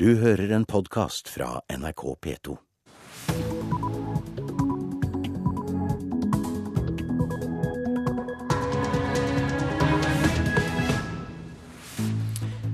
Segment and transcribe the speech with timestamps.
[0.00, 2.56] Du hører en podkast fra NRK P2.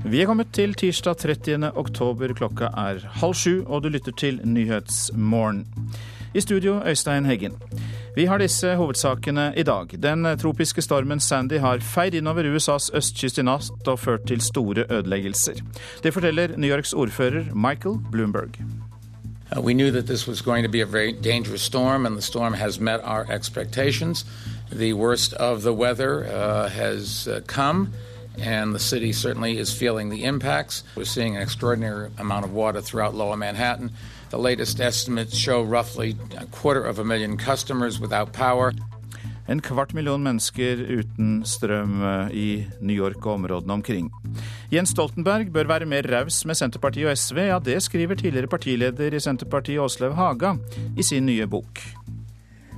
[0.03, 1.71] Vi er kommet til tirsdag 30.
[1.79, 2.35] oktober.
[2.35, 5.62] Klokka er halv sju, og du lytter til Nyhetsmorgen.
[6.34, 7.54] I studio Øystein Heggen.
[8.15, 9.95] Vi har disse hovedsakene i dag.
[10.03, 14.85] Den tropiske stormen Sandy har feid innover USAs østkyst i natt og ført til store
[14.90, 15.63] ødeleggelser.
[16.05, 18.60] Det forteller New Yorks ordfører Michael Bloomberg.
[19.56, 22.80] Uh, we knew that this was going to be a storm, and the storm has
[22.80, 24.27] met our expectations.
[24.72, 27.88] The worst of the weather uh, has uh, come,
[28.38, 30.84] and the city certainly is feeling the impacts.
[30.97, 33.91] We're seeing an extraordinary amount of water throughout lower Manhattan.
[34.32, 38.72] The latest estimates show roughly a quarter of a million customers without power.
[39.46, 42.46] En kvart million mennesker uten strøm eh, i
[42.80, 44.08] New York og områdene omkring.
[44.72, 47.42] Jens Stoltenberg bør være mer raus med Senterpartiet og SV.
[47.50, 50.56] Ja, det skriver tidligere partileder i Senterpartiet Åslaug Haga
[50.97, 51.84] i sin nye bok.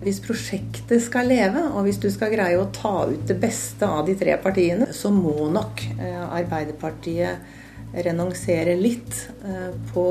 [0.02, 4.08] Hvis prosjektet skal leve, og hvis du skal greie å ta ut det beste av
[4.10, 7.62] de tre partiene, så må nok eh, Arbeiderpartiet
[8.02, 10.06] renonsere litt eh, på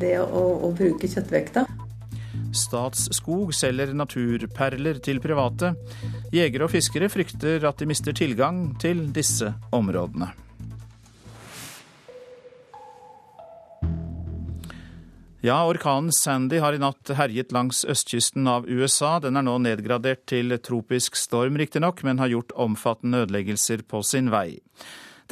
[0.00, 1.66] det å, å bruke kjøttvekta.
[2.54, 5.74] Statsskog selger naturperler til private.
[6.34, 10.30] Jegere og fiskere frykter at de mister tilgang til disse områdene.
[15.44, 19.18] Ja, orkanen Sandy har i natt herjet langs østkysten av USA.
[19.20, 24.32] Den er nå nedgradert til tropisk storm, riktignok, men har gjort omfattende ødeleggelser på sin
[24.32, 24.62] vei.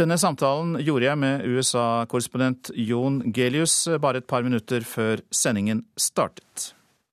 [0.00, 6.72] Denne samtalen gjorde jeg med USA-korrespondent Jon Gelius bare et par minutter før sendingen startet.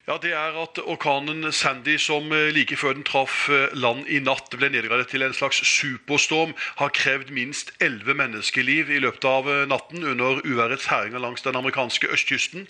[0.09, 4.17] Ja, Det er at orkanen Sandy, som eh, like før den traff eh, land i
[4.17, 9.45] natt, ble nedgradert til en slags superstorm, har krevd minst elleve menneskeliv i løpet av
[9.45, 12.65] eh, natten under uværets herjinger langs den amerikanske østkysten.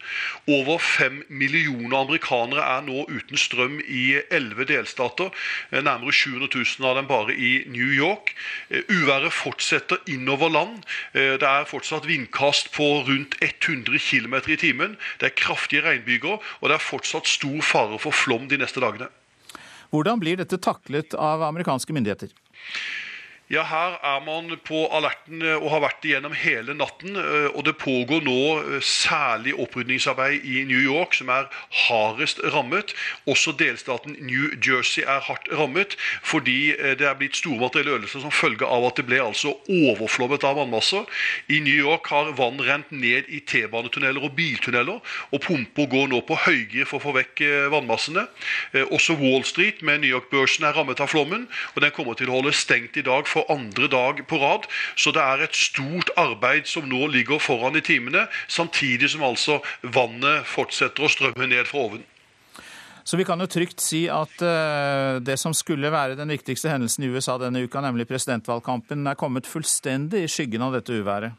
[0.52, 5.32] Over fem millioner amerikanere er nå uten strøm i elleve delstater.
[5.72, 8.36] Nærmere 700 000 av dem bare i New York.
[8.92, 10.84] Uværet fortsetter innover land.
[11.14, 15.00] Det er fortsatt vindkast på rundt 100 km i timen.
[15.24, 19.10] Det er kraftige regnbyger, og det er fortsatt stor fare for flom de neste dagene.
[19.94, 22.34] Hvordan blir dette taklet av amerikanske myndigheter?
[23.50, 27.16] Ja, Her er man på alerten eh, og har vært det gjennom hele natten.
[27.18, 31.48] Eh, og Det pågår nå eh, særlig opprydningsarbeid i New York, som er
[31.88, 32.94] hardest rammet.
[33.26, 38.34] Også delstaten New Jersey er hardt rammet, fordi det er blitt store materielle ødelser som
[38.34, 41.10] følge av at det ble altså overflommet av vannmasser.
[41.50, 45.02] I New York har vann rent ned i T-banetunneler og biltunneler,
[45.34, 47.44] og pumper går nå på høygir for å få vekk
[47.74, 48.28] vannmassene.
[48.94, 52.38] Også Wall Street med New York-børsen er rammet av flommen, og den kommer til å
[52.38, 54.68] holde stengt i dag for for andre dag på rad.
[54.96, 59.60] Så det er et stort arbeid som nå ligger foran i timene, samtidig som altså
[59.84, 62.08] vannet fortsetter å strømme ned fra oven.
[63.10, 67.08] Så vi kan jo trygt si at uh, det som skulle være den viktigste hendelsen
[67.08, 71.34] i USA denne uka, nemlig presidentvalgkampen, er kommet fullstendig i skyggen av dette uværet?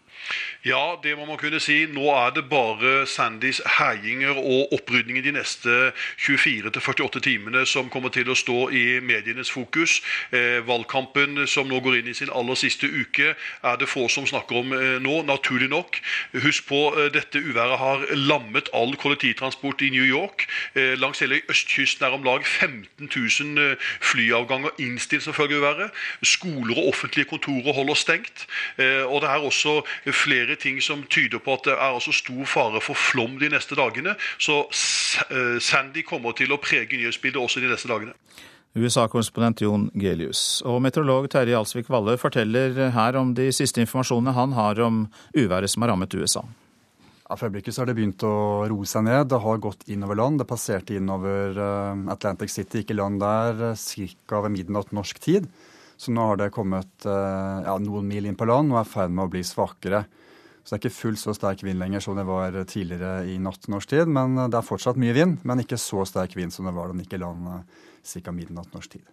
[0.64, 1.86] Ja, det må man kunne si.
[1.88, 5.76] Nå er det bare Sandys herjinger og opprydninger de neste
[6.20, 10.02] 24-48 timene som kommer til å stå i medienes fokus.
[10.36, 13.32] Eh, valgkampen som nå går inn i sin aller siste uke,
[13.64, 15.96] er det få som snakker om eh, nå, naturlig nok.
[16.44, 20.44] Husk på eh, dette uværet har lammet all kollektivtransport i New York.
[20.74, 25.64] Eh, langs hele østkysten er om lag 15 000 eh, flyavganger innstilt som følge av
[25.64, 26.04] uværet.
[26.20, 28.46] Skoler og offentlige kontorer holder stengt.
[28.76, 29.80] Eh, og det er også
[30.16, 33.78] flere ting som tyder på at det er altså stor fare for flom de neste
[33.78, 34.16] dagene.
[34.38, 34.62] Så
[35.30, 38.16] eh, Sandy kommer til å prege nyhetsbildet også de neste dagene.
[38.78, 40.62] USA-korrespondent Jon Gelius.
[40.62, 45.72] Og meteorolog Terje Alsvik Valle forteller her om de siste informasjonene han har om uværet
[45.72, 46.44] som har rammet USA.
[47.30, 49.28] Ja, For øyeblikket så har det begynt å roe seg ned.
[49.30, 50.40] Det har gått innover land.
[50.42, 54.40] Det passerte innover eh, Atlantic City, ikke land der, eh, ca.
[54.46, 55.46] ved midnatt norsk tid.
[56.00, 58.92] Så nå har det kommet eh, ja, noen mil inn på land og er i
[58.94, 60.06] ferd med å bli svakere.
[60.64, 63.68] Så det er ikke fullt så sterk vind lenger som det var tidligere i natt
[63.72, 64.08] norsk tid.
[64.08, 66.96] Men det er fortsatt mye vind, men ikke så sterk vind som det var da
[66.96, 67.86] den gikk i land eh,
[68.24, 68.36] ca.
[68.36, 69.04] midnatt norsk tid.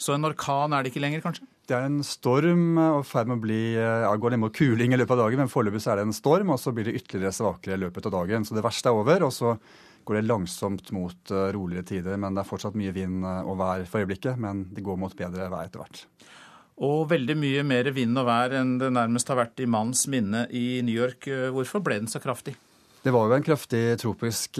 [0.00, 1.44] Så en orkan er det ikke lenger, kanskje?
[1.68, 4.98] Det er en storm og ferd med å bli ja, går ned mot kuling i
[4.98, 7.76] løpet av dagen, men foreløpig er det en storm, og så blir det ytterligere svakere
[7.76, 8.44] i løpet av dagen.
[8.48, 9.28] Så det verste er over.
[9.28, 9.54] og så
[10.10, 12.18] går det langsomt mot uh, roligere tider.
[12.18, 15.14] Men det er fortsatt mye vind uh, og vær for øyeblikket, men det går mot
[15.14, 16.02] bedre vær etter hvert.
[16.80, 20.46] Og veldig mye mer vind og vær enn det nærmest har vært i manns minne
[20.50, 21.28] i New York.
[21.54, 22.56] Hvorfor ble den så kraftig?
[23.04, 24.56] Det var jo en kraftig tropisk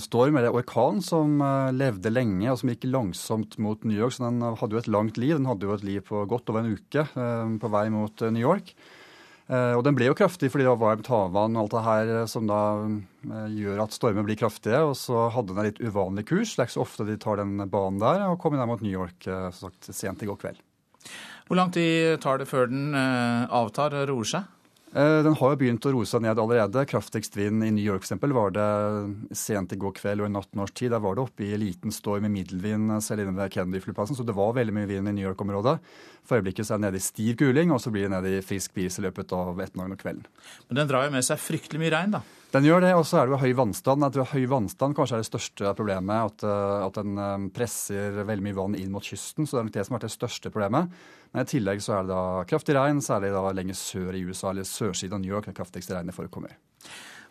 [0.00, 1.40] storm, eller orkan, som
[1.72, 4.12] levde lenge og som gikk langsomt mot New York.
[4.12, 5.38] Så den hadde jo et langt liv.
[5.38, 7.06] Den hadde jo et liv på godt over en uke
[7.60, 8.74] på vei mot New York.
[9.52, 12.46] Og den ble jo kraftig fordi det var varmt havvann og alt det her som
[12.48, 12.60] da
[13.52, 14.80] gjør at stormer blir kraftige.
[14.88, 16.54] Og så hadde den en litt uvanlig kurs.
[16.54, 18.24] Det er ikke så ofte de tar den banen der.
[18.30, 20.62] Og kom ned mot New York sagt, sent i går kveld.
[21.44, 24.48] Hvor lang tid tar det før den avtar og roer seg?
[24.94, 26.84] Eh, den har jo begynt å roe seg ned allerede.
[26.86, 28.66] Kraftigst vind i New York eksempel, var det
[29.34, 30.92] sent i går kveld og i natt norsk tid.
[30.94, 34.36] Der var det oppe i liten storm i middelvind selv inne ved Kennedy-flyplassen, så det
[34.38, 35.80] var veldig mye vind i New York-området.
[36.22, 38.44] For øyeblikket så er det nede i stiv kuling, og så blir det nede i
[38.46, 40.30] frisk bris i løpet av ettermiddagen og kvelden.
[40.68, 42.22] Men den drar jo med seg fryktelig mye regn, da?
[42.54, 44.04] Den gjør det, og så er det jo høy vannstand.
[44.06, 46.28] Jeg tror høy vannstand kanskje er det største problemet.
[46.30, 49.42] At, eh, at den eh, presser veldig mye vann inn mot kysten.
[49.42, 51.00] Så det er nok det som har vært det største problemet.
[51.34, 54.52] Men i tillegg så er det da kraftig regn, særlig da lenger sør i USA,
[54.52, 56.54] eller sørsiden av New York, det kraftigste regnet forekommer.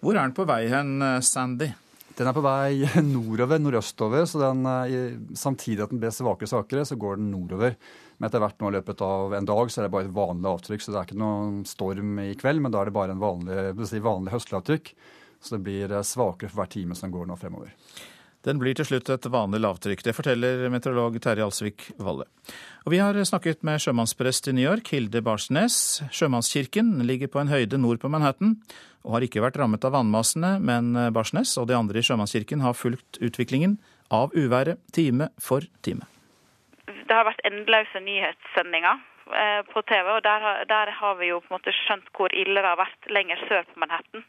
[0.04, 1.72] Hvor er den på vei hen, eh, Sandy?
[2.13, 4.25] Den er på vei nordover, nordøstover.
[4.30, 7.77] så den, Samtidig at den blir svakere og svakere, så går den nordover.
[8.18, 10.51] Men etter hvert nå i løpet av en dag så er det bare et vanlig
[10.51, 10.83] avtrykk.
[10.83, 13.88] Så det er ikke noen storm i kveld, men da er det bare en vanlig,
[13.89, 14.94] si, vanlig høstlavtrykk.
[15.44, 17.74] Så det blir svakere for hver time som går nå fremover.
[18.44, 20.04] Den blir til slutt et vanlig lavtrykk.
[20.04, 22.28] Det forteller meteorolog Terje Alsvik Valle.
[22.84, 26.01] Og vi har snakket med sjømannsprest i New York, Hilde Barsnes.
[26.12, 28.57] Sjømannskirken ligger på en høyde nord på Manhattan
[29.04, 32.75] og har ikke vært rammet av vannmassene, men Barsnes og de andre i Sjømannskirken har
[32.75, 33.78] fulgt utviklingen
[34.12, 36.07] av uværet time for time.
[36.88, 39.01] Det har vært endeløse nyhetssendinger
[39.40, 42.60] eh, på TV, og der, der, har vi jo på en måte skjønt hvor ille
[42.60, 44.25] det har vært lenger sør på Manhattan.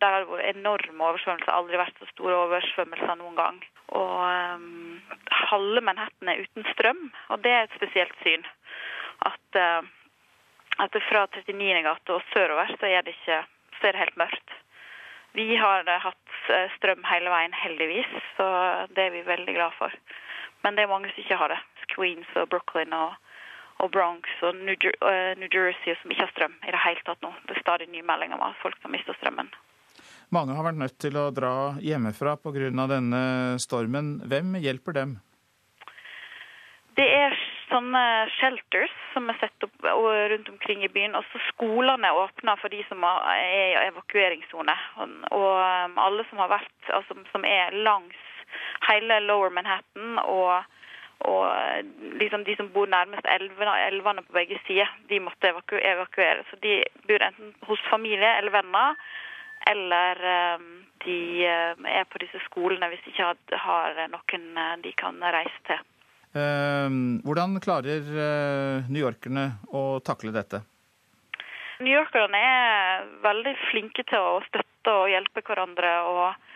[0.00, 3.60] Der har det vært enorme oversvømmelser, aldri vært så store oversvømmelser noen gang.
[3.98, 4.98] Og um,
[5.48, 8.46] halve Manhattan er uten strøm, og det er et spesielt syn.
[9.26, 9.86] At, uh,
[10.84, 11.82] at fra 39.
[11.86, 13.42] gate og sørover så er det ikke
[13.78, 14.54] så er det helt mørkt.
[15.38, 18.48] Vi har uh, hatt uh, strøm hele veien, heldigvis, så
[18.94, 19.94] det er vi veldig glad for.
[20.64, 21.60] Men det er mange som ikke har det.
[21.94, 23.14] Queens og Brooklyn og,
[23.78, 27.22] og Bronx og New, uh, New, Jersey som ikke har strøm i det hele tatt
[27.24, 27.32] nå.
[27.46, 29.50] Det er stadig nye meldinger om at folk har mista strømmen.
[30.34, 32.70] Mange har vært nødt til å dra hjemmefra pga.
[32.90, 33.22] denne
[33.62, 34.18] stormen.
[34.28, 35.16] Hvem hjelper dem?
[36.98, 37.36] Det er
[37.68, 38.02] sånne
[38.36, 41.14] shelters som er satt opp rundt omkring i byen.
[41.14, 44.74] Også skolene åpner for de som er i evakueringssone.
[45.30, 48.18] Og um, alle som har vært, altså, som er langs
[48.88, 50.66] hele Lower Manhattan og,
[51.26, 51.84] og
[52.20, 56.44] liksom de som bor nærmest elvene, elvene på begge sider, de måtte evakuere.
[56.50, 58.94] Så de bor enten hos familie eller venner
[59.66, 60.68] eller ehm,
[61.04, 65.62] de ehm, er på disse skolene hvis de ikke har noen eh, de kan reise
[65.66, 65.86] til.
[67.26, 70.60] Hvordan klarer eh, newyorkerne å takle dette?
[71.82, 76.47] Newyorkerne er veldig flinke til å støtte og hjelpe hverandre og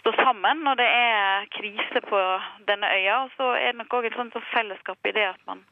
[0.00, 2.22] stå sammen når det er krise på
[2.68, 3.20] denne øya.
[3.24, 5.62] Og så er det nok òg et sånt fellesskap i det at man,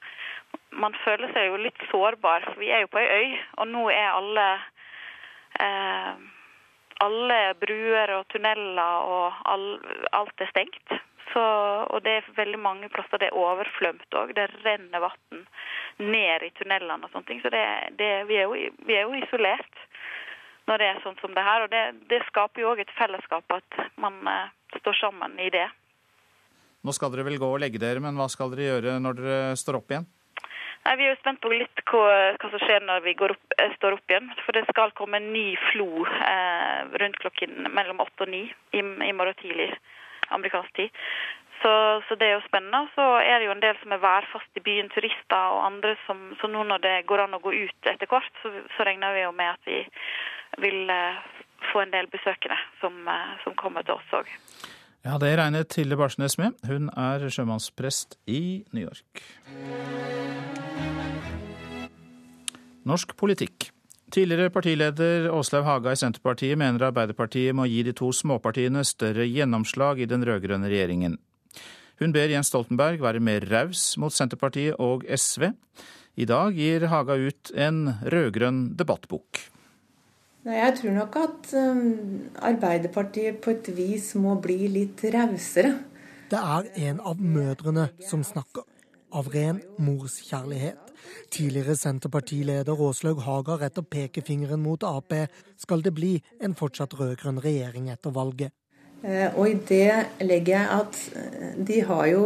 [0.71, 2.47] man, føler seg jo litt sårbar.
[2.51, 4.47] For vi er jo på ei øy, og nå er alle
[5.65, 6.15] eh,
[7.03, 9.67] alle bruer og tunneler og all,
[10.13, 10.95] alt er stengt.
[11.33, 11.43] Så,
[11.91, 14.35] og det er veldig mange plasser det er overflømt òg.
[14.37, 15.41] Det renner vann
[15.99, 17.41] ned i tunnelene og sånne ting.
[17.43, 17.65] Så det,
[17.99, 19.81] det, vi, er jo, vi, er jo, isolert
[20.69, 21.65] når det er sånn som det her.
[21.67, 25.67] Og det, det skaper jo òg et fellesskap at man uh, står sammen i det.
[26.85, 29.39] Nå skal dere vel gå og legge dere, men hva skal dere gjøre når dere
[29.57, 30.09] står opp igjen?
[30.85, 33.73] Nei, Vi er jo spent på litt hva, hva som skjer når vi opp, eh,
[33.79, 34.29] står opp igjen.
[34.45, 38.43] For det skal komme en ny flo eh, rundt klokken mellom åtte og ni
[38.77, 39.71] i, i morgen tidlig
[40.35, 40.93] amerikansk tid.
[41.63, 41.73] Så,
[42.05, 42.83] så, det er jo spennende.
[42.93, 46.35] Så er det jo en del som er værfast i byen, turister og andre som
[46.41, 49.25] Så nå når det går an å gå ut etter hvert, så, så regner vi
[49.25, 49.81] jo med at vi
[50.63, 51.21] vil eh,
[51.73, 54.31] få en del besøkende som, eh, som kommer til oss òg.
[55.05, 56.57] Ja, det regnet Tilde Barsnes med.
[56.65, 59.21] Hun er sjømannsprest i New York.
[62.89, 63.71] Norsk politikk.
[64.15, 70.01] Tidligere partileder Åslaug Haga i Senterpartiet mener Arbeiderpartiet må gi de to småpartiene større gjennomslag
[70.01, 71.17] i den rød-grønne regjeringen.
[72.01, 75.51] Hun ber Jens Stoltenberg være mer raus mot Senterpartiet og SV.
[76.17, 79.41] I dag gir Haga ut en rød-grønn debattbok.
[80.45, 85.71] Jeg tror nok at um, Arbeiderpartiet på et vis må bli litt rausere.
[86.29, 88.67] Det er en av mødrene som snakker,
[89.15, 90.91] av ren morskjærlighet.
[91.33, 95.15] Tidligere Senterpartileder Åslaug Haga retter pekefingeren mot Ap.
[95.57, 98.53] Skal det bli en fortsatt rød-grønn regjering etter valget?
[99.05, 102.23] Eh, og i det legger jeg at eh, de har jo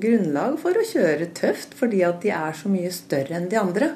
[0.00, 3.90] grunnlag for å kjøre tøft, fordi at de er så mye større enn de andre.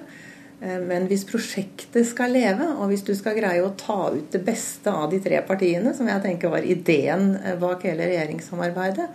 [0.61, 4.43] Eh, men hvis prosjektet skal leve, og hvis du skal greie å ta ut det
[4.47, 9.11] beste av de tre partiene, som jeg tenker var ideen bak hele regjeringssamarbeidet,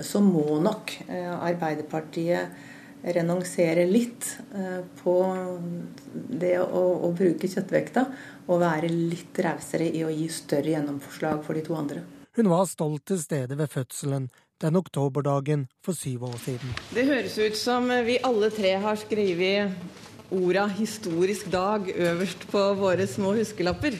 [0.00, 2.48] så må nok Arbeiderpartiet
[3.02, 5.14] renonsere litt eh, på
[6.12, 8.04] det å, å bruke kjøttvekta,
[8.50, 12.04] og være litt rausere i å gi større gjennomforslag for de to andre.
[12.36, 14.28] Hun var stolt til stede ved fødselen
[14.60, 16.74] den oktoberdagen for syv år siden.
[16.92, 23.06] Det høres ut som vi alle tre har skrevet orda 'historisk dag' øverst på våre
[23.06, 23.94] små huskelapper.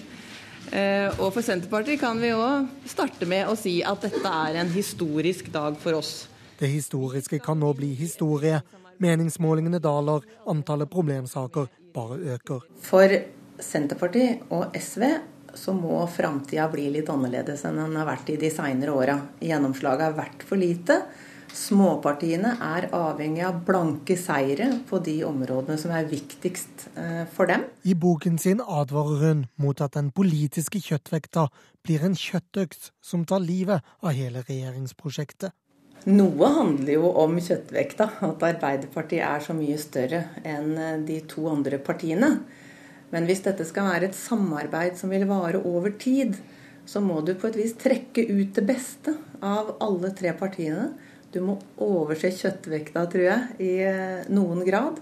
[0.73, 4.71] Eh, og for Senterpartiet kan vi òg starte med å si at dette er en
[4.71, 6.29] historisk dag for oss.
[6.59, 8.61] Det historiske kan nå bli historie.
[9.01, 12.67] Meningsmålingene daler, antallet problemsaker bare øker.
[12.85, 13.09] For
[13.59, 15.07] Senterpartiet og SV
[15.55, 19.17] så må framtida bli litt annerledes enn den har vært i de seinere åra.
[19.43, 21.01] Gjennomslaget har vært for lite.
[21.57, 27.64] Småpartiene er avhengig av blanke seire på de områdene som er viktigst eh, for dem.
[27.83, 31.49] I boken sin advarer hun mot at den politiske kjøttvekta
[31.87, 35.54] blir en kjøttøks som tar livet av hele regjeringsprosjektet.
[36.09, 41.45] Noe handler jo om kjøttvekta, at Arbeiderpartiet er så mye større enn eh, de to
[41.50, 42.37] andre partiene.
[43.11, 46.38] Men hvis dette skal være et samarbeid som vil vare over tid,
[46.87, 49.14] så må du på et vis trekke ut det beste
[49.45, 50.92] av alle tre partiene.
[51.31, 54.99] Du må overse kjøttvekta, tror jeg, i eh, noen grad.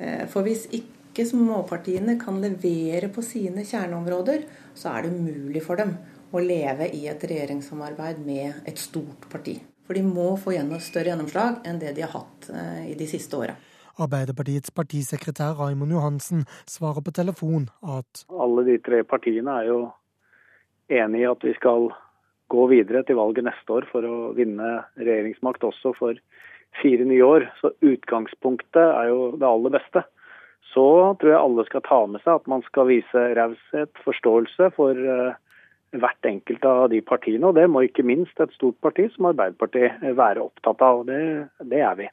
[0.00, 5.80] Eh, for hvis ikke småpartiene kan levere på sine kjerneområder, så er det umulig for
[5.80, 5.94] dem
[6.32, 9.58] å leve i et regjeringssamarbeid med et stort parti.
[9.86, 13.08] For de må få gjennom større gjennomslag enn det de har hatt eh, i de
[13.10, 13.54] siste åra.
[13.96, 19.78] Arbeiderpartiets partisekretær Raimond Johansen svarer på telefon at Alle de tre partiene er jo
[20.92, 21.88] enig i at vi skal
[22.52, 26.18] gå videre til valget neste år for å vinne regjeringsmakt også for
[26.80, 27.48] fire nye år.
[27.60, 30.04] Så utgangspunktet er jo det aller beste.
[30.74, 30.86] Så
[31.20, 35.38] tror jeg alle skal ta med seg at man skal vise raushet, forståelse for uh,
[35.96, 37.48] hvert enkelt av de partiene.
[37.48, 41.02] Og det må ikke minst et stort parti som Arbeiderpartiet være opptatt av.
[41.02, 42.10] og det, det er vi.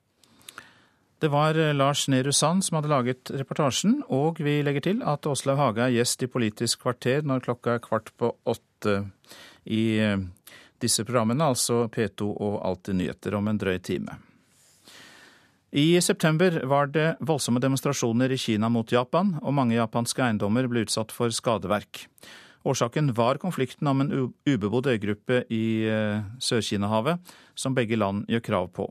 [1.24, 5.24] Det var eh, Lars Nehru Sand som hadde laget reportasjen, og vi legger til at
[5.30, 8.98] Åslaug Haga er gjest i Politisk kvarter når klokka er kvart på åtte
[9.66, 10.20] i eh,
[10.84, 14.20] disse programmene, altså P2 og Alltid nyheter om en drøy time.
[15.74, 20.84] I september var det voldsomme demonstrasjoner i Kina mot Japan, og mange japanske eiendommer ble
[20.86, 22.04] utsatt for skadeverk.
[22.64, 24.12] Årsaken var konflikten om en
[24.46, 28.88] ubebodd øygruppe i eh, Sør-Kina-havet, som begge land gjør krav på.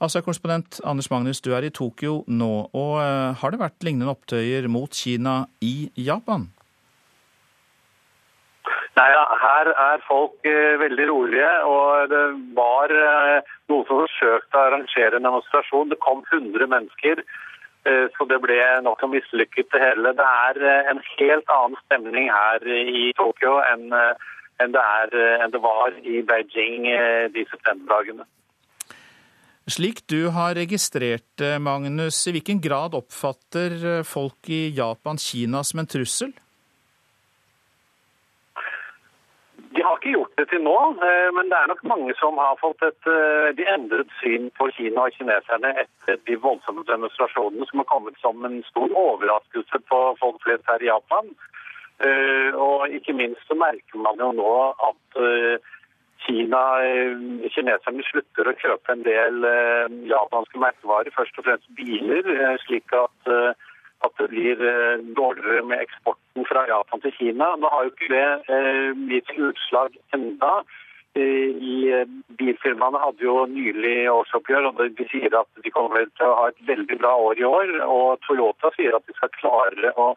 [0.00, 2.50] Asia-korrespondent Anders Magnus, du er i Tokyo nå.
[2.76, 6.50] og uh, Har det vært lignende opptøyer mot Kina i Japan?
[8.96, 11.50] Nei, ja, Her er folk eh, veldig rolige.
[11.68, 12.22] og Det
[12.56, 15.90] var eh, noen som forsøkte å arrangere en demonstrasjon.
[15.92, 17.20] Det kom 100 mennesker.
[17.86, 20.14] Eh, så det ble nokså mislykket det hele.
[20.18, 25.12] Det er eh, en helt annen stemning her i Tokyo enn, eh, enn, det, er,
[25.44, 26.88] enn det, var i Beijing
[27.34, 28.26] de septemberdagene.
[29.66, 35.90] Slik du har registrert Magnus, i hvilken grad oppfatter folk i Japan Kina som en
[35.90, 36.30] trussel?
[39.76, 42.56] De har ikke gjort det til nå, eh, men det er nok mange som har
[42.62, 47.88] fått et eh, endret syn på Kina og kineserne etter de voldsomme demonstrasjonene som har
[47.90, 51.28] kommet som en stor overraskelse på folk flest her i Japan.
[52.08, 54.54] Eh, og ikke minst så merker man jo nå
[54.88, 55.20] at
[56.24, 56.62] Kina,
[57.52, 59.44] kineserne slutter å kjøpe en del
[60.08, 63.30] japanske merkevarer, først og fremst biler, slik at
[64.04, 67.54] at det blir eh, dårligere med eksporten fra Japan til Kina.
[67.56, 68.58] Nå har jo ikke det
[69.06, 70.52] blitt gitt utslag enda.
[71.16, 72.04] Eh, I
[72.38, 76.64] Bilfirmaene hadde jo nylig årsoppgjør, og de sier at de kommer til å ha et
[76.68, 77.76] veldig bra år i år.
[77.88, 80.14] Og Toyota sier at de skal klare å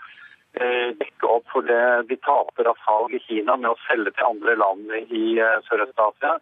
[0.60, 4.56] dekke opp for det de taper av salg i Kina med å selge til andre
[4.58, 6.40] land i Sørøst-Asia.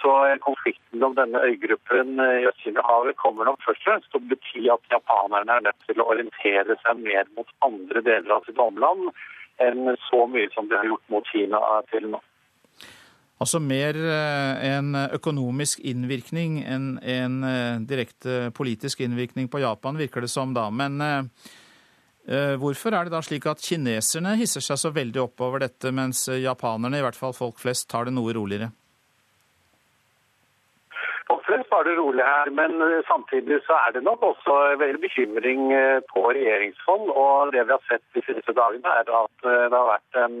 [0.00, 0.10] Så
[0.44, 4.92] konflikten om denne øygruppen i Øst-Kina-havet kommer nok først og fremst til å bety at
[4.92, 9.08] japanerne er nødt til å orientere seg mer mot andre deler av sitt omland
[9.62, 11.60] enn så mye som de har gjort mot Kina
[11.92, 12.20] til nå.
[13.44, 20.24] Altså mer eh, en økonomisk innvirkning enn en eh, direkte politisk innvirkning på Japan, virker
[20.24, 20.70] det som da.
[20.70, 21.00] Men
[22.24, 26.22] hvorfor er det da slik at kineserne hisser seg så veldig opp over dette, mens
[26.28, 28.70] japanerne, i hvert fall folk flest, tar det noe roligere?
[31.82, 36.20] Det rolig her, men eh, samtidig så er det nok også veldig bekymring eh, på
[36.36, 37.08] regjeringshold.
[37.10, 40.40] Og det vi har sett de siste dagene, er at eh, det har vært en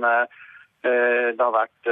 [0.84, 1.86] det har vært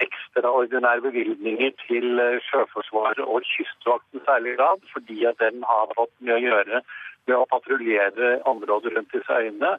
[0.00, 6.40] ekstraordinære bevilgninger til Sjøforsvaret og Kystvakten særlig grad, fordi at den har fått mye å
[6.46, 6.80] gjøre
[7.28, 9.74] med å patruljere områder rundt disse øyene.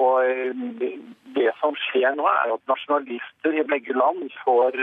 [0.00, 0.64] Og
[1.36, 4.80] Det som skjer nå, er at nasjonalister i begge land får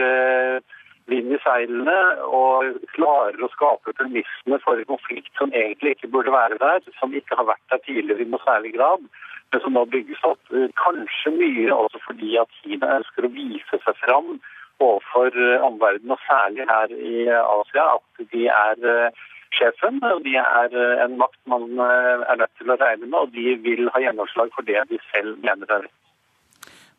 [1.10, 6.34] vind i seilene og klarer å skape premissene for en konflikt som egentlig ikke burde
[6.34, 9.06] være der, som ikke har vært der tidligere i noe særlig grad,
[9.52, 10.42] men som nå bygges opp.
[10.82, 14.36] Kanskje mye også fordi at Kina ønsker å vise seg fram
[14.82, 15.32] overfor
[15.64, 19.10] omverdenen, og særlig her i Asia, at de er
[19.56, 20.02] sjefen.
[20.04, 23.88] og De er en makt man er nødt til å regne med, og de vil
[23.94, 25.94] ha gjennomslag for det de selv mener er rett.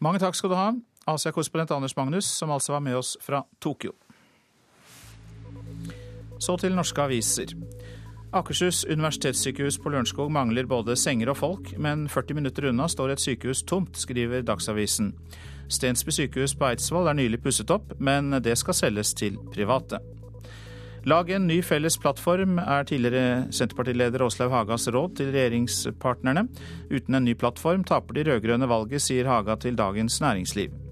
[0.02, 0.72] Mange takk skal du ha,
[1.08, 3.94] Asia-korrespondent Anders Magnus, som altså var med oss fra Tokyo.
[6.40, 7.54] Så til norske aviser.
[8.36, 13.24] Akershus universitetssykehus på Lørenskog mangler både senger og folk, men 40 minutter unna står et
[13.24, 15.14] sykehus tomt, skriver Dagsavisen.
[15.72, 20.02] Stensby sykehus på Eidsvoll er nylig pusset opp, men det skal selges til private.
[21.08, 26.44] Lag en ny felles plattform, er tidligere Senterpartileder Åslaug Hagas råd til regjeringspartnerne.
[26.92, 30.87] Uten en ny plattform taper de rød-grønne valget, sier Haga til Dagens Næringsliv.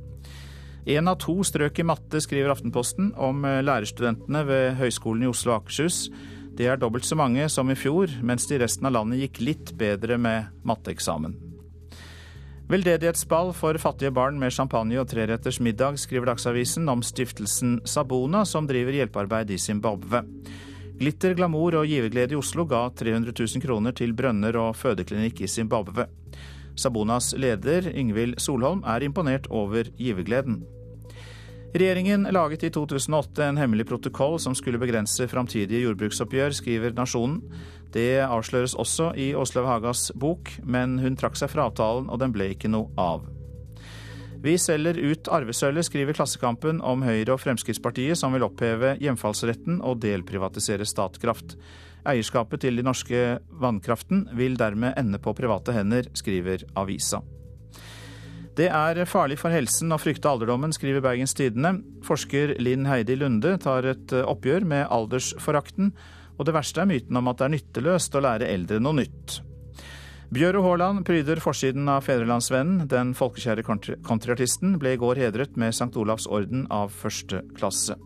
[0.86, 5.64] Én av to strøk i matte, skriver Aftenposten om lærerstudentene ved Høgskolen i Oslo og
[5.64, 6.12] Akershus.
[6.56, 9.42] Det er dobbelt så mange som i fjor, mens det i resten av landet gikk
[9.42, 11.34] litt bedre med matteeksamen.
[12.70, 18.70] Veldedighetsball for fattige barn med champagne og treretters middag, skriver Dagsavisen om stiftelsen Sabona, som
[18.70, 20.22] driver hjelpearbeid i Zimbabwe.
[21.02, 25.50] Glitter, glamour og giverglede i Oslo ga 300 000 kroner til brønner og fødeklinikk i
[25.50, 26.08] Zimbabwe.
[26.78, 30.64] Sabonas leder, Ingvild Solholm, er imponert over givergleden.
[31.76, 37.42] Regjeringen laget i 2008 en hemmelig protokoll som skulle begrense framtidige jordbruksoppgjør, skriver Nasjonen.
[37.92, 42.32] Det avsløres også i Åslaug Hagas bok, men hun trakk seg fra avtalen, og den
[42.32, 43.28] ble ikke noe av.
[44.40, 50.00] Vi selger ut arvesølvet, skriver Klassekampen om Høyre og Fremskrittspartiet, som vil oppheve hjemfallsretten og
[50.08, 51.58] delprivatisere Statkraft.
[52.08, 57.20] Eierskapet til de norske vannkraften vil dermed ende på private hender, skriver avisa.
[58.56, 61.74] Det er farlig for helsen å frykte alderdommen, skriver Bergens Tidende.
[62.08, 65.92] Forsker Linn Heidi Lunde tar et oppgjør med aldersforakten,
[66.40, 69.42] og det verste er myten om at det er nytteløst å lære eldre noe nytt.
[70.36, 72.88] Bjøro Haaland pryder forsiden av Fedrelandsvennen.
[72.92, 73.64] Den folkekjære
[74.08, 75.92] countryartisten ble i går hedret med St.
[76.00, 78.00] Olavs orden av første klasse.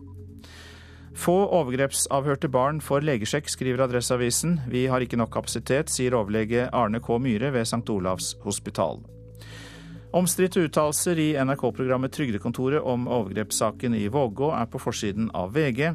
[1.16, 4.60] Få overgrepsavhørte barn får legesjekk, skriver Adresseavisen.
[4.70, 7.18] Vi har ikke nok kapasitet, sier overlege Arne K.
[7.22, 7.86] Myhre ved St.
[7.90, 9.02] Olavs hospital.
[10.12, 15.92] Omstridte uttalelser i NRK-programmet Trygdekontoret om overgrepssaken i Vågå er på forsiden av VG,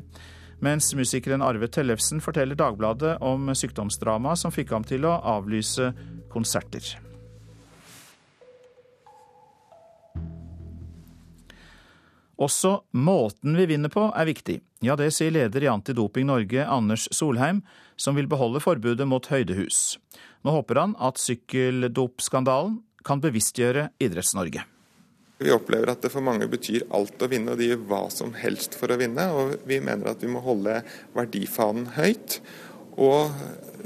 [0.63, 5.89] mens musikeren Arve Tellefsen forteller Dagbladet om sykdomsdrama som fikk ham til å avlyse
[6.31, 6.93] konserter.
[12.39, 14.61] Også måten vi vinner på er viktig.
[14.83, 17.65] Ja, det sier leder i Antidoping Norge, Anders Solheim,
[17.99, 19.97] som vil beholde forbudet mot høydehus.
[20.43, 24.65] Nå håper han at sykkeldopskandalen kan bevisstgjøre Idretts-Norge.
[25.37, 28.31] Vi opplever at det for mange betyr alt å vinne, og de gjør hva som
[28.39, 29.25] helst for å vinne.
[29.35, 30.79] Og vi mener at vi må holde
[31.15, 32.39] verdifanen høyt.
[32.95, 33.35] Og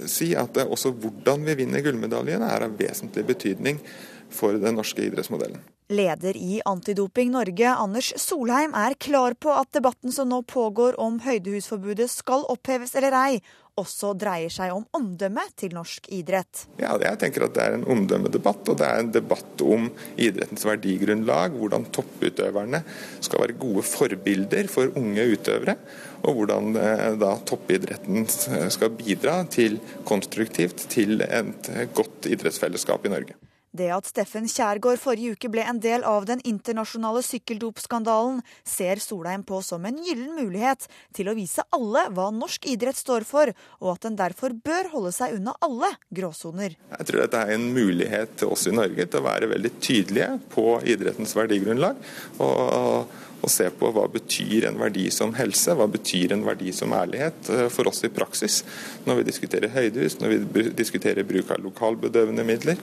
[0.10, 3.82] si at også hvordan vi vinner gullmedaljen er av vesentlig betydning
[4.30, 5.64] for den norske idrettsmodellen.
[5.90, 11.18] Leder i Antidoping Norge, Anders Solheim, er klar på at debatten som nå pågår om
[11.24, 13.40] høydehusforbudet skal oppheves eller ei,
[13.80, 16.68] også dreier seg om omdømmet til norsk idrett.
[16.78, 20.68] Ja, Jeg tenker at det er en omdømmedebatt, og det er en debatt om idrettens
[20.68, 21.58] verdigrunnlag.
[21.58, 22.84] Hvordan topputøverne
[23.18, 25.78] skal være gode forbilder for unge utøvere.
[26.22, 33.40] Og hvordan eh, da toppidretten skal bidra til konstruktivt til et godt idrettsfellesskap i Norge.
[33.76, 39.44] Det at Steffen Kjærgaard forrige uke ble en del av den internasjonale sykkeldopskandalen, ser Solheim
[39.46, 43.94] på som en gyllen mulighet til å vise alle hva norsk idrett står for, og
[43.94, 46.76] at den derfor bør holde seg unna alle gråsoner.
[46.98, 50.32] Jeg tror dette er en mulighet til oss i Norge til å være veldig tydelige
[50.56, 51.98] på idrettens verdigrunnlag.
[52.40, 56.94] og og se på hva betyr en verdi som helse, hva betyr en verdi som
[56.96, 58.62] ærlighet eh, for oss i praksis
[59.08, 62.80] når vi diskuterer høydehus, når vi diskuterer bruk av lokalbedøvende midler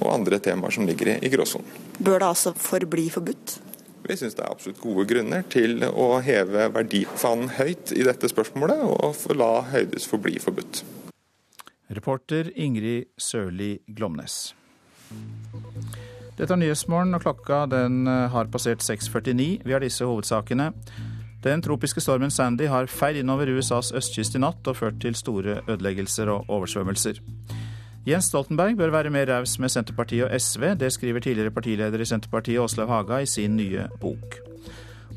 [0.00, 1.68] og andre temaer som ligger i gråsonen.
[1.98, 3.58] Bør det altså forbli forbudt?
[4.06, 8.80] Vi syns det er absolutt gode grunner til å heve verdifanen høyt i dette spørsmålet,
[8.82, 10.82] og la høydehus forbli forbudt.
[11.94, 14.54] Reporter Ingrid Sørli Glomnes.
[16.40, 19.60] Dette er Nyhetsmorgen, og klokka den eh, har passert 6.49.
[19.60, 20.70] Vi har disse hovedsakene.
[21.44, 25.58] Den tropiske stormen Sandy har feid innover USAs østkyst i natt og ført til store
[25.66, 27.20] ødeleggelser og oversvømmelser.
[28.08, 30.70] Jens Stoltenberg bør være mer raus med Senterpartiet og SV.
[30.80, 34.40] Det skriver tidligere partileder i Senterpartiet Åslaug Haga i sin nye bok.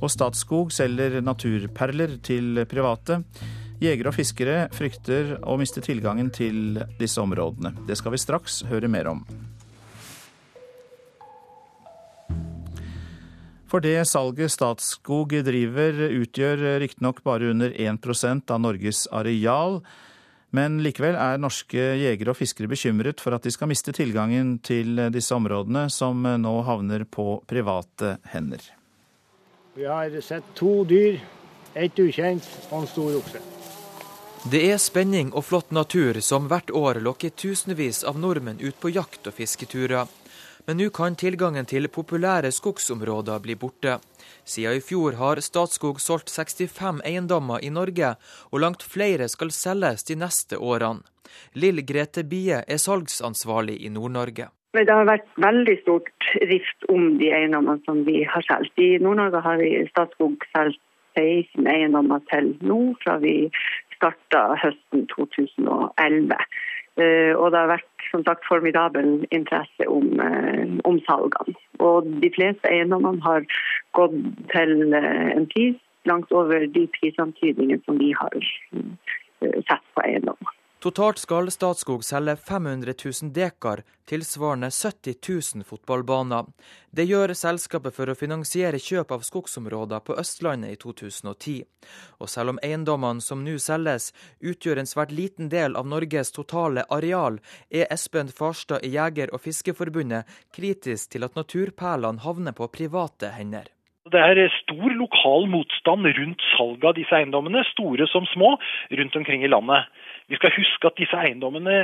[0.01, 3.21] Og Statskog selger naturperler til private.
[3.79, 7.77] Jegere og fiskere frykter å miste tilgangen til disse områdene.
[7.87, 9.23] Det skal vi straks høre mer om.
[13.73, 19.79] For det salget Statskog driver utgjør riktignok bare under 1% av Norges areal.
[20.53, 25.01] Men likevel er norske jegere og fiskere bekymret for at de skal miste tilgangen til
[25.09, 28.61] disse områdene, som nå havner på private hender.
[29.73, 31.17] Vi har sett to dyr,
[31.73, 33.41] ett ukjent og en stor okse.
[34.53, 38.93] Det er spenning og flott natur som hvert år lokker tusenvis av nordmenn ut på
[38.93, 40.05] jakt- og fisketurer.
[40.67, 43.97] Men nå kan tilgangen til populære skogsområder bli borte.
[44.47, 48.13] Siden i fjor har Statskog solgt 65 eiendommer i Norge,
[48.51, 51.03] og langt flere skal selges de neste årene.
[51.59, 54.47] Lill Grete Bie er salgsansvarlig i Nord-Norge.
[54.73, 58.79] Det har vært veldig stort rift om de eiendommene som vi har solgt.
[58.79, 60.79] I Nord-Norge har vi Statskog solgt
[61.19, 63.51] 16 eiendommer til nå, fra vi
[63.97, 66.39] starta høsten 2011.
[67.03, 71.55] Eh, og det har vært som sagt formidabel interesse om, eh, om salgene.
[71.79, 73.45] Og de fleste eiendommene har
[73.97, 74.19] gått
[74.53, 78.35] til eh, en pris langt over de prisantydningene som vi har
[79.41, 80.52] sett på eiendommer.
[80.83, 85.13] Totalt skal Statskog selge 500 000 dekar, tilsvarende 70
[85.55, 86.43] 000 fotballbaner.
[86.91, 91.53] Det gjør selskapet for å finansiere kjøp av skogsområder på Østlandet i 2010.
[92.19, 94.09] Og selv om eiendommene som nå selges
[94.43, 97.39] utgjør en svært liten del av Norges totale areal,
[97.71, 103.71] er Espen Farstad i Jeger- og Fiskerforbundet kritisk til at naturperlene havner på private hender.
[104.11, 108.57] Det er stor lokal motstand rundt salget av disse eiendommene, store som små,
[108.99, 109.87] rundt omkring i landet.
[110.31, 111.77] Vi skal huske at disse eiendommene,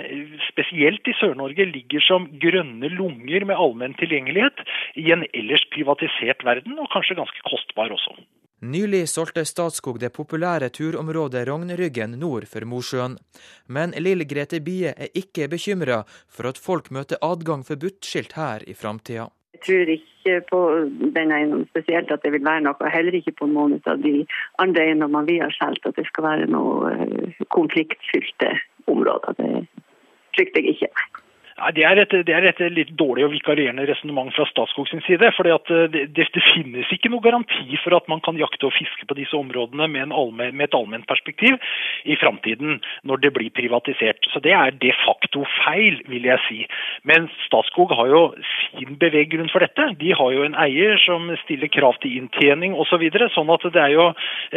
[0.48, 4.64] spesielt i Sør-Norge, ligger som grønne lunger med allmenn tilgjengelighet
[5.00, 8.16] i en ellers privatisert verden, og kanskje ganske kostbar også.
[8.60, 13.16] Nylig solgte Statskog det populære turområdet Rognryggen nord for Mosjøen.
[13.72, 18.76] Men Lill Grete Bie er ikke bekymra for at folk møter adgang forbudt-skilt her i
[18.76, 19.30] framtida.
[19.54, 20.60] Jeg tror ikke på
[21.16, 24.26] den eiendommen spesielt at det vil være noe, heller ikke på noen av de
[24.62, 28.54] andre eiendommene vi har solgt, at det skal være noe eh, konfliktfylte
[28.88, 29.34] områder.
[29.42, 29.66] Det
[30.38, 30.92] frykter jeg ikke.
[31.60, 35.04] Nei, det, er et, det er et litt dårlig og vikarierende resonnement fra Statskog sin
[35.06, 35.32] side.
[35.36, 39.08] for det, det, det, finnes ikke noe garanti for at man kan jakte og fiske
[39.08, 41.58] på disse områdene med, allmen, med et allment perspektiv
[42.06, 44.30] i framtiden, når det blir privatisert.
[44.32, 46.60] Så Det er de facto feil, vil jeg si.
[47.04, 48.22] Men Statskog har jo
[48.70, 49.90] sin beveggrunn for dette.
[50.00, 52.88] De har jo en eier som stiller krav til inntjening osv.
[52.90, 54.06] Så videre, sånn at det er jo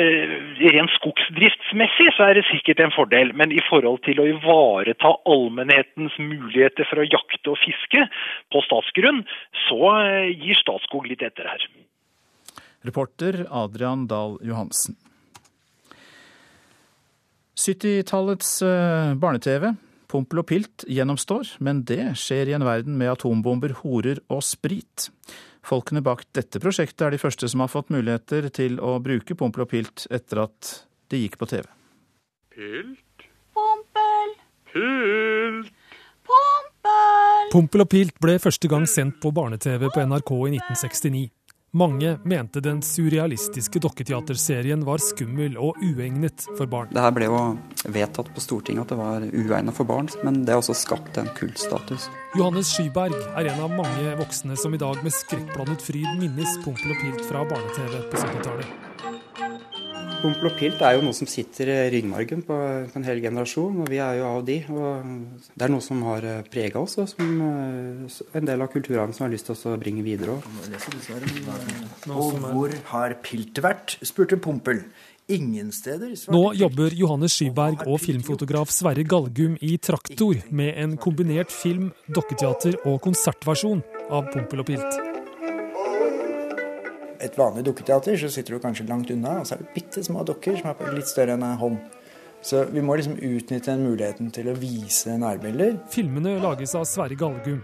[0.00, 0.32] eh,
[0.72, 3.34] rent skogsdriftsmessig så er det sikkert en fordel.
[3.38, 8.04] Men i forhold til å ivareta allmennhetens muligheter for å jakte og fiske
[8.52, 9.22] på statsgrunn,
[9.64, 11.64] så eh, gir Statskog litt etter her.
[12.84, 14.98] Reporter Adrian Dahl Johansen.
[17.62, 19.70] 70-tallets eh, barne-TV,
[20.12, 25.08] Pompel og Pilt, gjennomstår, men det skjer i en verden med atombomber, horer og sprit.
[25.64, 29.64] Folkene bak dette prosjektet er de første som har fått muligheter til å bruke Pompel
[29.64, 30.72] og Pilt etter at
[31.12, 31.68] de gikk på TV.
[32.52, 33.28] Pilt?
[33.54, 34.34] Pompel?
[34.72, 35.78] Pilt?
[37.50, 41.22] Pompel og Pilt ble første gang sendt på barne-TV på NRK i 1969.
[41.72, 46.90] Mange mente den surrealistiske dokketeaterserien var skummel og uegnet for barn.
[46.92, 47.38] Det her ble jo
[47.88, 51.32] vedtatt på Stortinget at det var uegnet for barn, men det har også skapt en
[51.38, 52.10] kultstatus.
[52.36, 56.92] Johannes Skyberg er en av mange voksne som i dag med skrekkblandet fryd minnes Pompel
[56.92, 59.51] og Pilt fra barne-TV på 70-tallet.
[60.22, 62.56] Pompel og pilt er jo noe som sitter i ryggmargen på,
[62.92, 64.58] på, en hel generasjon, og vi er jo av de.
[64.70, 68.70] og Det er noe som har eh, prega oss, og som eh, en del av
[68.70, 70.38] kulturarven som har lyst til å bringe videre.
[72.12, 74.84] Og hvor har pilt vært, spurte Pompel.
[75.32, 76.12] Ingen steder.
[76.34, 82.82] Nå jobber Johannes Skyberg og filmfotograf Sverre Galgum i Traktor med en kombinert film-, dokketeater-
[82.84, 85.21] og konsertversjon av Pompel og Pilt
[87.22, 90.24] et vanlig dukketeater så sitter du kanskje langt unna, og så er det bitte små
[90.26, 91.78] dukker som er litt større enn en hånd.
[92.42, 95.76] Så vi må liksom utnytte den muligheten til å vise nærbilder.
[95.94, 97.62] Filmene lages av Sverre Galgum.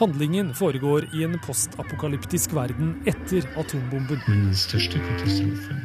[0.00, 4.22] Handlingen foregår i en postapokalyptisk verden etter atombomben.
[4.24, 5.82] Men den største katastrofen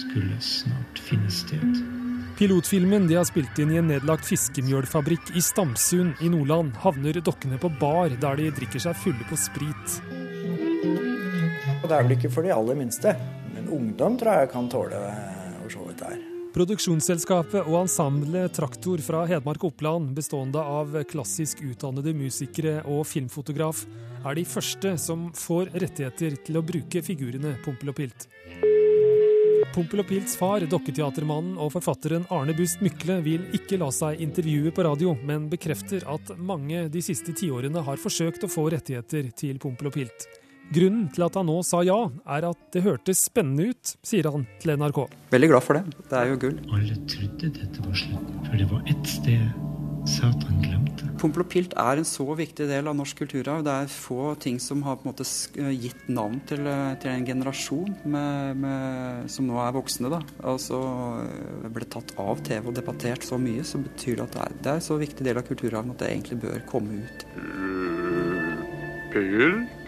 [0.00, 1.82] skulle snart finne sted.
[2.40, 7.60] Pilotfilmen de har spilt inn i en nedlagt fiskemjølfabrikk i Stamsund i Nordland, havner dokkene
[7.60, 10.00] på bar der de drikker seg fulle på sprit.
[11.80, 13.14] Det er vel ikke for de aller minste,
[13.54, 16.20] men ungdom tror jeg kan tåle å se dette her.
[16.50, 23.84] Produksjonsselskapet og ensemblet Traktor fra Hedmark og Oppland, bestående av klassisk utdannede musikere og filmfotograf,
[24.26, 28.26] er de første som får rettigheter til å bruke figurene Pompel og Pilt.
[29.70, 34.74] Pompel og Pilts far, dokketeatermannen og forfatteren Arne Bust Mykle, vil ikke la seg intervjue
[34.74, 39.62] på radio, men bekrefter at mange de siste tiårene har forsøkt å få rettigheter til
[39.62, 40.26] Pompel og Pilt.
[40.70, 41.98] Grunnen til at han nå sa ja,
[42.30, 45.02] er at det hørtes spennende ut, sier han til NRK.
[45.32, 46.04] Veldig glad for det.
[46.06, 46.60] Det er jo gull.
[46.76, 49.50] Alle trodde dette var slutten, for det var ett sted
[50.08, 51.08] Satan glemte.
[51.20, 53.64] Pompel og pilt er en så viktig del av norsk kulturarv.
[53.66, 55.26] Det er få ting som har på en måte
[55.74, 56.62] gitt navn til,
[57.02, 60.12] til en generasjon med, med, som nå er voksne.
[60.12, 60.22] da.
[60.54, 60.78] Altså
[61.74, 64.72] ble tatt av TV og debattert så mye, så betyr det at det er, det
[64.72, 67.28] er en så viktig del av kulturarven at det egentlig bør komme ut.
[69.10, 69.79] Pilt?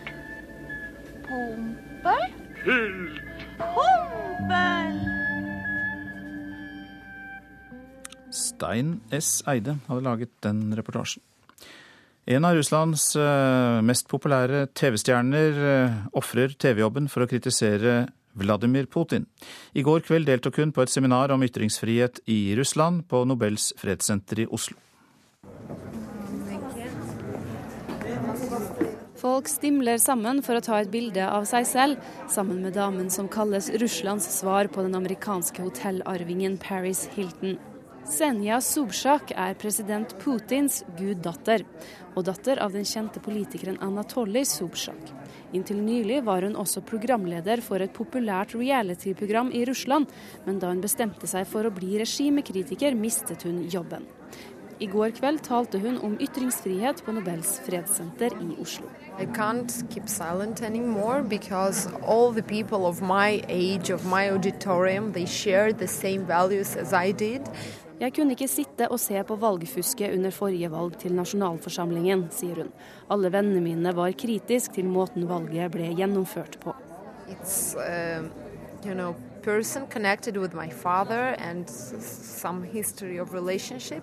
[1.33, 2.25] Pompel?
[2.61, 3.21] Pilt?
[3.57, 4.99] Pompel!
[8.29, 9.41] Stein S.
[9.49, 11.25] Eide hadde laget den reportasjen.
[12.29, 17.97] En av Russlands eh, mest populære TV-stjerner eh, ofrer TV-jobben for å kritisere
[18.37, 19.25] Vladimir Putin.
[19.73, 24.45] I går kveld deltok hun på et seminar om ytringsfrihet i Russland på Nobels fredssenter
[24.45, 24.77] i Oslo.
[29.23, 33.29] Folk stimler sammen for å ta et bilde av seg selv, sammen med damen som
[33.31, 37.55] kalles Russlands svar på den amerikanske hotellarvingen Paris Hilton.
[38.03, 41.63] Senja Sobsjak er president Putins guddatter,
[42.17, 45.13] og datter av den kjente politikeren Anatolij Sobsjak.
[45.55, 50.11] Inntil nylig var hun også programleder for et populært reality-program i Russland,
[50.49, 54.03] men da hun bestemte seg for å bli regimekritiker, mistet hun jobben.
[54.83, 58.89] I går kveld talte hun om ytringsfrihet på Nobels fredssenter i Oslo.
[59.15, 65.13] I can't keep silent anymore because all the people of my age, of my auditorium,
[65.13, 67.47] they share the same values as I did.
[68.01, 72.73] Jeg kunne ikke sitte og se på valgfusket under forrige valg til nasjonalforsamlingen, sier hun.
[73.07, 76.75] Alle vennene mine var kritiske til måten valget ble gjennomført på.
[77.31, 78.27] It's, uh,
[78.83, 84.03] you know, person connected with my father and some history of relationship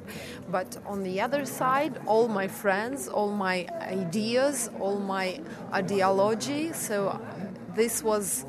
[0.52, 5.40] but on the other side all my friends all my ideas all my
[5.74, 7.20] ideology so
[7.76, 8.46] this was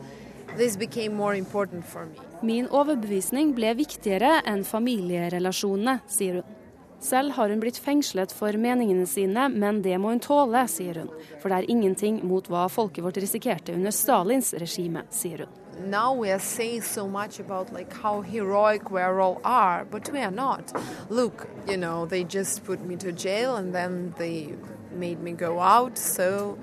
[0.57, 6.57] this became more important for me Min overbevisning ble viktigere enn familierelasjonene, sier hun.
[7.05, 11.11] Selv har hun blitt fengslet for meningene sine, men det må hun tåle, sier hun.
[11.43, 15.60] For det er ingenting mot hva folket vårt risikerte under Stalins regime, sier hun.
[15.87, 20.21] Now we are saying so much about like how heroic we all are, but we
[20.21, 20.73] are not.
[21.09, 24.55] Look, you know, they just put me to jail and then they
[24.93, 25.99] made me go out.
[25.99, 26.59] So,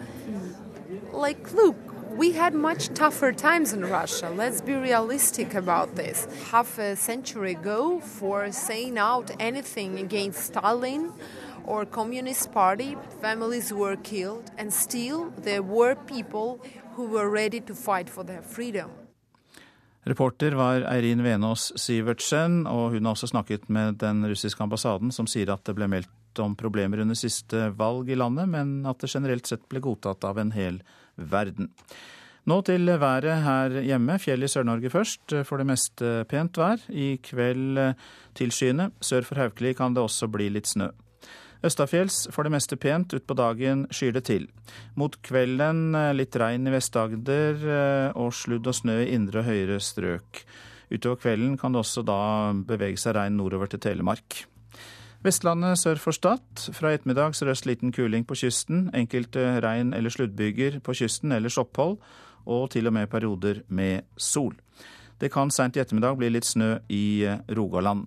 [1.12, 1.76] like, look,
[2.18, 4.30] we had much tougher times in Russia.
[4.30, 6.28] Let's be realistic about this.
[6.50, 11.14] Half a century ago, for saying out anything against Stalin
[11.64, 16.60] or Communist Party, families were killed, and still there were people
[16.94, 18.90] who were ready to fight for their freedom.
[20.08, 25.28] Reporter var Eirin Venås Sivertsen, og hun har også snakket med den russiske ambassaden, som
[25.28, 29.12] sier at det ble meldt om problemer under siste valg i landet, men at det
[29.12, 30.80] generelt sett ble godtatt av en hel
[31.18, 31.74] verden.
[32.48, 34.16] Nå til været her hjemme.
[34.24, 35.34] Fjell i Sør-Norge først.
[35.44, 36.80] For det meste pent vær.
[36.88, 37.82] I kveld
[38.40, 38.94] tilskyende.
[39.04, 40.88] Sør for Haukeli kan det også bli litt snø.
[41.66, 44.48] Østafjells for det meste pent, utpå dagen skyr det til.
[45.00, 49.50] Mot kvelden eh, litt regn i Vest-Agder eh, og sludd og snø i indre og
[49.50, 50.44] høyere strøk.
[50.94, 52.20] Utover kvelden kan det også da
[52.68, 54.46] bevege seg regn nordover til Telemark.
[55.26, 56.70] Vestlandet sør for Stad.
[56.78, 58.88] Fra ettermiddag sørøst liten kuling på kysten.
[58.96, 61.98] Enkelte regn- eller sluddbyger på kysten, ellers opphold.
[62.46, 64.54] Og til og med perioder med sol.
[65.20, 68.06] Det kan seint i ettermiddag bli litt snø i eh, Rogaland.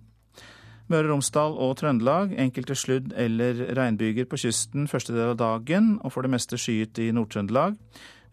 [0.91, 5.93] Møre og Romsdal og Trøndelag enkelte sludd- eller regnbyger på kysten første del av dagen,
[6.03, 7.77] og for det meste skyet i Nord-Trøndelag.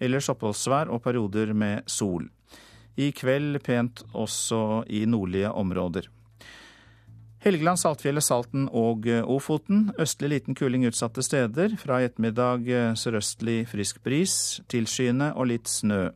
[0.03, 2.27] Ellers oppholdsvær og perioder med sol.
[2.99, 6.11] I kveld pent også i nordlige områder.
[7.47, 9.93] Helgeland, Saltfjellet, Salten og Ofoten.
[9.95, 11.79] Østlig liten kuling utsatte steder.
[11.79, 12.67] Fra i ettermiddag
[12.99, 16.09] sørøstlig frisk bris, tilskyende og litt snø.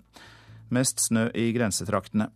[0.74, 2.32] Mest snø i grensetraktene.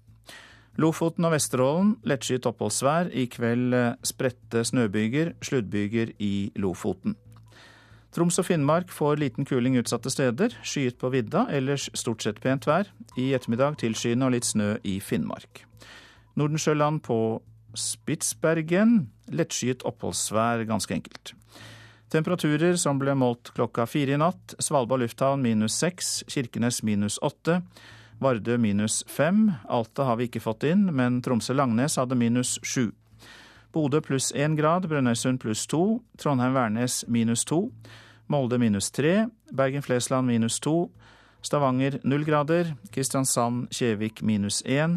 [0.77, 3.09] Lofoten og Vesterålen lettskyet oppholdsvær.
[3.17, 7.17] I kveld eh, spredte snøbyger, sluddbyger i Lofoten.
[8.12, 10.55] Troms og Finnmark får liten kuling utsatte steder.
[10.65, 12.89] Skyet på vidda, ellers stort sett pent vær.
[13.17, 15.65] I ettermiddag tilskyende og litt snø i Finnmark.
[16.37, 17.19] Nordensjøland på
[17.77, 19.11] Spitsbergen.
[19.33, 21.35] Lettskyet oppholdsvær, ganske enkelt.
[22.12, 24.55] Temperaturer som ble målt klokka fire i natt.
[24.62, 27.62] Svalbard lufthavn minus seks, Kirkenes minus åtte.
[28.18, 29.50] Vardø minus fem.
[29.68, 32.90] Alta har vi ikke fått inn, men Tromsø-Langnes hadde minus sju.
[33.76, 37.66] Bodø pluss én grad, Brønnøysund pluss to, Trondheim-Værnes minus to,
[38.26, 40.88] Molde minus tre, Bergen-Flesland minus to,
[41.44, 44.96] Stavanger null grader, Kristiansand-Kjevik minus én,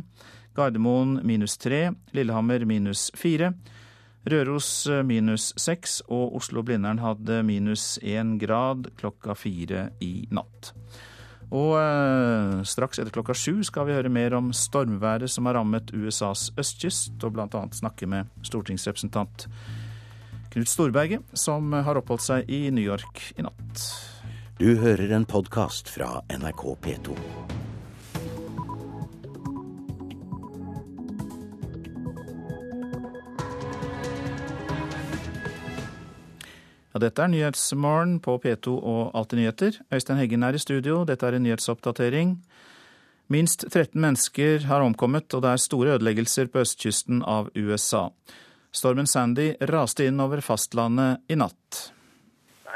[0.56, 3.52] Gardermoen minus tre, Lillehammer minus fire,
[4.30, 10.74] Røros minus seks og Oslo-Blindern hadde minus én grad klokka fire i natt.
[11.50, 15.94] Og eh, straks etter klokka sju skal vi høre mer om stormværet som har rammet
[15.96, 17.64] USAs østkyst, og bl.a.
[17.74, 19.48] snakke med stortingsrepresentant
[20.50, 23.86] Knut Storberget, som har oppholdt seg i New York i natt.
[24.60, 27.18] Du hører en podkast fra NRK P2.
[36.90, 39.76] Ja, dette er Nyhetsmorgen på P2 og Alltid nyheter.
[39.94, 41.04] Øystein Heggen er i studio.
[41.06, 42.32] Dette er en nyhetsoppdatering.
[43.30, 48.08] Minst 13 mennesker har omkommet, og det er store ødeleggelser på østkysten av USA.
[48.74, 51.92] Stormen Sandy raste inn over fastlandet i natt.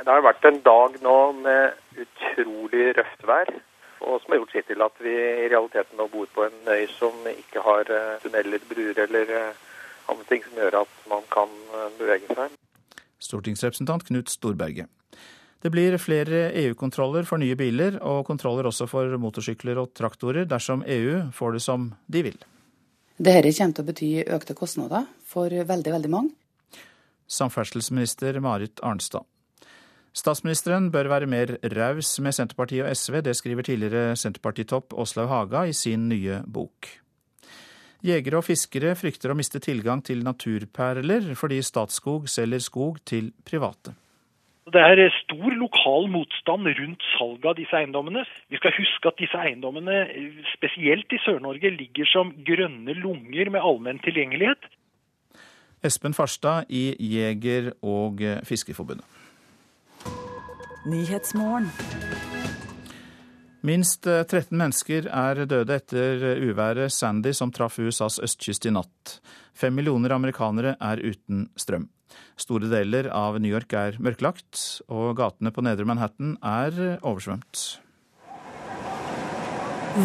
[0.03, 3.49] Det har vært en dag nå med utrolig røft vær,
[4.05, 6.85] og som har gjort sitt til at vi i realiteten nå bor på en øy
[6.99, 9.61] som ikke har eh, tunneler, bruer eller eh,
[10.11, 12.53] andre ting som gjør at man kan eh, bevege seg.
[13.23, 14.91] Stortingsrepresentant Knut Storberget.
[15.63, 20.83] Det blir flere EU-kontroller for nye biler, og kontroller også for motorsykler og traktorer dersom
[20.83, 22.39] EU får det som de vil.
[23.15, 26.33] Dette kommer til å bety økte kostnader for veldig, veldig mange.
[27.31, 29.23] Samferdselsminister Marit Arnstad.
[30.13, 35.63] Statsministeren bør være mer raus med Senterpartiet og SV, det skriver tidligere Senterpartitopp Åslaug Haga
[35.65, 36.91] i sin nye bok.
[38.03, 43.93] Jegere og fiskere frykter å miste tilgang til naturperler fordi Statskog selger skog til private.
[44.73, 48.25] Det er stor lokal motstand rundt salget av disse eiendommene.
[48.51, 50.03] Vi skal huske at disse eiendommene,
[50.53, 54.67] spesielt i Sør-Norge, ligger som grønne lunger med allmenn tilgjengelighet.
[55.83, 59.07] Espen Farstad i Jeger- og Fiskerforbundet.
[63.63, 69.21] Minst 13 eh, mennesker er døde etter uværet Sandy som traff USAs østkyst i natt.
[69.55, 71.85] Fem millioner amerikanere er uten strøm.
[72.35, 77.63] Store deler av New York er mørklagt, og gatene på nedre Manhattan er oversvømt.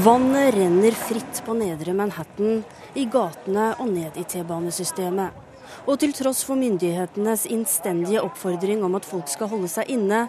[0.04, 2.62] Vannet renner fritt på nedre Manhattan,
[2.94, 5.47] i gatene og ned i T-banesystemet.
[5.88, 10.26] Og til tross for myndighetenes innstendige oppfordring om at folk skal holde seg inne,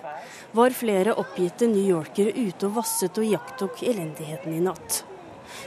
[0.56, 5.04] var flere oppgitte New Yorkere ute og vasset og iakttok elendigheten i natt.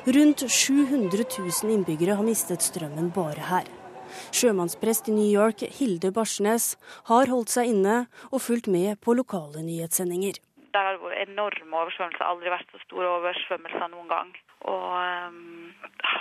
[0.06, 3.68] Rundt 700 000 innbyggere har mistet strømmen bare her.
[4.32, 6.76] Sjømannsprest i New York, Hilde Barsnes,
[7.08, 10.38] har holdt seg inne og fulgt med på lokale nyhetssendinger.
[10.72, 14.30] Det har vært enorme oversvømmelser, aldri vært så store oversvømmelser noen gang.
[14.72, 15.72] Og um,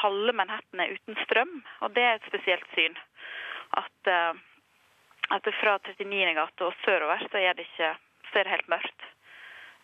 [0.01, 1.53] halve Manhattan er uten strøm,
[1.85, 2.97] og det er et spesielt syn
[3.77, 4.33] at, eh,
[5.35, 6.33] at fra 39.
[6.35, 7.95] gate og sørover så er, det ikke,
[8.31, 9.09] så er det helt mørkt.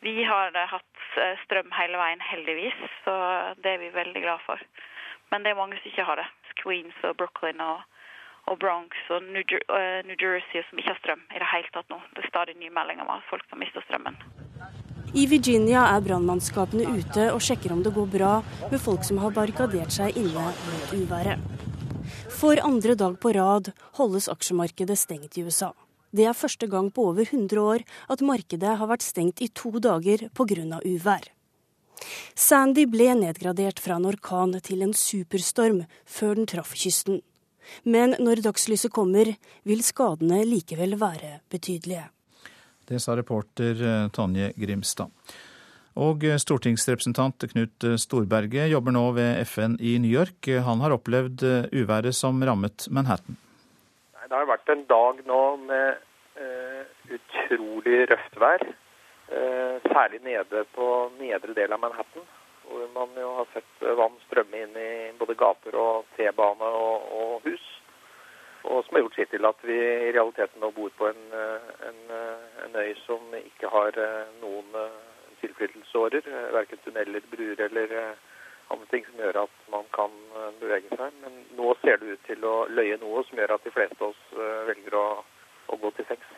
[0.06, 3.17] Vi har eh, hatt eh, strøm hele veien, heldigvis, så
[3.63, 4.62] det er vi veldig glad for.
[5.32, 6.28] Men det er mange som ikke har det.
[6.58, 7.84] Queens og Brooklyn og,
[8.50, 9.43] og Bronx og New,
[10.08, 12.00] New, Jersey som ikke har strøm i det hele tatt nå.
[12.15, 14.17] Det er stadig nye meldinger om at folk som mister strømmen.
[15.15, 18.34] I Virginia er brannmannskapene ute og sjekker om det går bra
[18.71, 21.77] med folk som har barrikadert seg inne mot uværet.
[22.34, 25.74] For andre dag på rad holdes aksjemarkedet stengt i USA.
[26.15, 29.72] Det er første gang på over 100 år at markedet har vært stengt i to
[29.84, 30.80] dager pga.
[30.86, 31.26] uvær.
[32.36, 37.22] Sandy ble nedgradert fra en orkan til en superstorm før den traff kysten.
[37.84, 39.34] Men når dagslyset kommer,
[39.67, 42.08] vil skadene likevel være betydelige.
[42.88, 45.12] Det sa reporter Tanje Tonje Grimstad.
[45.98, 50.46] Og stortingsrepresentant Knut Storberget jobber nå ved FN i New York.
[50.68, 51.42] Han har opplevd
[51.74, 53.40] uværet som rammet Manhattan.
[54.28, 56.00] Det har vært en dag nå med
[56.38, 56.84] uh,
[57.16, 58.66] utrolig røft vær.
[59.32, 62.26] Uh, særlig nede på nedre del av Manhattan,
[62.68, 67.48] hvor man jo har sett vann strømme inn i både gater og T-bane og, og,
[67.48, 67.66] hus.
[68.68, 71.24] Og som har gjort sitt til at vi i realiteten nå bor på en,
[71.88, 72.02] en,
[72.66, 73.96] en øy som ikke har
[74.42, 74.76] noen
[75.48, 76.28] tilflytelsesårer.
[76.28, 78.12] Eh, verken tunneler, bruer eller eh,
[78.68, 81.16] andre ting som gjør at man kan eh, bevege seg.
[81.24, 84.12] Men nå ser det ut til å løye noe som gjør at de fleste av
[84.12, 84.24] oss
[84.68, 85.08] velger å,
[85.68, 86.36] å gå til sengs.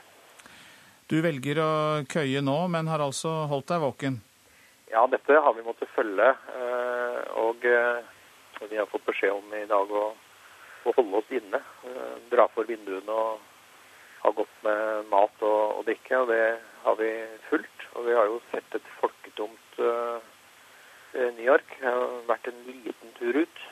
[1.09, 1.71] Du velger å
[2.09, 4.19] køye nå, men har altså holdt deg våken?
[4.89, 6.27] Ja, dette har vi måttet følge.
[7.41, 7.65] Og
[8.69, 10.03] vi har fått beskjed om i dag å,
[10.85, 11.61] å holde oss inne.
[12.29, 13.48] Dra for vinduene og
[14.23, 16.21] ha gått med mat og, og drikke.
[16.21, 16.43] Og det
[16.83, 17.09] har vi
[17.49, 17.87] fulgt.
[17.95, 20.19] Og vi har jo sett et folketomt uh,
[21.15, 21.75] New York.
[21.81, 23.63] Jeg har vært en liten tur ut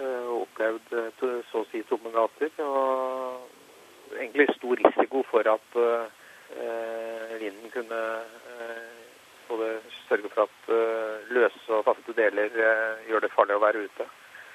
[0.00, 2.52] uh, og opplevd uh, så å si tomme gater.
[2.64, 5.82] Og egentlig stor risiko for at
[7.38, 7.98] vinden kunne
[9.50, 9.66] både
[10.06, 10.70] sørge for at
[11.28, 12.56] løse og faste deler
[13.04, 14.06] gjør det farlig å være ute.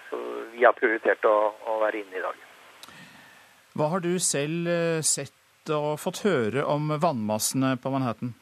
[0.10, 0.24] Så
[0.56, 1.36] vi har prioritert å,
[1.70, 2.42] å være inne i dag.
[3.74, 4.70] Hva har du selv
[5.02, 8.36] sett og fått høre om vannmassene på Manhattan?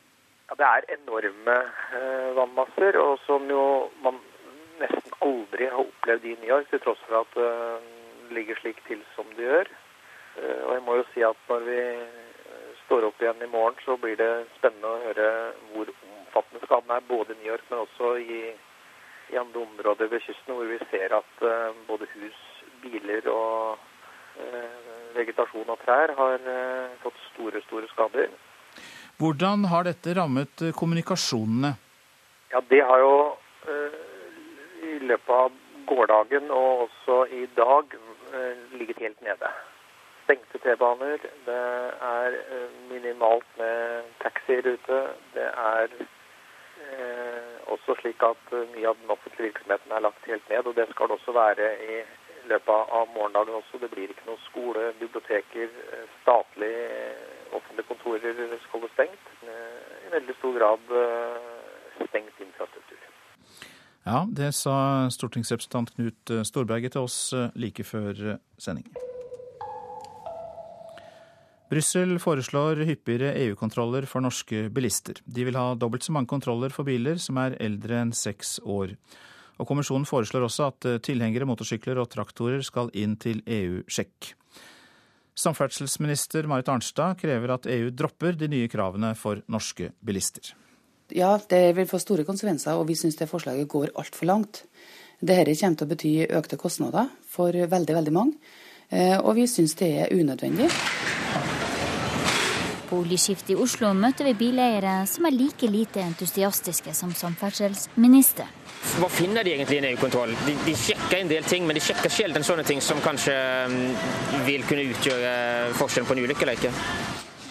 [0.50, 1.54] Ja, det er enorme
[1.96, 3.62] eh, vannmasser, og som jo
[4.04, 4.18] man
[4.82, 7.86] nesten aldri har opplevd i New York, til tross for at eh,
[8.28, 9.72] det ligger slik til som det gjør.
[10.42, 13.80] Eh, og jeg må jo si at når vi eh, står opp igjen i morgen,
[13.86, 15.30] så blir det spennende å høre
[15.70, 18.42] hvor omfattende skaden er, både i New York, men også i,
[19.32, 22.44] i andre områder ved kysten, hvor vi ser at eh, både hus,
[22.84, 23.88] biler og eh,
[25.16, 28.32] vegetasjon og trær har eh, fått store, store skader.
[29.22, 31.74] Hvordan har dette rammet eh, kommunikasjonene?
[32.52, 33.16] Ja, det har jo
[33.72, 34.00] eh,
[34.92, 35.60] i løpet av
[35.92, 39.52] gårsdagen og også i dag eh, ligget helt nede.
[40.26, 41.62] Stengte T-baner, det
[42.08, 45.04] er eh, minimalt med taxier ute.
[45.36, 50.50] Det er eh, også slik at eh, mye av den offentlige virksomheten er lagt helt
[50.54, 52.02] ned, og det skal det også være i
[52.52, 53.80] løpet av morgendagen også.
[53.82, 59.30] Det blir ikke noe skole, biblioteker, eh, statlige eh, offentlige kontorer skal være stengt.
[59.44, 60.92] Eh, I veldig stor grad
[62.08, 63.08] stengt infrastruktur.
[64.06, 64.76] Ja, det sa
[65.14, 67.20] stortingsrepresentant Knut Storberget til oss
[67.56, 68.88] like før sending.
[71.72, 75.22] Brussel foreslår hyppigere EU-kontroller for norske bilister.
[75.24, 78.98] De vil ha dobbelt så mange kontroller for biler som er eldre enn seks år.
[79.62, 84.34] Og Kommisjonen foreslår også at eh, tilhengere, motorsykler og traktorer skal inn til EU-sjekk.
[85.38, 90.52] Samferdselsminister Marit Arnstad krever at EU dropper de nye kravene for norske bilister.
[91.12, 94.64] Ja, det vil få store konsekvenser, og vi syns det forslaget går altfor langt.
[95.22, 98.56] Dette kommer til å bety økte kostnader for veldig, veldig mange,
[98.90, 100.72] eh, og vi syns det er unødvendig.
[102.90, 108.61] På oljeskiftet i Oslo møter vi bileiere som er like lite entusiastiske som samferdselsminister.
[108.82, 110.34] Hva finner de egentlig i en EU-kontroll?
[110.46, 113.36] De, de, sjekker en del ting, men de sjekker sjelden sånne ting som kanskje
[113.72, 113.78] mm,
[114.48, 115.36] vil kunne utgjøre
[115.80, 116.74] forskjellen på en ulykke eller ikke.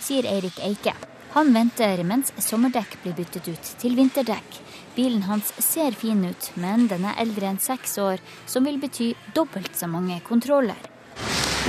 [0.02, 0.96] Sier Eirik Eike.
[1.36, 4.58] Han venter mens sommerdekk blir byttet ut til vinterdekk.
[4.96, 8.18] Bilen hans ser fin ut, men den er eldre enn seks år,
[8.50, 10.88] som vil bety dobbelt så mange kontroller.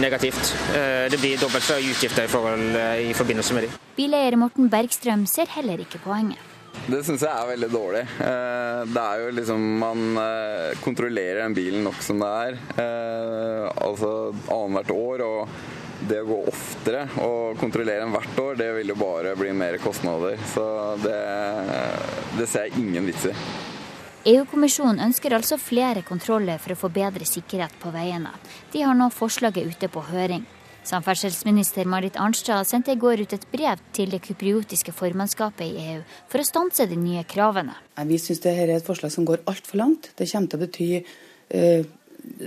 [0.02, 0.56] Negativt.
[0.74, 3.74] Eh, det blir dobbelt så utgifter i, forhold, eh, i forbindelse med de.
[4.00, 6.51] Bileier Morten Bergstrøm ser heller ikke poenget.
[6.88, 8.02] Det syns jeg er veldig dårlig.
[8.26, 10.02] Eh, det er jo liksom Man
[10.82, 12.58] kontrollerer den bilen nok som det er.
[13.82, 15.26] Altså annethvert år.
[15.28, 15.70] Og
[16.08, 19.78] det å gå oftere og kontrollere den hvert år, det vil jo bare bli mer
[19.82, 20.40] kostnader.
[20.50, 20.64] Så
[21.04, 21.18] det,
[22.40, 23.36] det ser jeg ingen vits i.
[24.32, 28.34] EU-kommisjonen ønsker altså flere kontroller for å få bedre sikkerhet på veiene.
[28.74, 30.46] De har nå forslaget ute på høring.
[30.84, 36.02] Samferdselsminister Marit Arnstad sendte i går ut et brev til det kypriotiske formannskapet i EU
[36.32, 37.76] for å stanse de nye kravene.
[38.10, 40.10] Vi syns dette er et forslag som går altfor langt.
[40.18, 41.84] Det kommer til å bety uh,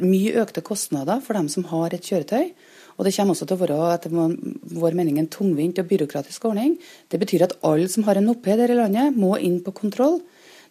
[0.02, 2.50] mye økte kostnader for dem som har et kjøretøy.
[2.94, 6.76] Og det kommer også til å være etter vår mening en tungvint og byråkratisk ordning.
[7.10, 10.20] Det betyr at alle som har en moped her i landet, må inn på kontroll.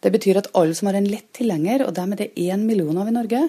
[0.04, 3.00] Det betyr at alle som har en lett tilhenger, og dem er det én million
[3.00, 3.48] av i Norge,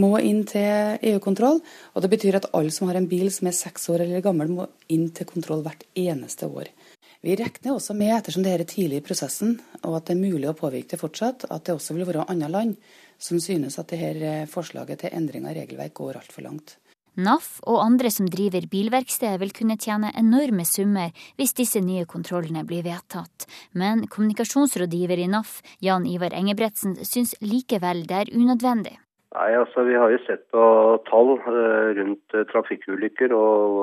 [0.00, 1.60] må inn til EU-kontroll.
[1.94, 4.50] Og det betyr at alle som har en bil som er seks år eller gammel,
[4.50, 6.72] må inn til kontroll hvert eneste år.
[7.20, 10.48] Vi regner også med, ettersom det er tidlig i prosessen, og at det er mulig
[10.48, 12.78] å påvirke det fortsatt, at det også vil være andre land
[13.20, 16.78] som synes at dette forslaget til endring av regelverk går altfor langt.
[17.20, 22.62] NAF og andre som driver bilverksted vil kunne tjene enorme summer hvis disse nye kontrollene
[22.64, 23.48] blir vedtatt.
[23.74, 28.96] Men kommunikasjonsrådgiver i NAF, Jan Ivar Engebretsen, syns likevel det er unødvendig.
[29.30, 30.62] Nei, altså Vi har jo sett på
[31.06, 33.76] tall eh, rundt eh, trafikkulykker og,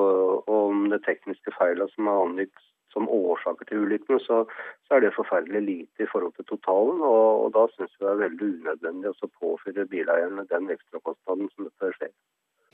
[0.44, 4.42] og om det tekniske feilene som er angitt som årsaker til ulykkene, så,
[4.88, 7.02] så, er det forferdelig lite i forhold til totalen.
[7.04, 11.68] Og, og da syns vi det er veldig unødvendig å påføre bileierne den ekstrakostnaden som
[11.68, 12.12] dette skjer.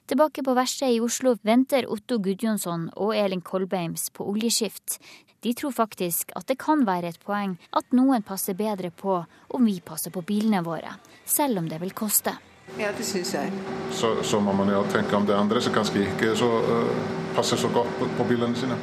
[0.05, 4.99] Tilbake på verkstedet i Oslo venter Otto Gudjonsson og Elin Kolbeims på oljeskift.
[5.45, 9.22] De tror faktisk at det kan være et poeng at noen passer bedre på
[9.57, 12.37] om vi passer på bilene våre, selv om det vil koste.
[12.79, 13.53] Ja, det syns jeg.
[13.93, 17.07] Så, så, må man jo tenke om det andre som kanskje ikke så, uh,
[17.37, 18.81] passer så godt på, på bilene sine.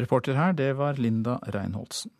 [0.00, 2.10] Reporter her, det var Linda Reinholdsen.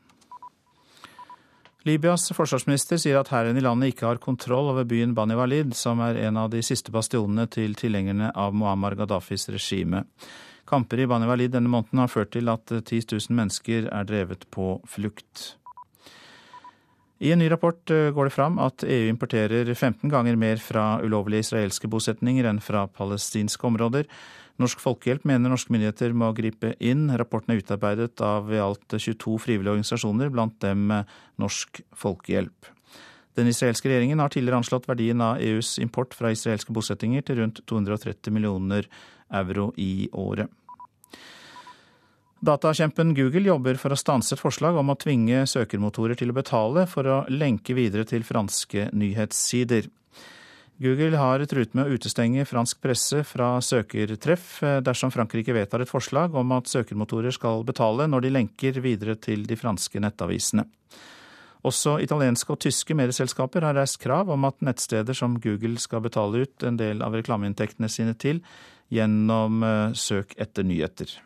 [1.82, 5.98] Libyas forsvarsminister sier at hæren i landet ikke har kontroll over byen Bani Walid, som
[6.04, 10.04] er en av de siste bastionene til tilhengerne av Muammar Gaddafis regime.
[10.68, 14.46] Kamper i Bani Walid denne måneden har ført til at 10 000 mennesker er drevet
[14.54, 15.56] på flukt.
[17.22, 20.96] I en ny rapport eh, går det fram at EU importerer 15 ganger mer fra
[21.04, 24.08] ulovlige israelske bosetninger enn fra palestinske områder.
[24.58, 27.06] Norsk Folkehjelp mener norske myndigheter må gripe inn.
[27.14, 30.90] Rapporten er utarbeidet av i alt 22 frivillige organisasjoner, blant dem
[31.38, 32.72] Norsk Folkehjelp.
[33.38, 37.62] Den israelske regjeringen har tidligere anslått verdien av EUs import fra israelske bosettinger til rundt
[37.70, 38.90] 230 millioner
[39.30, 40.50] euro i året.
[42.42, 46.88] Datakjempen Google jobber for å stanse et forslag om å tvinge søkermotorer til å betale
[46.90, 49.86] for å lenke videre til franske nyhetssider.
[50.82, 56.34] Google har truet med å utestenge fransk presse fra søkertreff dersom Frankrike vedtar et forslag
[56.34, 60.66] om at søkermotorer skal betale når de lenker videre til de franske nettavisene.
[61.62, 66.42] Også italienske og tyske medieselskaper har reist krav om at nettsteder som Google skal betale
[66.42, 68.42] ut en del av reklameinntektene sine til
[68.90, 71.20] gjennom eh, søk etter nyheter.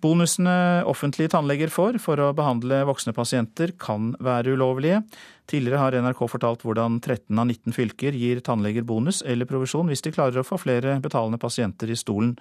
[0.00, 5.02] Bonusene offentlige tannleger får for å behandle voksne pasienter, kan være ulovlige.
[5.50, 10.00] Tidligere har NRK fortalt hvordan 13 av 19 fylker gir tannleger bonus eller provisjon hvis
[10.06, 12.32] de klarer å få flere betalende pasienter i stolen.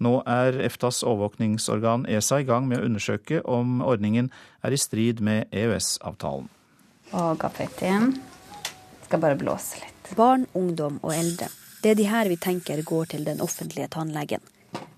[0.00, 4.32] Nå er EFTAs overvåkningsorgan ESA i gang med å undersøke om ordningen
[4.64, 6.48] er i strid med EØS-avtalen.
[7.12, 8.14] Og gaffetin.
[9.04, 10.14] Skal bare blåse litt.
[10.16, 11.52] Barn, ungdom og eldre.
[11.84, 14.40] Det er de her vi tenker går til den offentlige tannlegen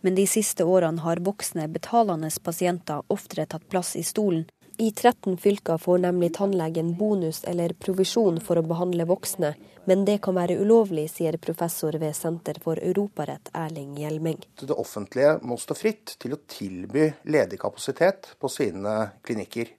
[0.05, 4.45] men de siste årene har voksne, betalende pasienter oftere tatt plass i stolen.
[4.79, 9.53] I 13 fylker får nemlig tannlegen bonus eller provisjon for å behandle voksne,
[9.87, 14.41] men det kan være ulovlig, sier professor ved Senter for europarett Erling Hjelmeng.
[14.59, 19.71] Det offentlige må stå fritt til å tilby ledig kapasitet på sine klinikker.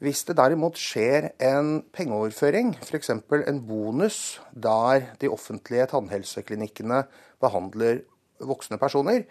[0.00, 3.12] Hvis det derimot skjer en pengeoverføring, f.eks.
[3.12, 7.04] en bonus der de offentlige tannhelseklinikkene
[7.40, 8.02] behandler
[8.40, 9.24] voksne personer,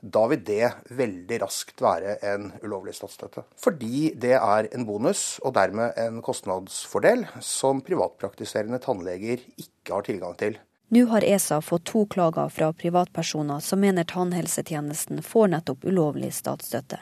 [0.00, 3.44] da vil det veldig raskt være en ulovlig statsstøtte.
[3.60, 10.36] Fordi det er en bonus, og dermed en kostnadsfordel, som privatpraktiserende tannleger ikke har tilgang
[10.40, 10.56] til.
[10.90, 16.98] Nå har ESA fått to klager fra privatpersoner som mener tannhelsetjenesten får nettopp ulovlig statsstøtte.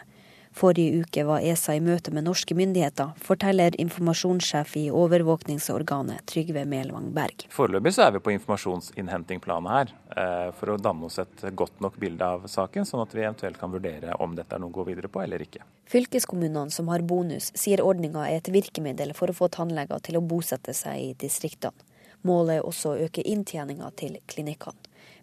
[0.59, 7.13] Forrige uke var ESA i møte med norske myndigheter, forteller informasjonssjef i overvåkningsorganet Trygve Melvang
[7.15, 7.45] Berg.
[7.55, 12.01] Foreløpig så er vi på informasjonsinnhentingplanet her, eh, for å danne oss et godt nok
[12.03, 14.89] bilde av saken, sånn at vi eventuelt kan vurdere om dette er noe å gå
[14.91, 15.63] videre på eller ikke.
[15.87, 20.27] Fylkeskommunene som har bonus, sier ordninga er et virkemiddel for å få tannleger til å
[20.27, 21.87] bosette seg i distriktene.
[22.27, 24.75] Målet er også å øke inntjeninga til klinikkene.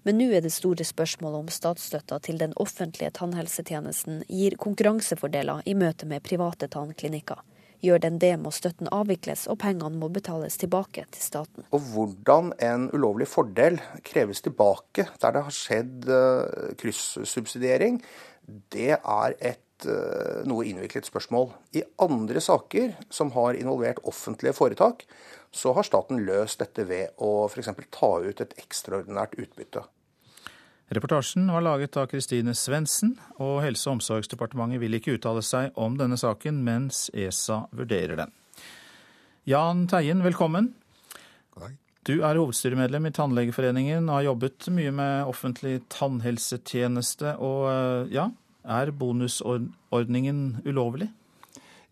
[0.06, 5.74] Men nå er det store spørsmålet om statsstøtta til den offentlige tannhelsetjenesten gir konkurransefordeler i
[5.74, 7.42] møte med private tannklinikker.
[7.82, 11.66] Gjør den det, må støtten avvikles og pengene må betales tilbake til staten.
[11.74, 18.00] Og hvordan en ulovlig fordel kreves tilbake der det har skjedd uh, kryssubsidiering,
[18.74, 21.50] det er et uh, noe innviklet spørsmål.
[21.78, 25.06] I andre saker som har involvert offentlige foretak,
[25.56, 27.72] så har staten løst dette ved å f.eks.
[27.96, 29.86] ta ut et ekstraordinært utbytte.
[30.94, 35.96] Reportasjen var laget av Kristine Svendsen, og Helse- og omsorgsdepartementet vil ikke uttale seg om
[35.98, 38.36] denne saken mens ESA vurderer den.
[39.50, 40.74] Jan Teien, velkommen.
[41.56, 41.82] God dag.
[42.06, 47.32] Du er hovedstyremedlem i Tannlegeforeningen og har jobbet mye med offentlig tannhelsetjeneste.
[47.42, 48.28] Og eh, ja,
[48.66, 51.10] er bonusordningen ulovlig?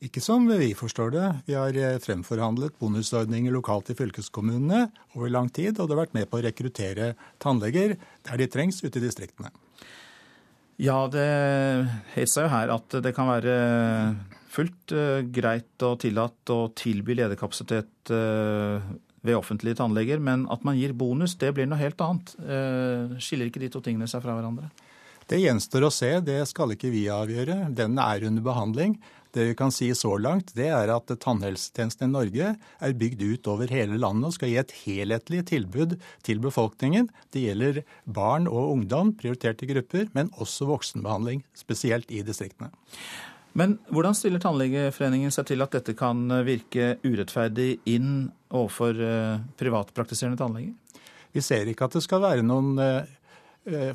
[0.04, 1.28] Ikke som vi forstår det.
[1.48, 6.18] Vi har eh, fremforhandlet bonusordninger lokalt i fylkeskommunene over lang tid, og det har vært
[6.18, 7.14] med på å rekruttere
[7.44, 7.96] tannleger
[8.28, 9.54] der de trengs ute i distriktene.
[10.82, 11.24] Ja, det
[12.18, 13.56] het seg jo her at det kan være
[14.54, 18.84] fullt uh, greit og tillatt å tilby lederkapasitet uh,
[19.24, 22.34] ved offentlige tannleger, men at man gir bonus, det blir noe helt annet.
[23.24, 24.68] Skiller ikke de to tingene seg fra hverandre?
[25.30, 27.68] Det gjenstår å se, det skal ikke vi avgjøre.
[27.76, 28.98] Den er under behandling.
[29.34, 33.48] Det vi kan si så langt, det er at tannhelsetjenesten i Norge er bygd ut
[33.50, 35.96] over hele landet og skal gi et helhetlig tilbud
[36.28, 37.08] til befolkningen.
[37.34, 42.70] Det gjelder barn og ungdom, prioriterte grupper, men også voksenbehandling, spesielt i distriktene.
[43.58, 50.38] Men hvordan stiller Tannlegeforeningen seg til at dette kan virke urettferdig inn overfor eh, privatpraktiserende
[50.42, 50.74] tannleger?
[51.34, 53.10] Vi ser ikke at det skal være noen eh,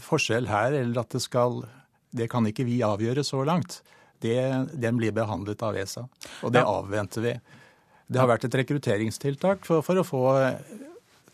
[0.00, 1.62] forskjell her, eller at det skal
[2.08, 3.82] Det kan ikke vi avgjøre så langt
[4.20, 4.40] det,
[4.72, 6.06] den blir behandlet av ESA.
[6.42, 7.34] Og det avventer vi.
[8.08, 10.22] Det har vært et rekrutteringstiltak for, for å få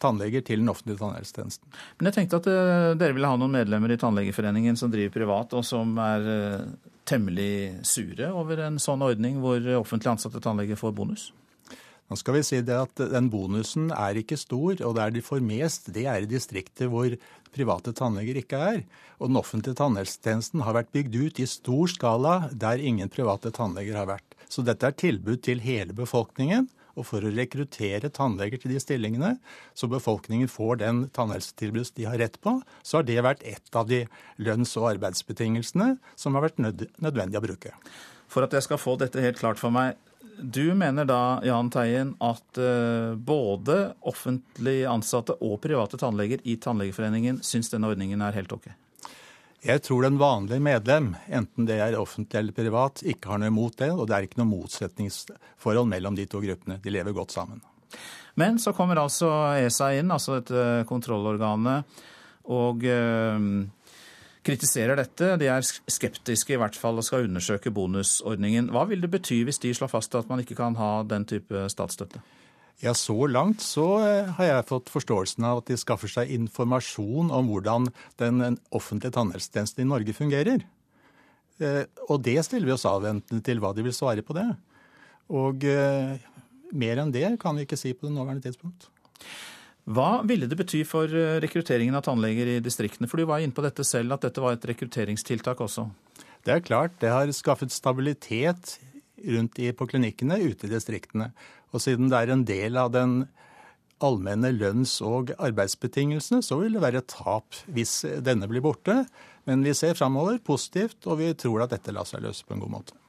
[0.03, 1.68] tannleger til den offentlige tannhelsetjenesten.
[1.99, 5.55] Men jeg tenkte at uh, dere ville ha noen medlemmer i Tannlegeforeningen som driver privat,
[5.57, 10.95] og som er uh, temmelig sure over en sånn ordning hvor offentlig ansatte tannleger får
[10.97, 11.30] bonus?
[12.15, 15.41] Nå skal vi si det at Den bonusen er ikke stor, og der de får
[15.43, 17.11] mest, det er i distrikter hvor
[17.51, 18.79] private tannleger ikke er.
[19.19, 23.99] Og den offentlige tannhelsetjenesten har vært bygd ut i stor skala der ingen private tannleger
[23.99, 24.39] har vært.
[24.47, 26.71] Så dette er tilbud til hele befolkningen.
[26.95, 29.35] Og for å rekruttere tannleger til de stillingene,
[29.75, 33.91] så befolkningen får den tannhelsetilbudet de har rett på, så har det vært et av
[33.91, 34.05] de
[34.39, 37.75] lønns- og arbeidsbetingelsene som har vært nødvendig å bruke.
[38.31, 39.99] For at jeg skal få dette helt klart for meg,
[40.39, 47.43] du mener da, Jan Teien, at uh, både offentlig ansatte og private tannleger i Tannlegeforeningen
[47.45, 48.70] syns denne ordningen er helt OK?
[49.64, 53.78] Jeg tror den vanlige medlem, enten det er offentlig eller privat, ikke har noe imot
[53.80, 53.89] det.
[53.95, 56.76] Og det er ikke noe motsetningsforhold mellom de to gruppene.
[56.85, 57.62] De lever godt sammen.
[58.37, 61.97] Men så kommer altså ESA inn, altså dette kontrollorganet,
[62.53, 63.47] og øh,
[64.45, 65.34] kritiserer dette.
[65.40, 68.70] De er skeptiske i hvert fall og skal undersøke bonusordningen.
[68.74, 71.66] Hva vil det bety hvis de slår fast at man ikke kan ha den type
[71.72, 72.22] statsstøtte?
[72.82, 77.30] Ja, Så langt så eh, har jeg fått forståelsen av at de skaffer seg informasjon
[77.32, 77.88] om hvordan
[78.20, 80.64] den offentlige tannhelsetjenesten i Norge fungerer.
[81.62, 84.49] Eh, og det stiller vi oss avventende til hva de vil svare på det.
[85.32, 86.18] Og eh,
[86.74, 88.90] mer enn det kan vi ikke si på det nåværende tidspunkt.
[89.85, 91.11] Hva ville det bety for
[91.45, 93.09] rekrutteringen av tannleger i distriktene?
[93.11, 95.91] For du var inne på dette selv, at dette var et rekrutteringstiltak også.
[96.45, 96.97] Det er klart.
[97.01, 98.78] Det har skaffet stabilitet
[99.24, 101.30] rundt i, på klinikkene ute i distriktene.
[101.72, 103.24] Og siden det er en del av den
[104.05, 109.03] allmenne lønns- og arbeidsbetingelsene, så vil det være et tap hvis denne blir borte.
[109.49, 112.64] Men vi ser framover positivt, og vi tror at dette lar seg løse på en
[112.64, 113.04] god måte.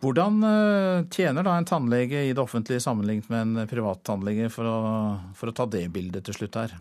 [0.00, 4.68] Hvordan eh, tjener da en tannlege i det offentlige sammenlignet med en privat tannlege, for
[4.68, 4.76] å,
[5.36, 6.76] for å ta det bildet til slutt her?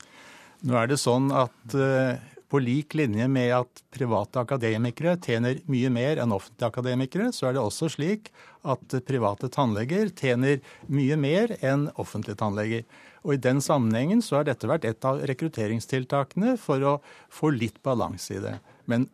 [0.64, 5.92] Nå er det sånn at eh, på lik linje med at private akademikere tjener mye
[5.94, 8.32] mer enn offentlige akademikere, så er det også slik
[8.64, 12.88] at private tannleger tjener mye mer enn offentlige tannleger.
[13.28, 16.98] Og I den sammenhengen så har dette vært et av rekrutteringstiltakene for å
[17.30, 18.58] få litt balanse i det.
[18.90, 19.10] Men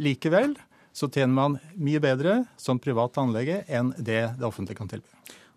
[0.00, 0.56] likevel
[0.92, 5.08] så tjener man mye bedre som privat tannlege enn det det offentlige kan tilby.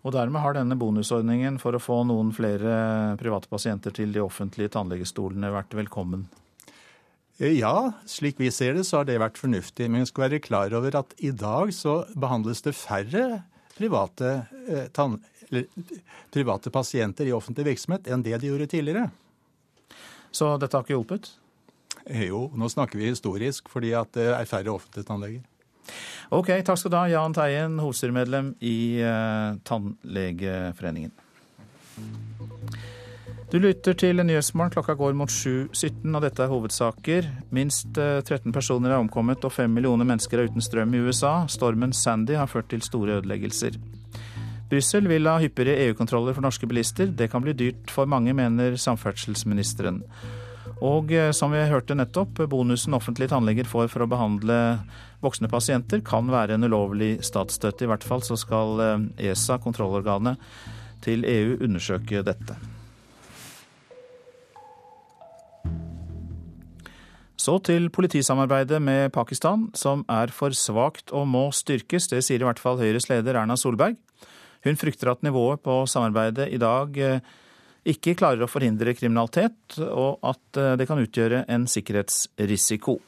[0.06, 4.70] Og dermed har denne bonusordningen for å få noen flere private pasienter til de offentlige
[4.76, 6.28] tannlegestolene vært velkommen?
[7.38, 9.88] Eh, ja, slik vi ser det, så har det vært fornuftig.
[9.90, 13.42] Men vi skal være klar over at i dag så behandles det færre
[13.76, 14.30] private,
[14.68, 15.18] eh, tann,
[15.50, 15.66] eller,
[16.32, 19.10] private pasienter i offentlig virksomhet enn det de gjorde tidligere.
[20.30, 21.32] Så dette har ikke hjulpet?
[22.06, 25.44] Eh, jo, nå snakker vi historisk fordi det er færre offentlige tannleger.
[26.34, 31.12] Ok, takk skal du ha, Jan Teien, hovedstyremedlem i uh, Tannlegeforeningen.
[33.52, 34.72] Du lytter til Nyhetsmorgen.
[34.74, 37.28] Klokka går mot 7.17, og dette er hovedsaker.
[37.54, 41.44] Minst 13 eh, personer er omkommet og 5 millioner mennesker er uten strøm i USA.
[41.46, 43.78] Stormen Sandy har ført til store ødeleggelser.
[44.66, 47.06] Brussel vil ha hyppigere EU-kontroller for norske bilister.
[47.06, 50.02] Det kan bli dyrt for mange, mener samferdselsministeren.
[50.84, 54.56] Og eh, som vi hørte nettopp, bonusen offentlige tannleger får for å behandle
[55.24, 57.86] voksne pasienter, kan være en ulovlig statsstøtte.
[57.86, 58.82] I hvert fall så skal
[59.16, 60.42] ESA, eh, e kontrollorganet
[61.04, 62.58] til EU, undersøke dette.
[67.46, 72.08] Så til politisamarbeidet med Pakistan, som er for svakt og må styrkes.
[72.10, 73.94] Det sier i hvert fall Høyres leder Erna Solberg.
[74.66, 77.20] Hun frykter at nivået på samarbeidet i dag eh,
[77.92, 82.98] ikke klarer å forhindre kriminalitet, og at eh, det kan utgjøre en sikkerhetsrisiko.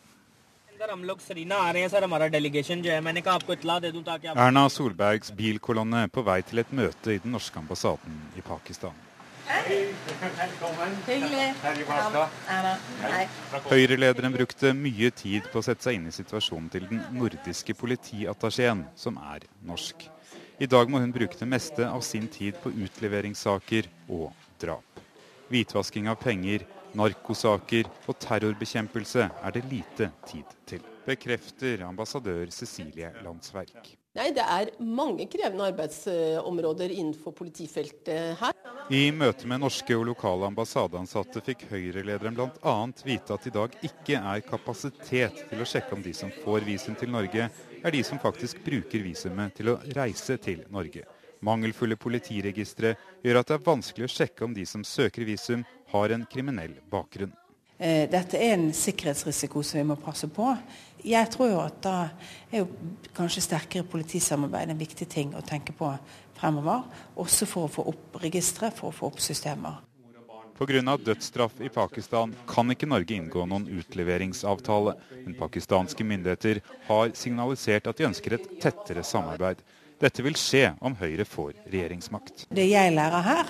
[4.38, 8.94] Erna Solbergs bilkolonne på vei til et møte i den norske ambassaden i Pakistan.
[13.68, 18.84] Høyre-lederen brukte mye tid på å sette seg inn i situasjonen til den nordiske politiattachéen,
[18.94, 20.04] som er norsk.
[20.58, 24.30] I dag må hun bruke det meste av sin tid på utleveringssaker og
[24.60, 25.00] drap.
[25.48, 26.66] Hvitvasking av penger,
[26.98, 33.96] narkosaker og terrorbekjempelse er det lite tid til, bekrefter ambassadør Cecilie Landsverk.
[34.18, 38.54] Nei, Det er mange krevende arbeidsområder innenfor politifeltet her.
[38.90, 42.74] I møte med norske og lokale ambassadeansatte fikk Høyre-lederen bl.a.
[43.04, 46.96] vite at i dag ikke er kapasitet til å sjekke om de som får visum
[46.98, 51.04] til Norge, er de som faktisk bruker visumet til å reise til Norge.
[51.44, 56.12] Mangelfulle politiregistre gjør at det er vanskelig å sjekke om de som søker visum, har
[56.12, 57.32] en kriminell bakgrunn.
[57.78, 60.50] Eh, dette er en sikkerhetsrisiko som vi må passe på.
[61.06, 61.96] Jeg tror jo at da
[62.50, 62.70] er jo
[63.14, 65.92] kanskje sterkere politisamarbeid en viktig ting å tenke på
[66.40, 66.88] fremover.
[67.22, 69.78] Også for å få opp registre, for å få opp systemer.
[70.58, 70.96] Pga.
[70.98, 74.96] dødsstraff i Pakistan kan ikke Norge inngå noen utleveringsavtale.
[75.22, 76.58] Men pakistanske myndigheter
[76.88, 79.62] har signalisert at de ønsker et tettere samarbeid.
[79.98, 82.44] Dette vil skje om Høyre får regjeringsmakt.
[82.54, 83.48] Det jeg lærer her,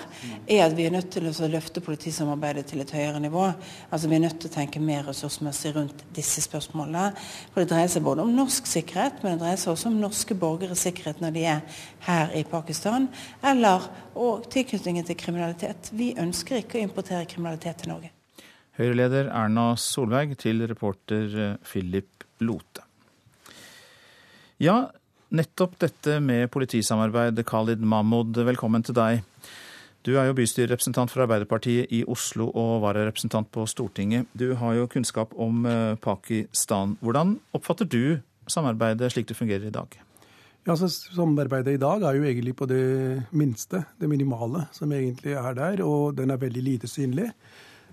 [0.49, 3.43] er at vi er nødt til å løfte politisamarbeidet til et høyere nivå.
[3.93, 7.11] Altså Vi er nødt til å tenke mer ressursmessig rundt disse spørsmålene.
[7.53, 10.37] For Det dreier seg både om norsk sikkerhet, men det dreier seg også om norske
[10.41, 13.05] borgeres sikkerhet når de er her i Pakistan,
[13.45, 13.85] eller
[14.17, 15.93] og tilknytningen til kriminalitet.
[15.93, 18.09] Vi ønsker ikke å importere kriminalitet til Norge.
[18.79, 22.87] Høyre-leder Erna Solberg til reporter Philip Lote.
[24.59, 24.89] Ja,
[25.29, 29.19] Nettopp dette med politisamarbeid, Khalid Mahmoud, velkommen til deg.
[30.01, 34.25] Du er jo bystyrerepresentant for Arbeiderpartiet i Oslo og vararepresentant på Stortinget.
[34.33, 36.95] Du har jo kunnskap om eh, Pakistan.
[37.05, 38.17] Hvordan oppfatter du
[38.49, 39.99] samarbeidet slik det fungerer i dag?
[40.65, 45.37] Ja, så Samarbeidet i dag er jo egentlig på det minste, det minimale, som egentlig
[45.37, 45.85] er der.
[45.85, 47.29] Og den er veldig lite synlig.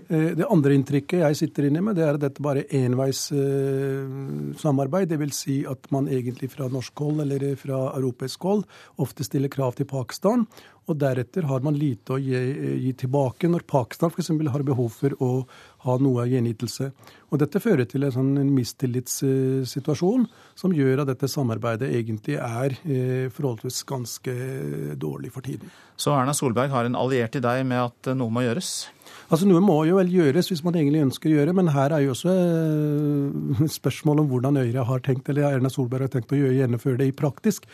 [0.08, 5.08] Eh, det andre inntrykket jeg sitter inne med, det er at dette bare er enveissamarbeid.
[5.10, 8.62] Det vil si at man egentlig fra norsk hold eller fra europeisk hold
[9.02, 10.46] ofte stiller krav til Pakistan.
[10.86, 12.38] Og deretter har man lite å gi,
[12.84, 14.30] gi tilbake når Pakistan f.eks.
[14.30, 15.42] har behov for å
[15.82, 16.92] ha noe gjenytelse.
[17.34, 23.26] Og dette fører til en sånn mistillitssituasjon som gjør at dette samarbeidet egentlig er eh,
[23.34, 24.34] forholdsvis ganske
[24.94, 25.66] dårlig for tiden.
[25.98, 28.86] Så Erna Solberg har en alliert i deg med at noe må gjøres?
[29.26, 32.04] Altså Noe må jo vel gjøres hvis man egentlig ønsker å gjøre, men her er
[32.04, 36.38] jo også eh, spørsmål om hvordan Øyre har tenkt, eller Erna Solberg har tenkt å
[36.38, 37.66] gjøre, gjennomføre det i praktisk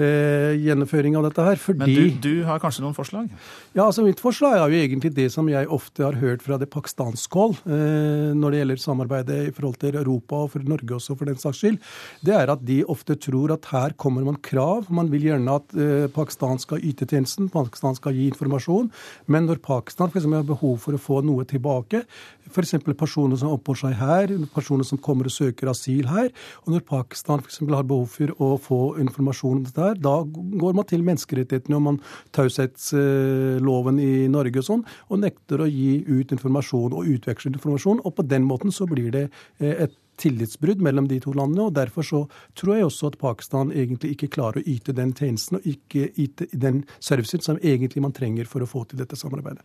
[0.00, 1.60] eh, gjennomføring av dette her.
[1.60, 3.28] Fordi, men du, du, har kanskje noen forslag?
[3.74, 6.70] Ja, altså mitt forslag er jo egentlig det som jeg ofte har hørt fra det
[6.72, 11.18] pakistanske hold eh, når det gjelder samarbeidet i forhold til Europa og for Norge også,
[11.18, 11.78] for den saks skyld.
[12.24, 14.88] Det er at de ofte tror at her kommer man krav.
[14.94, 18.90] Man vil gjerne at eh, Pakistan skal yte tjenesten, Pakistan skal gi informasjon.
[19.28, 22.04] Men når Pakistan for eksempel, har behov for å få noe tilbake.
[22.50, 22.76] F.eks.
[22.98, 26.30] personer som oppholder seg her, personer som kommer og søker asyl her.
[26.64, 27.60] Og når Pakistan f.eks.
[27.64, 31.86] har behov for å få informasjon om dette her, da går man til menneskerettighetene og
[31.88, 32.00] man
[32.36, 38.04] taushetsloven i Norge og sånn, og nekter å gi ut informasjon og utveksle informasjon.
[38.04, 39.28] Og på den måten så blir det
[39.60, 41.68] eh, et tillitsbrudd mellom de to landene.
[41.68, 42.20] og Derfor så
[42.58, 46.48] tror jeg også at Pakistan egentlig ikke klarer å yte den tjenesten og ikke yte
[46.52, 49.64] den servicen som egentlig man trenger for å få til dette samarbeidet.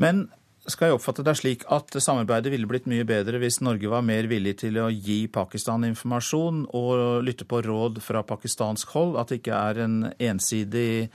[0.00, 0.26] Men
[0.70, 4.28] skal jeg oppfatte det slik at samarbeidet ville blitt mye bedre hvis Norge var mer
[4.30, 9.42] villig til å gi Pakistan informasjon og lytte på råd fra pakistansk hold, at det
[9.42, 11.10] ikke er en ensidig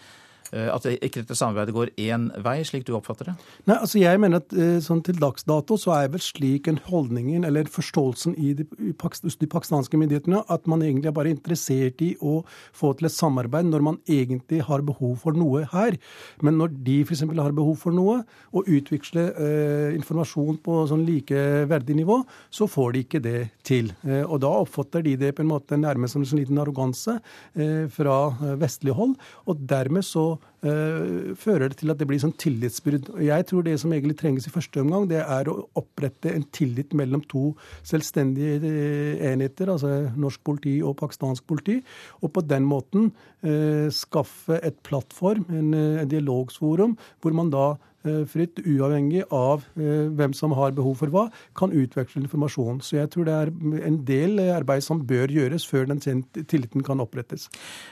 [0.52, 3.36] at ikke dette samarbeidet går én vei, slik du oppfatter det?
[3.70, 6.80] Nei, altså jeg mener at eh, sånn Til dags dato så er vel slik en
[6.90, 12.02] holdningen eller forståelsen i de, i de pakistanske myndighetene at man egentlig er bare interessert
[12.04, 12.40] i å
[12.76, 15.98] få til et samarbeid når man egentlig har behov for noe her.
[16.46, 17.24] Men når de f.eks.
[17.30, 18.20] har behov for noe,
[18.56, 22.20] og utveksle eh, informasjon på sånn likeverdig nivå,
[22.54, 23.92] så får de ikke det til.
[24.08, 27.20] Eh, og da oppfatter de det på en måte nærmest som en sånn liten arroganse
[27.20, 29.18] eh, fra eh, vestlig hold.
[29.50, 33.14] og dermed så fører det til at det blir sånn tillitsbrudd.
[33.24, 36.92] Jeg tror det som egentlig trenges i første omgang, det er å opprette en tillit
[36.98, 37.54] mellom to
[37.88, 41.80] selvstendige eh, enheter, altså norsk politi og pakistansk politi,
[42.20, 43.12] og på den måten
[43.46, 47.99] uh, skaffe et plattform, en, en dialogsforum, hvor man da Eh,
[48.30, 51.26] fritt, uavhengig av eh, hvem som har behov for hva,
[51.58, 52.80] kan utveksle informasjon.
[52.86, 53.52] Så jeg tror det er
[53.90, 57.50] en del arbeid som bør gjøres før den tilliten kan opprettes.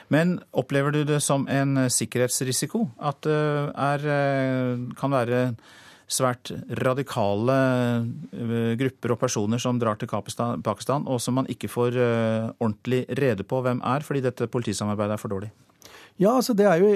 [0.08, 2.86] Men opplever du det som en sikkerhetsrisiko?
[2.98, 4.08] At det er,
[4.98, 5.42] kan være
[6.08, 7.56] svært radikale
[8.32, 12.00] eh, grupper og personer som drar til Pakistan, og som man ikke får
[12.56, 15.52] ordentlig rede på hvem er, fordi dette politisamarbeidet er for dårlig?
[16.18, 16.88] Ja, altså det er jo,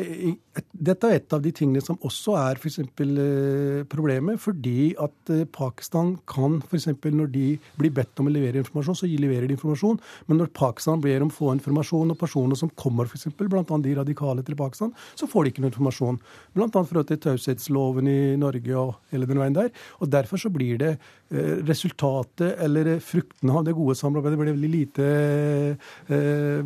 [0.83, 4.41] Dette er et av de tingene som også er for eksempel, eh, problemet.
[4.43, 6.89] Fordi at eh, Pakistan kan f.eks.
[7.07, 7.45] når de
[7.79, 10.01] blir bedt om å levere informasjon, så leverer de informasjon.
[10.27, 13.63] Men når Pakistan ber om å få informasjon, og personer som kommer f.eks., bl.a.
[13.63, 16.19] de radikale til Pakistan, så får de ikke noe informasjon.
[16.59, 16.69] Bl.a.
[16.75, 19.71] forhold til taushetsloven i Norge og hele den veien der.
[20.03, 24.75] Og derfor så blir det eh, resultatet, eller fruktene av det gode samarbeidet, blir veldig
[24.75, 25.09] lite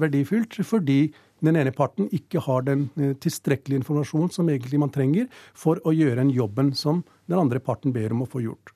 [0.00, 0.56] verdifullt.
[0.64, 1.12] fordi
[1.44, 5.94] den ene parten ikke har den eh, tilstrekkelige informasjonen som egentlig man trenger for å
[5.94, 8.72] gjøre en jobben som den andre parten ber om å få gjort.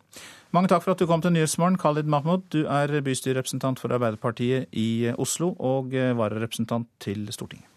[0.51, 2.49] Mange takk for at du kom til Nyhetsmorgen, Khalid Mahmoud.
[2.51, 7.70] Du er bystyrerepresentant for Arbeiderpartiet i Oslo og eh, vararepresentant til Stortinget.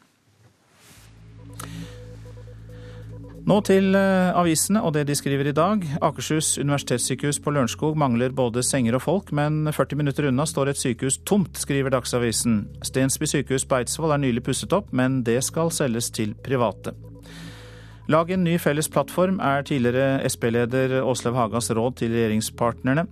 [3.44, 5.82] Nå til eh, avisene og det de skriver i dag.
[6.00, 10.80] Akershus universitetssykehus på Lørenskog mangler både senger og folk, men 40 minutter unna står et
[10.80, 12.62] sykehus tomt, skriver Dagsavisen.
[12.88, 16.96] Stensby sykehus på Eidsvoll er nylig pusset opp, men det skal selges til private.
[18.08, 23.10] Lag en ny felles plattform er tidligere Sp-leder Åslaug Hagas råd til regjeringspartnerne.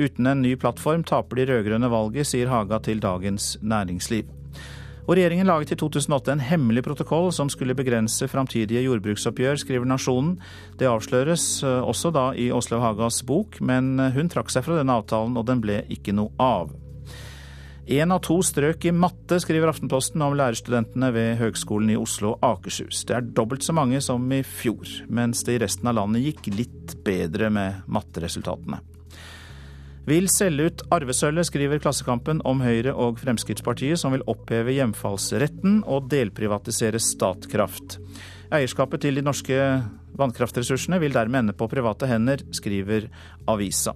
[0.00, 4.39] Uten en ny plattform taper de rød-grønne valget, sier Haga til Dagens Næringsliv.
[5.06, 10.36] Og regjeringen laget i 2008 en hemmelig protokoll som skulle begrense framtidige jordbruksoppgjør, skriver Nasjonen.
[10.78, 14.78] Det avsløres eh, også da i Åslaug Hagas bok, men eh, hun trakk seg fra
[14.80, 16.70] denne avtalen, og den ble ikke noe av.
[17.90, 22.44] Én av to strøk i matte, skriver Aftenposten om lærerstudentene ved Høgskolen i Oslo og
[22.46, 23.02] Akershus.
[23.08, 26.52] Det er dobbelt så mange som i fjor, mens det i resten av landet gikk
[26.54, 28.78] litt bedre med matteresultatene.
[30.08, 36.08] Vil selge ut arvesølvet, skriver Klassekampen om Høyre og Fremskrittspartiet, som vil oppheve hjemfallsretten og
[36.12, 37.98] delprivatisere Statkraft.
[38.50, 39.58] Eierskapet til de norske
[40.18, 43.10] vannkraftressursene vil dermed ende på private hender, skriver
[43.50, 43.94] avisa.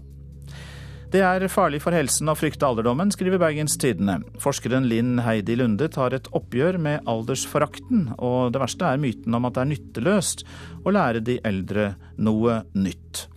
[1.15, 4.19] Det er farlig for helsen å frykte alderdommen, skriver Bergens Tidende.
[4.43, 9.47] Forskeren Linn Heidi Lunde tar et oppgjør med aldersforakten, og det verste er myten om
[9.47, 10.43] at det er nytteløst
[10.83, 13.29] å lære de eldre noe nytt.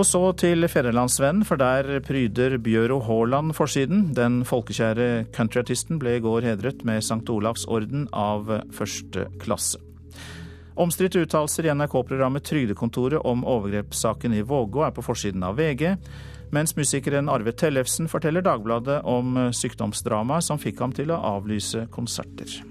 [0.00, 4.14] Og så til Fedrelandsvennen, for der pryder Bjøro Haaland forsiden.
[4.16, 7.20] Den folkekjære countryartisten ble i går hedret med St.
[7.28, 9.76] Olavs orden av første klasse.
[10.80, 15.90] Omstridte uttalelser i NRK-programmet Trygdekontoret om overgrepssaken i Vågå er på forsiden av VG,
[16.48, 22.62] mens musikeren Arve Tellefsen forteller Dagbladet om sykdomsdramaet som fikk ham til å avlyse konserter.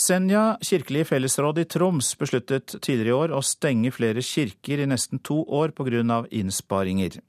[0.00, 5.20] Senja kirkelige fellesråd i Troms besluttet tidligere i år å stenge flere kirker i nesten
[5.20, 6.24] to år pga.
[6.30, 7.20] innsparinger.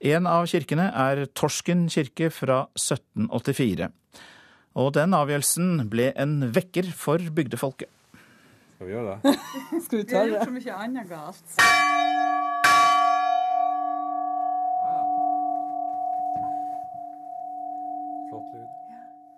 [0.00, 3.88] En av kirkene er Torsken kirke fra 1784.
[4.76, 7.88] Og den avgjørelsen ble en vekker for bygdefolket.
[8.76, 9.36] Skal vi gjøre det?
[9.86, 10.12] Skal vi ta det?
[10.12, 12.55] Vi har gjort så mye annet galt.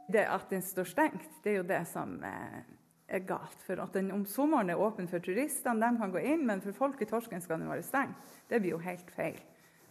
[0.08, 2.62] Det at den står stengt, det er jo det som eh,
[3.08, 3.60] er galt.
[3.66, 6.76] For at den om sommeren er åpen for turistene, de kan gå inn, men for
[6.76, 8.34] folk i Torsken skal den være stengt.
[8.48, 9.36] Det blir jo helt feil.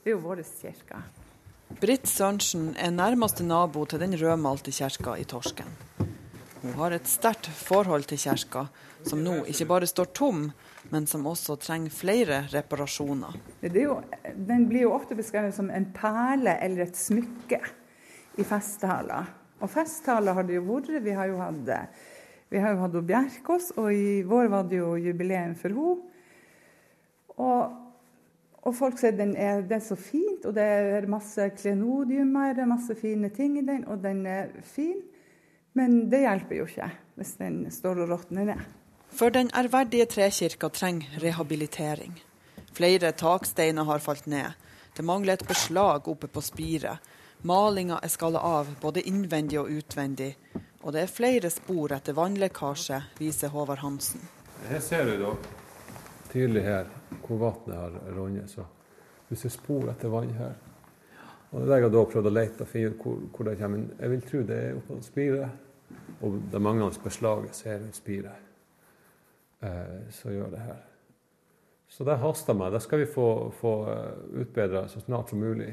[0.01, 1.03] Det er jo vår kirke.
[1.81, 5.69] Britt Sørensen er nærmeste nabo til den rødmalte kirka i Torsken.
[6.61, 8.65] Hun har et sterkt forhold til kirka,
[9.05, 10.47] som nå ikke bare står tom,
[10.89, 13.35] men som også trenger flere reparasjoner.
[13.61, 13.99] Jo,
[14.33, 17.59] den blir jo ofte beskrevet som en perle eller et smykke
[18.37, 19.27] i festtaler.
[19.61, 20.93] Og festtaler har det jo vært.
[21.03, 21.73] Vi har jo hatt,
[22.49, 26.13] vi har jo hatt Bjerkås, og i vår var det jo jubileum for henne.
[27.37, 27.83] Og
[28.67, 32.65] og folk sier den er, det er så fint, og det er masse klenodiumer, det
[32.67, 34.99] masse fine ting i den, og den er fin.
[35.77, 38.63] Men det hjelper jo ikke hvis den står og råtner ned.
[39.15, 42.17] For den ærverdige trekirka trenger rehabilitering.
[42.75, 44.57] Flere taksteiner har falt ned.
[44.97, 46.99] Det mangler et beslag oppe på spiret.
[47.41, 50.31] Malinga er skallet av, både innvendig og utvendig.
[50.81, 54.23] Og det er flere spor etter vannlekkasje, viser Håvard Hansen.
[54.67, 55.35] Her ser du da
[56.31, 56.89] tydelig her
[57.25, 58.49] hvor vannet har runnet.
[58.49, 58.65] Så
[59.29, 60.55] du ser spor etter vann her.
[61.51, 63.57] Og det er jeg har da prøvd å lete og finne ut hvor, hvor, det
[63.61, 63.85] kommer.
[63.99, 65.63] Jeg vil tro det er oppå spiret.
[66.25, 68.47] Og det manglende beslaget ser ut spiret.
[69.63, 70.81] Eh, så gjør det her.
[71.87, 72.73] Så det haster meg.
[72.73, 73.29] Det skal vi få,
[73.61, 75.71] få eh, utbedra så snart som mulig.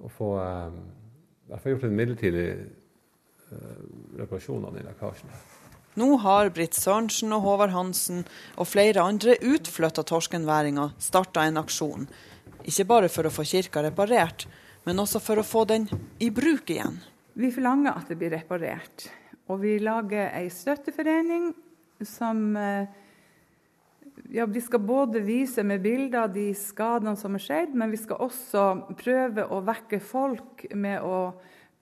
[0.00, 0.78] Og få eh,
[1.46, 3.82] i hvert fall gjort en midlertidig eh,
[4.22, 5.34] reparasjon av den lekkasjen.
[6.00, 8.22] Nå har Britt Sørensen og Håvard Hansen
[8.56, 12.06] og flere andre utflytta torskenværinger starta en aksjon.
[12.64, 14.46] Ikke bare for å få kirka reparert,
[14.86, 15.84] men også for å få den
[16.22, 16.96] i bruk igjen.
[17.36, 19.10] Vi forlanger at det blir reparert.
[19.52, 21.50] Og vi lager ei støtteforening
[22.08, 22.88] som eh,
[24.30, 28.20] ja, Vi skal både vise med bilder de skadene som har skjedd, men vi skal
[28.22, 28.66] også
[28.98, 31.32] prøve å vekke folk med å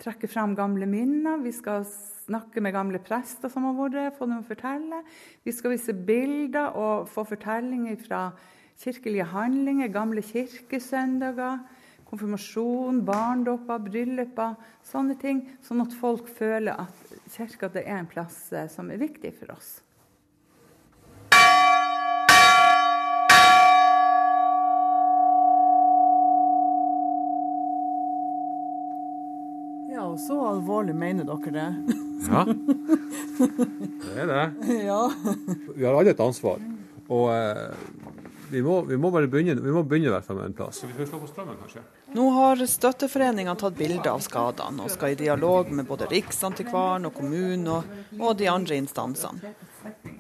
[0.01, 1.41] trekke frem gamle minner.
[1.45, 5.03] Vi skal snakke med gamle prester som har vært, få dem å fortelle.
[5.45, 8.23] Vi skal vise bilder og få fortellinger fra
[8.81, 11.61] kirkelige handlinger, gamle kirkesøndager,
[12.11, 14.57] konfirmasjon, barndåper, brylluper,
[14.87, 15.45] sånne ting.
[15.63, 19.79] Sånn at folk føler at kirka er en plass eh, som er viktig for oss.
[30.27, 31.69] Så alvorlig mener dere det?
[32.29, 32.45] Ja,
[34.05, 34.45] det er det.
[34.85, 35.03] Ja.
[35.75, 36.61] Vi har alle et ansvar.
[37.11, 37.73] Og eh,
[38.51, 40.83] vi, må, vi, må, bare begynne, vi må begynne i hvert fall med en plass.
[40.85, 41.83] Vi skal slå på strømmen, kanskje?
[42.17, 47.15] Nå har støtteforeninga tatt bilde av skadene, og skal i dialog med både Riksantikvaren og
[47.17, 49.55] kommunen og, og de andre instansene.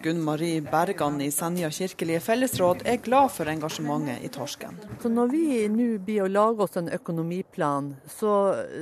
[0.03, 4.78] Gunn Marie Bergan i Senja kirkelige fellesråd er glad for engasjementet i Torsken.
[5.03, 8.32] Så når vi nå blir å lage oss en økonomiplan, så,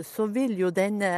[0.06, 1.10] så vil jo denne,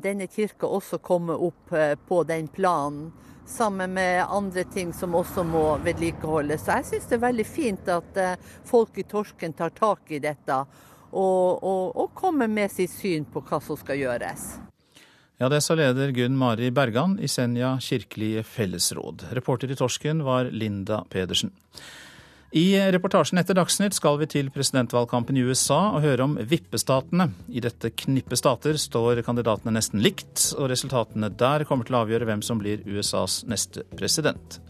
[0.00, 3.10] denne kirka også komme opp eh, på den planen.
[3.46, 6.64] Sammen med andre ting som også må vedlikeholdes.
[6.64, 10.22] Så jeg syns det er veldig fint at eh, folk i Torsken tar tak i
[10.24, 10.62] dette.
[11.12, 14.48] Og, og, og kommer med sitt syn på hva som skal gjøres.
[15.36, 19.26] Ja, det sa leder Gunn Mari Bergan i Senja kirkelige fellesråd.
[19.36, 21.50] Reporter i Torsken var Linda Pedersen.
[22.56, 27.28] I reportasjen etter Dagsnytt skal vi til presidentvalgkampen i USA og høre om vippestatene.
[27.52, 32.32] I dette knippet stater står kandidatene nesten likt, og resultatene der kommer til å avgjøre
[32.32, 34.60] hvem som blir USAs neste president.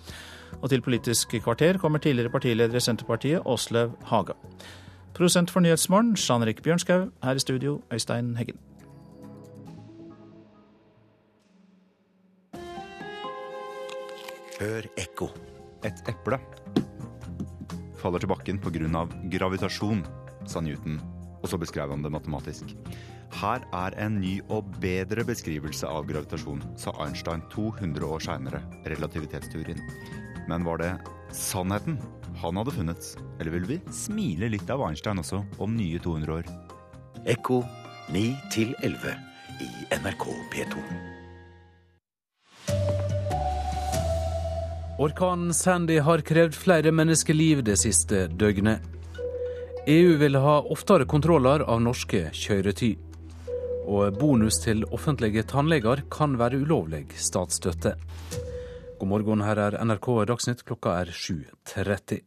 [0.58, 4.34] Og til Politisk kvarter kommer tidligere partileder i Senterpartiet, Åslaug Haga.
[5.14, 7.12] Produsent for Nyhetsmorgen, Jean Rik Bjørnskaug.
[7.22, 8.65] Her i studio, Øystein Heggen.
[14.57, 15.26] Hør ekko.
[15.84, 16.38] Et eple
[18.00, 19.02] faller til bakken pga.
[19.32, 20.04] gravitasjon,
[20.46, 21.00] sa Newton,
[21.42, 22.72] og så beskrev han det matematisk.
[23.36, 29.82] Her er en ny og bedre beskrivelse av gravitasjon, sa Einstein 200 år seinere, relativitetsteorien.
[30.48, 30.92] Men var det
[31.34, 31.98] sannheten
[32.40, 36.48] han hadde funnet, eller vil vi smile litt av Einstein også om nye 200 år?
[37.26, 37.61] Ekko
[38.14, 38.24] 9
[38.86, 39.18] 11
[39.66, 41.15] i NRK P2.
[44.99, 48.80] Orkanen Sandy har krevd flere menneskeliv det siste døgnet.
[49.86, 52.94] EU vil ha oftere kontroller av norske kjøretøy.
[53.92, 57.92] Og bonus til offentlige tannleger kan være ulovlig statsstøtte.
[58.97, 62.24] God morgen, her er NRK Dagsnytt, klokka er 7.30.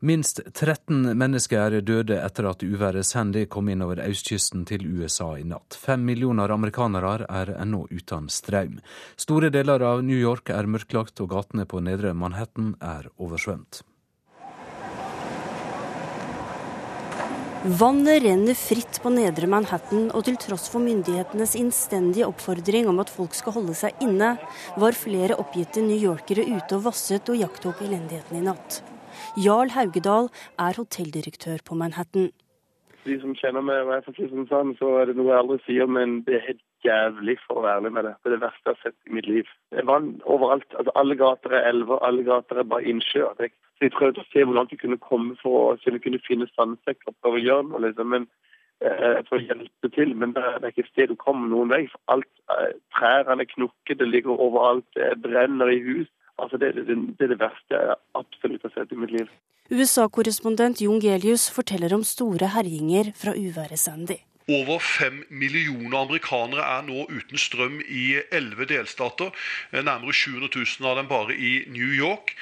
[0.00, 5.30] Minst 13 mennesker er døde etter at uværet Sandy kom inn over østkysten til USA
[5.38, 5.78] i natt.
[5.78, 8.80] Fem millioner amerikanere er ennå uten strøm.
[9.16, 13.84] Store deler av New York er mørklagt, og gatene på nedre Manhattan er oversvømt.
[17.64, 23.08] Vannet renner fritt på nedre Manhattan, og til tross for myndighetenes innstendige oppfordring om at
[23.08, 24.34] folk skal holde seg inne,
[24.76, 28.82] var flere oppgitte newyorkere ute og vasset og jakttok elendigheten i natt.
[29.36, 30.28] Jarl Haugedal
[30.62, 32.28] er hotelldirektør på Manhattan.
[33.04, 36.20] De som kjenner meg, jeg fra Kristiansand, så er det noe jeg aldri sier, men
[36.28, 38.12] det er helt jævlig for å være ærlig med det.
[38.22, 39.50] Det er det verste jeg har sett i mitt liv.
[39.74, 40.78] Det er vann overalt.
[40.78, 43.34] Altså, alle gater er elver, alle gater er bare innsjøer.
[43.74, 47.10] Så jeg prøvde å se hvor langt vi kunne komme for å kunne finne sandsekker
[47.10, 47.84] og prøve å gjøre noe.
[47.88, 48.14] Liksom.
[48.14, 48.30] Men
[48.86, 51.84] eh, for å hjelpe til, men det er ikke et sted å komme noen vei.
[51.90, 56.06] For alt, eh, Trærne er knukket, det ligger overalt, det brenner i hus.
[56.42, 56.86] Altså det, det,
[57.18, 59.28] det, er det verste jeg absolutt har sett i mitt liv.
[59.70, 64.18] USA-korrespondent Jon Gelius forteller om store herjinger fra uværet Sandy.
[64.46, 69.30] Over fem millioner amerikanere er nå uten strøm i elleve delstater.
[69.72, 72.34] Nærmere 700 000 av dem bare i New York.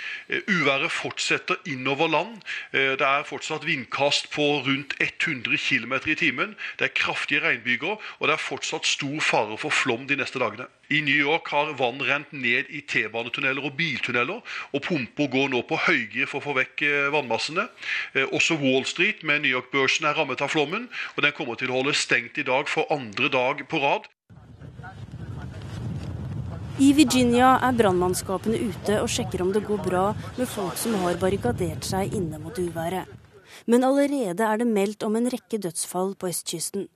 [0.50, 2.40] Uværet fortsetter innover land.
[2.72, 6.56] Det er fortsatt vindkast på rundt 100 km i timen.
[6.80, 10.66] Det er kraftige regnbyger, og det er fortsatt stor fare for flom de neste dagene.
[10.92, 14.42] I New York har vann rent ned i T-banetunneler og biltunneler,
[14.74, 16.82] og pumper går nå på høygir for å få vekk
[17.14, 17.64] vannmassene.
[18.34, 21.78] Også Wall Street med New York-børsen er rammet av flommen, og den kommer til å
[21.78, 24.08] holde stengt i dag for andre dag på rad.
[26.80, 30.06] I Virginia er brannmannskapene ute og sjekker om det går bra
[30.38, 33.06] med folk som har barrikadert seg inne mot uværet.
[33.68, 36.88] Men allerede er det meldt om en rekke dødsfall på østkysten.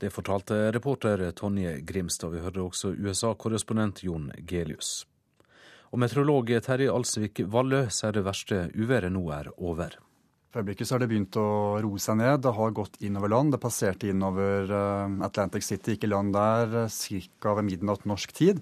[0.00, 2.32] Det fortalte reporter Tonje Grimstad.
[2.32, 5.06] Vi hørte også USA-korrespondent Jon Gelius.
[5.90, 9.96] Og meteorolog Terje Alsvik Vallø sier det verste uværet nå er over.
[10.50, 12.40] For øyeblikket så har det begynt å roe seg ned.
[12.42, 13.54] Det har gått innover land.
[13.54, 14.72] Det passerte innover
[15.22, 17.52] Atlantic City, ikke land der, ca.
[17.54, 18.58] ved midnatt norsk tid.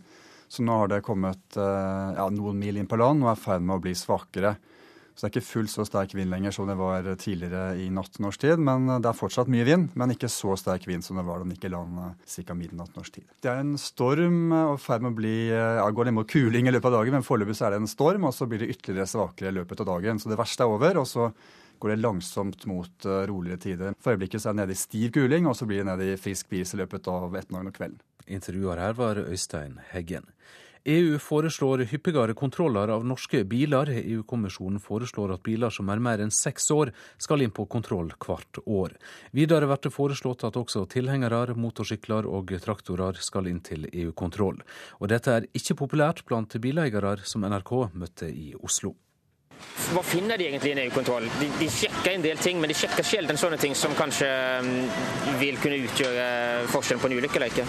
[0.53, 3.64] Så nå har det kommet ja, noen mil inn på land og er i ferd
[3.64, 4.59] med å bli svakere.
[5.18, 8.20] Så det er ikke fullt så sterk vind lenger som det var tidligere i natt
[8.22, 8.61] norsk tid.
[8.62, 11.49] Men det er fortsatt mye vind, men ikke så sterk vind som det var da
[11.49, 12.55] den gikk i land ca.
[12.55, 13.26] midnatt norsk tid.
[13.43, 16.68] Det er en storm og i ferd med å bli ja, går ned mot kuling
[16.68, 19.09] i løpet av dagen, men foreløpig er det en storm, og så blir det ytterligere
[19.11, 20.20] svakere i løpet av dagen.
[20.20, 21.01] Så det verste er over.
[21.01, 21.32] og så
[21.79, 23.99] går det langsomt mot roligere tider.
[24.03, 26.20] For øyeblikket så er det nede i stiv kuling, og så blir det nede i
[26.20, 28.01] frisk bris i løpet av ettermiddagen og kvelden.
[28.29, 30.26] Intervjuer her var Øystein Heggen.
[30.89, 33.91] EU foreslår hyppigere kontroller av norske biler.
[33.99, 38.61] EU-kommisjonen foreslår at biler som er mer enn seks år, skal inn på kontroll hvert
[38.64, 38.95] år.
[39.37, 44.62] Videre blir det foreslått at også tilhengere, motorsykler og traktorer skal inn til EU-kontroll.
[45.03, 48.95] Og dette er ikke populært blant bileiere som NRK møtte i Oslo.
[49.92, 51.28] Hva finner de egentlig i en EU-kontroll?
[51.40, 54.28] De, de, sjekker en del ting, men de sjekker sjelden sånne ting som kanskje
[55.40, 56.26] vil kunne utgjøre
[56.74, 57.68] forskjellen på en ulykke eller ikke.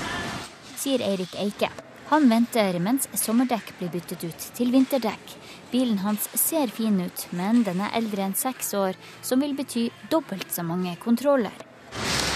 [0.80, 1.70] Sier Eirik Eike.
[2.10, 5.36] Han venter mens sommerdekk blir byttet ut til vinterdekk.
[5.70, 9.92] Bilen hans ser fin ut, men den er eldre enn seks år, som vil bety
[10.10, 11.69] dobbelt så mange kontroller.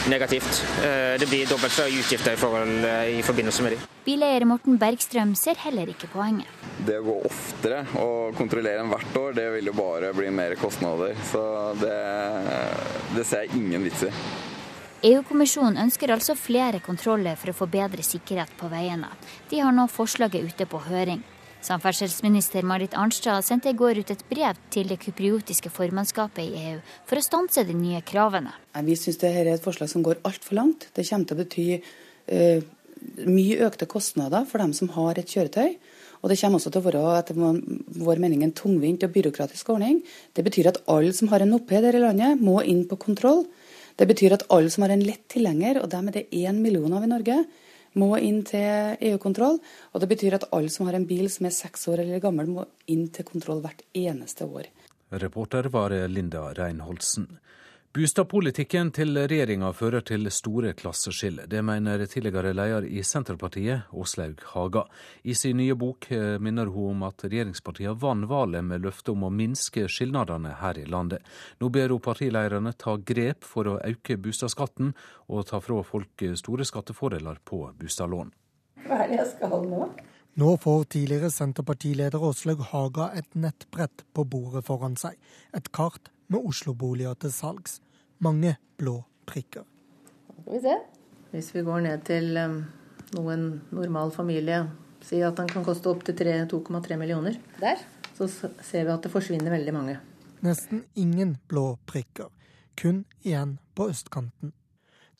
[0.09, 0.65] Negativt.
[1.19, 3.77] Det blir dobbelt så utgifter i, forhold, i forbindelse med de.
[4.03, 6.49] Bileier Morten Bergstrøm ser heller ikke poenget.
[6.83, 10.57] Det å gå oftere og kontrollere enn hvert år, det vil jo bare bli mer
[10.59, 11.15] kostnader.
[11.29, 11.43] Så
[11.79, 11.99] det,
[13.15, 14.11] det ser jeg ingen vits i.
[15.03, 19.09] EU-kommisjonen ønsker altså flere kontroller for å få bedre sikkerhet på veiene.
[19.51, 21.23] De har nå forslaget ute på høring.
[21.63, 26.79] Samferdselsminister Marit Arnstad sendte i går ut et brev til det kypriotiske formannskapet i EU
[27.07, 28.51] for å stanse de nye kravene.
[28.83, 30.89] Vi syns dette er et forslag som går altfor langt.
[30.91, 32.59] Det kommer til å bety uh,
[33.29, 35.77] mye økte kostnader for dem som har et kjøretøy.
[36.23, 40.01] Og det kommer også til å være etter vår mening en tungvint og byråkratisk ordning.
[40.35, 43.43] Det betyr at alle som har en moped her i landet, må inn på kontroll.
[43.99, 46.95] Det betyr at alle som har en lett tilhenger, og dem er det én million
[46.95, 47.43] av i Norge,
[47.99, 49.59] må inn til EU-kontroll.
[49.93, 52.49] Og det betyr at alle som har en bil som er seks år eller gammel,
[52.49, 54.69] må inn til kontroll hvert eneste år.
[55.21, 57.27] Reporter var Linda Reinholdsen.
[57.93, 61.45] Bostadpolitikken til regjeringa fører til store klasseskiller.
[61.45, 64.81] Det mener tidligere leder i Senterpartiet, Åslaug Haga.
[65.21, 69.27] I sin nye bok eh, minner hun om at regjeringspartiene vant valget med løftet om
[69.27, 71.21] å minske skilnadene her i landet.
[71.61, 74.95] Nå ber hun partilederne ta grep for å øke bostadskatten
[75.29, 78.33] og ta fra folk store skattefordeler på bostadlån.
[78.87, 79.83] Hva er det jeg skal nå?
[80.41, 85.13] Nå får tidligere Senterpartileder Åslaug Haga et nettbrett på bordet foran seg.
[85.53, 87.79] Et kart med Oslo-boliger til salgs.
[88.23, 89.65] Mange blå prikker.
[90.43, 90.77] Skal vi se.
[91.33, 92.57] Hvis vi går ned til um,
[93.17, 94.63] noen normal familie,
[95.03, 96.15] si at den kan koste opptil
[96.51, 97.81] 2,3 millioner, Der.
[98.13, 99.99] så ser vi at det forsvinner veldig mange.
[100.43, 102.29] Nesten ingen blå prikker.
[102.77, 104.53] Kun igjen på østkanten.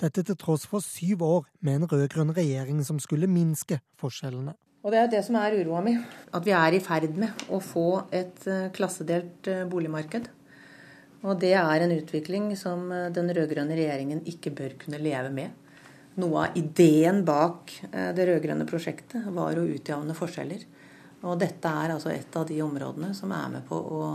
[0.01, 4.56] Dette til tross for syv år med en rød-grønn regjering som skulle minske forskjellene.
[4.84, 5.93] Og Det er det som er uroa mi.
[6.34, 10.28] At vi er i ferd med å få et uh, klassedelt uh, boligmarked.
[11.24, 15.59] Og det er en utvikling som eh, den rød-grønne regjeringen ikke bør kunne leve med.
[16.19, 20.67] Noe av ideen bak eh, det rød-grønne prosjektet var å utjevne forskjeller.
[21.24, 24.05] Og dette er altså et av de områdene som er med på å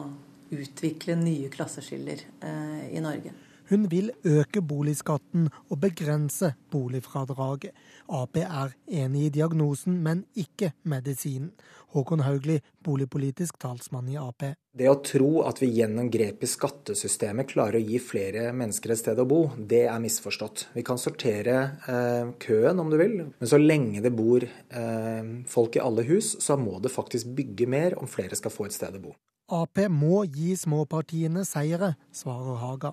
[0.52, 3.32] utvikle nye klasseskiller eh, i Norge.
[3.68, 7.74] Hun vil øke boligskatten og begrense boligfradraget.
[8.08, 11.50] Ap er enig i diagnosen, men ikke medisinen.
[11.92, 14.44] Håkon Haugli, boligpolitisk talsmann i Ap.
[14.72, 19.00] Det å tro at vi gjennom grep i skattesystemet klarer å gi flere mennesker et
[19.02, 20.68] sted å bo, det er misforstått.
[20.76, 21.56] Vi kan sortere
[21.88, 26.38] eh, køen om du vil, men så lenge det bor eh, folk i alle hus,
[26.44, 29.16] så må det faktisk bygge mer om flere skal få et sted å bo.
[29.48, 32.92] Ap må gi småpartiene seire, svarer Haga.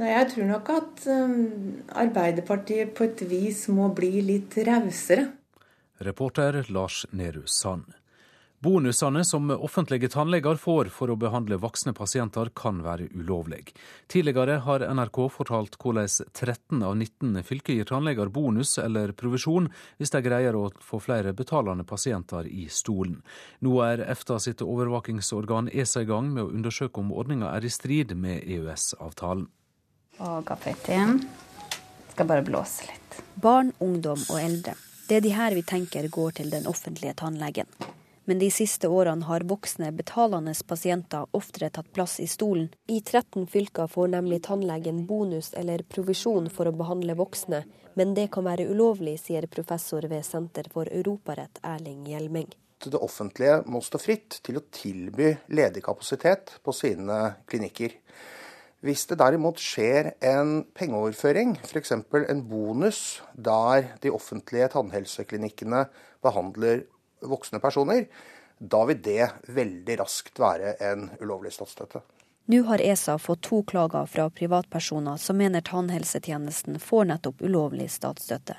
[0.00, 5.28] Nei, Jeg tror nok at um, Arbeiderpartiet på et vis må bli litt rausere.
[6.02, 7.92] Reporter Lars Nehru Sand.
[8.62, 13.72] Bonusene som offentlige tannleger får for å behandle voksne pasienter, kan være ulovlig.
[14.06, 19.66] Tidligere har NRK fortalt hvordan 13 av 19 fylker gir tannleger bonus eller provisjon
[19.98, 23.18] hvis de greier å få flere betalende pasienter i stolen.
[23.66, 27.74] Nå er EFTA sitt overvåkingsorgan ESA i gang med å undersøke om ordninga er i
[27.80, 29.50] strid med EØS-avtalen
[30.22, 31.18] og gaffatin.
[32.12, 33.18] Skal bare blåse litt.
[33.34, 34.76] Barn, ungdom og eldre.
[35.08, 37.66] Det er de her vi tenker går til den offentlige tannlegen.
[38.24, 42.68] Men de siste årene har voksne, betalende pasienter oftere tatt plass i stolen.
[42.86, 47.64] I 13 fylker får nemlig tannlegen bonus eller provisjon for å behandle voksne,
[47.98, 52.52] men det kan være ulovlig, sier professor ved Senter for europarett Erling Hjelmeng.
[52.82, 57.94] Det offentlige må stå fritt til å tilby ledig kapasitet på sine klinikker.
[58.82, 61.92] Hvis det derimot skjer en pengeoverføring, f.eks.
[61.94, 65.84] en bonus der de offentlige tannhelseklinikkene
[66.24, 66.82] behandler
[67.22, 68.08] voksne personer,
[68.58, 72.02] da vil det veldig raskt være en ulovlig statsstøtte.
[72.50, 78.58] Nå har ESA fått to klager fra privatpersoner som mener tannhelsetjenesten får nettopp ulovlig statsstøtte.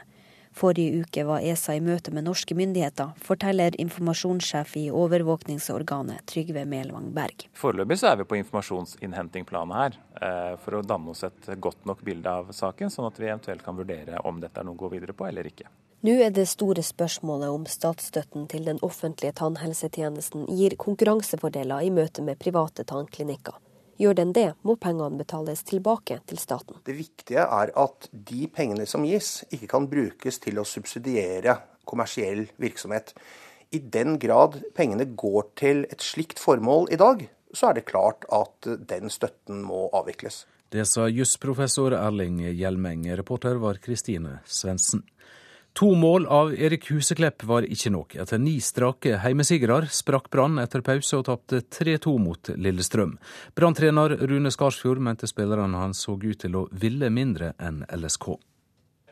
[0.53, 7.09] Forrige uke var ESA i møte med norske myndigheter, forteller informasjonssjef i overvåkningsorganet Trygve Melvang
[7.15, 7.47] Berg.
[7.57, 12.03] Foreløpig så er vi på informasjonsinnhentingplanet her, eh, for å danne oss et godt nok
[12.05, 14.93] bilde av saken, sånn at vi eventuelt kan vurdere om dette er noe å gå
[14.93, 15.71] videre på eller ikke.
[16.03, 22.21] Nå er det store spørsmålet om statsstøtten til den offentlige tannhelsetjenesten gir konkurransefordeler i møte
[22.21, 23.55] med private tannklinikker.
[24.01, 26.79] Gjør den det, må pengene betales tilbake til staten.
[26.85, 32.47] Det viktige er at de pengene som gis, ikke kan brukes til å subsidiere kommersiell
[32.61, 33.13] virksomhet.
[33.73, 38.25] I den grad pengene går til et slikt formål i dag, så er det klart
[38.33, 40.43] at den støtten må avvikles.
[40.73, 43.05] Det sa jusprofessor Erling Hjelmeng.
[43.13, 45.03] Reporter var Kristine Svendsen.
[45.73, 48.13] To mål av Erik Huseklepp var ikke nok.
[48.21, 53.15] Etter ni strake heimesigrer sprakk Brann etter pause og tapte 3-2 mot Lillestrøm.
[53.57, 58.35] Brann-trener Rune Skarsfjord mente spillerne hans så ut til å ville mindre enn LSK.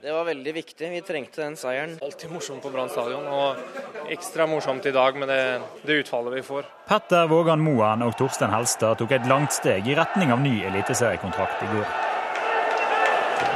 [0.06, 0.92] Det var veldig viktig.
[0.94, 1.98] Vi trengte den seieren.
[2.02, 5.42] Alltid morsomt på Brann stadion, og ekstra morsomt i dag med det,
[5.82, 6.70] det utfallet vi får.
[6.94, 11.66] Petter Vågan Moen og Torstein Helstad tok et langt steg i retning av ny eliteseriekontrakt
[11.66, 11.94] i går.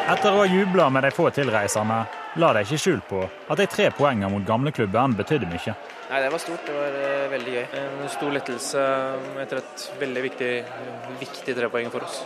[0.10, 2.06] Etter å ha jubla med de få tilreisende,
[2.42, 5.76] la de ikke skjul på at de tre poengene mot gamleklubben betydde mye.
[6.10, 6.66] Nei, Det var stort.
[6.68, 7.66] Det var uh, veldig gøy.
[7.82, 8.88] En stor lettelse
[9.44, 10.52] etter et veldig viktig,
[11.22, 12.22] viktig trepoeng for oss.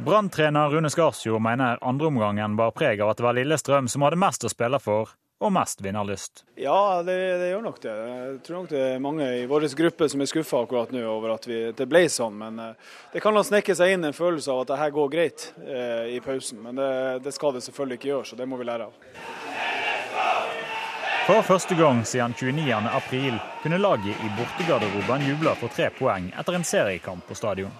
[0.00, 4.46] Brann-trener Rune Skarsjord mener andreomgangen bar preg av at det var Lillestrøm som hadde mest
[4.48, 6.44] å spille for, og mest vinnerlyst.
[6.60, 7.92] Ja, det, det, gjør nok det.
[7.96, 11.32] Jeg tror nok det er mange i vår gruppe som er skuffa akkurat nå over
[11.32, 12.36] at vi, det ble sånn.
[12.42, 15.08] Men eh, det kan ha snekke seg inn en følelse av at det her går
[15.14, 16.60] greit eh, i pausen.
[16.66, 16.90] Men det,
[17.24, 19.00] det, skal det selvfølgelig ikke gjøre, så det må vi lære av.
[21.24, 26.66] For første gang siden 29.4 kunne laget i bortegarderoben juble for tre poeng etter en
[26.66, 27.72] seriekamp på stadion.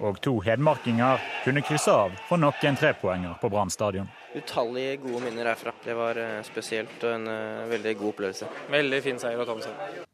[0.00, 4.08] Og to hedmarkinger kunne krysse av for noen trepoenger på Brann stadion.
[4.36, 5.72] Utallige gode minner herfra.
[5.84, 8.50] Det var eh, spesielt og en uh, veldig god opplevelse.
[8.74, 10.04] Veldig fin seier å ta med seg.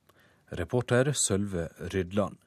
[0.63, 2.39] Reporter Sølve Rydland.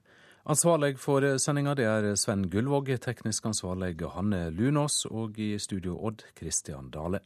[0.46, 6.22] Ansvarlig for sendinga det er Sven Gullvåg, teknisk ansvarlig Hanne Lunås og i studio Odd
[6.38, 7.24] Christian Dale.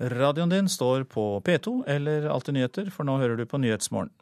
[0.00, 4.15] Radioen din står på P2 eller Alltid nyheter, for nå hører du på Nyhetsmorgen.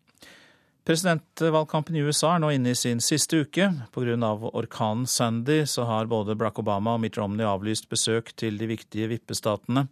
[0.84, 3.70] Presidentvalgkampen i USA er nå inne i sin siste uke.
[3.94, 4.32] Pga.
[4.52, 9.08] orkanen Sandy så har både Barack Obama og Mitt Romney avlyst besøk til de viktige
[9.08, 9.86] vippestatene.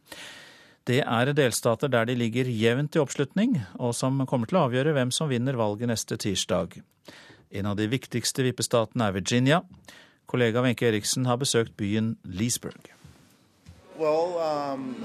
[0.84, 4.92] Det er delstater der de ligger jevnt i oppslutning, og som kommer til å avgjøre
[4.92, 6.82] hvem som vinner valget neste tirsdag.
[7.52, 9.62] En av de viktigste vippestatene er Virginia.
[10.28, 12.92] Kollega Wenche Eriksen har besøkt byen Leesburg.
[13.96, 14.96] Well, um,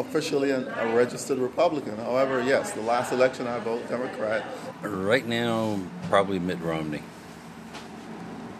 [0.00, 1.96] officially an, a registered Republican.
[1.96, 4.44] However, yes, the last election I voted Democrat.
[4.82, 5.78] Right now,
[6.08, 7.02] probably Mitt Romney.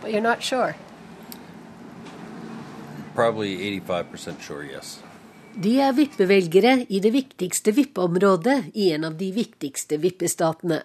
[0.00, 0.76] But you're not sure?
[3.14, 5.02] Probably 85% sure, yes.
[5.54, 10.82] De er vippevelgere i det viktigste vippeområdet i en av de viktigste vippestatene.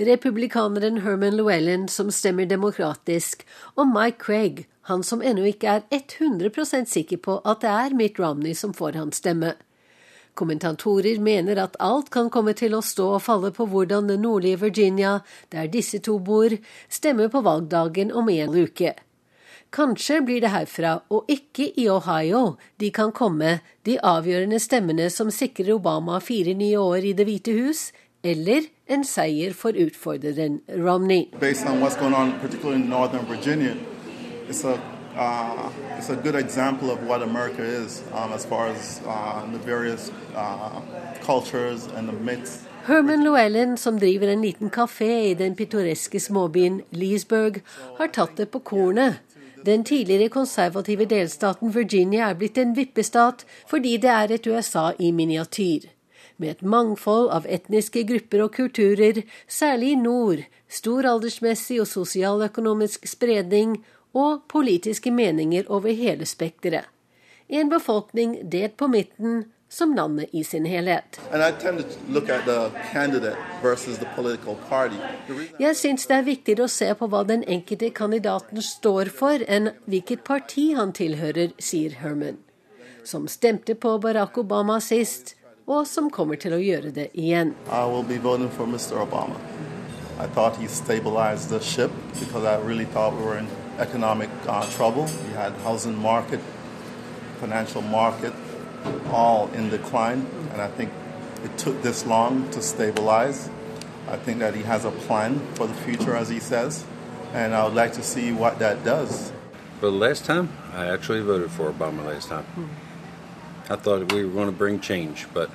[0.00, 3.44] Republikaneren Herman Llewellyn, som stemmer demokratisk,
[3.76, 8.18] og Mike Craig, han som ennå ikke er 100% sikker på at det er Mitt
[8.18, 9.52] Romney som får hans stemme.
[10.40, 14.62] Kommentatorer mener at alt kan komme til å stå og falle på hvordan det nordlige
[14.62, 15.18] Virginia,
[15.52, 16.54] der disse to bor,
[16.88, 18.94] stemmer på valgdagen om en uke.
[19.70, 25.28] Kanskje blir det herfra, og ikke i Ohio, de kan komme, de avgjørende stemmene som
[25.30, 27.90] sikrer Obama fire nye år i Det hvite hus,
[28.24, 31.28] eller en seier for utfordreren Romney.
[31.38, 33.76] Based on what's going on, particularly in Northern Virginia,
[34.48, 34.80] it's a
[35.20, 39.58] uh, it's a good example of what America is um, as far as uh, the
[39.58, 40.80] various uh,
[41.22, 42.64] cultures and the mix.
[42.84, 47.60] Herman Llewellyn, som driver en liten kafé i den pittoreske småbyen Leesburg,
[47.98, 49.20] har tatt det på kornet.
[49.64, 55.12] Den tidligere konservative delstaten Virginia er blitt en vippestat fordi det er et USA i
[55.12, 55.90] miniatyr.
[56.40, 63.04] Med et mangfold av etniske grupper og kulturer, særlig i nord, stor aldersmessig og sosialøkonomisk
[63.04, 63.82] spredning
[64.14, 66.88] og politiske meninger over hele spekteret.
[67.48, 71.20] En befolkning delt på midten, som landet i sin helhet.
[75.58, 79.70] Jeg syns det er viktigere å se på hva den enkelte kandidaten står for, enn
[79.86, 82.38] hvilket parti han tilhører, sier Herman.
[83.06, 85.36] Som stemte på Barack Obama sist,
[85.70, 87.54] og som kommer til å gjøre det igjen.
[87.70, 88.18] I will be
[88.50, 88.98] for Mr.
[89.02, 89.38] Obama.
[90.18, 93.46] Jeg thought he stabilized the ship because I really thought we were in
[93.80, 95.08] economic uh, trouble.
[95.26, 96.40] We had housing market,
[97.40, 98.32] financial market,
[99.10, 100.90] all in decline, and I think
[101.44, 103.50] it took this long to stabilize.
[104.08, 106.84] I think that he has a plan for the future, as he says,
[107.32, 109.32] and I would like to see what that does.
[109.80, 112.44] But last time, I actually voted for Obama last time.
[113.70, 115.50] I thought we were going to bring change, but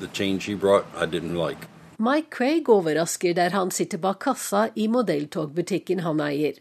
[0.00, 1.68] the change he brought, I didn't like.
[1.98, 6.54] Mike Craig overrasker der han sitter bak kassa i modelltogbutikken han eier.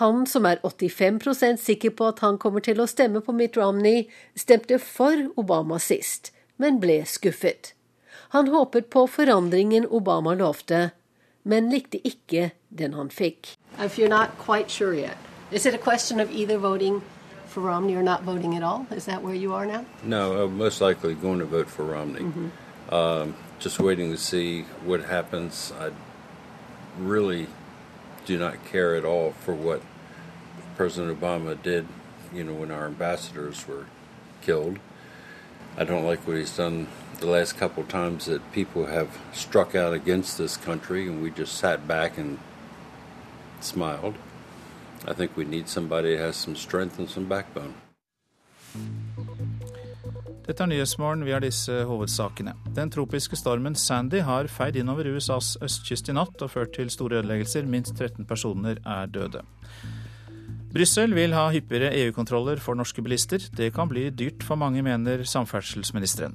[0.00, 4.06] Han som er 85% sikker på at han kommer til å stemme på Mitt Romney,
[4.36, 7.74] stemte for Obama sist, men ble skuffet.
[8.32, 10.90] Han håpet på forandringen Obama lovte,
[11.44, 13.56] men likte ikke den han fikk.
[14.68, 15.10] Sure
[15.50, 17.02] Is it a question of either voting
[17.46, 18.86] for Romney or not voting at all?
[18.90, 19.84] Is that where you are now?
[20.02, 22.20] No, I'm most likely going to vote for Romney.
[22.20, 23.22] Mm -hmm.
[23.22, 25.72] um, just waiting to see what happens.
[25.80, 25.90] I
[26.98, 27.46] really
[28.24, 29.82] do not care at all for what
[30.76, 31.86] President Obama did,
[32.32, 33.86] you know, when our ambassadors were
[34.40, 34.78] killed.
[35.76, 36.88] I don't like what he's done
[37.20, 41.54] the last couple times that people have struck out against this country and we just
[41.54, 42.38] sat back and
[43.60, 44.16] smiled.
[45.06, 47.74] I think we need somebody that has some strength and some backbone.
[50.42, 52.56] Dette er Nyhetsmorgen, vi har disse hovedsakene.
[52.74, 57.20] Den tropiske stormen Sandy har feid innover USAs østkyst i natt og ført til store
[57.20, 57.68] ødeleggelser.
[57.70, 59.44] Minst 13 personer er døde.
[60.72, 63.44] Brussel vil ha hyppigere EU-kontroller for norske bilister.
[63.54, 66.34] Det kan bli dyrt for mange, mener samferdselsministeren.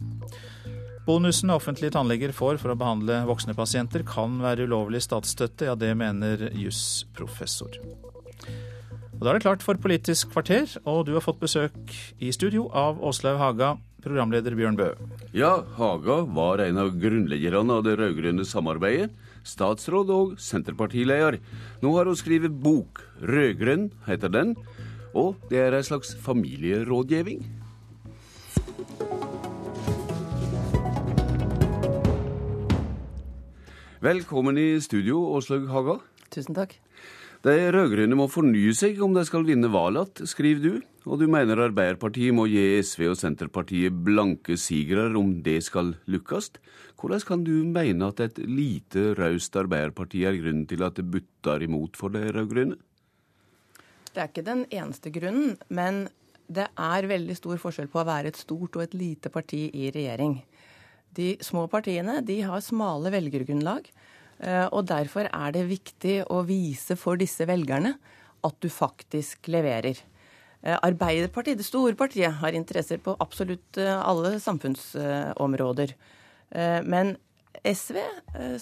[1.07, 5.67] Bonusen offentlige tannleger får for å behandle voksne pasienter, kan være ulovlig statsstøtte.
[5.67, 7.75] Ja, det mener jusprofessor.
[9.17, 12.69] Og Da er det klart for Politisk kvarter, og du har fått besøk i studio
[12.71, 13.75] av Åslaug Haga,
[14.07, 14.87] programleder Bjørn Bø.
[15.35, 19.11] Ja, Haga var en av grunnleggerne av det rød-grønne samarbeidet.
[19.47, 21.39] Statsråd og Senterpartileder.
[21.83, 23.03] Nå har hun skrevet bok.
[23.19, 24.55] 'Rødgrønn' heter den.
[25.13, 27.43] Og det er en slags familierådgivning.
[33.99, 35.99] Velkommen i studio, Åslaug Haga.
[36.31, 36.77] Tusen takk.
[37.43, 40.81] De rød-grønne må fornye seg om de skal vinne valget, skriver du.
[41.07, 46.49] Og du mener Arbeiderpartiet må gi SV og Senterpartiet blanke sigere om det skal lykkes.
[46.99, 51.63] Hvordan kan du mene at et lite raust Arbeiderparti er grunnen til at det butter
[51.63, 52.75] imot for de rød-grønne?
[54.11, 56.07] Det er ikke den eneste grunnen, men
[56.51, 59.91] det er veldig stor forskjell på å være et stort og et lite parti i
[59.93, 60.39] regjering.
[61.15, 63.87] De små partiene de har smale velgergrunnlag.
[64.39, 67.95] Eh, og derfor er det viktig å vise for disse velgerne
[68.47, 69.97] at du faktisk leverer.
[70.61, 75.97] Eh, Arbeiderpartiet, det store partiet, har interesser på absolutt eh, alle samfunnsområder.
[76.87, 77.09] Men
[77.67, 77.97] SV,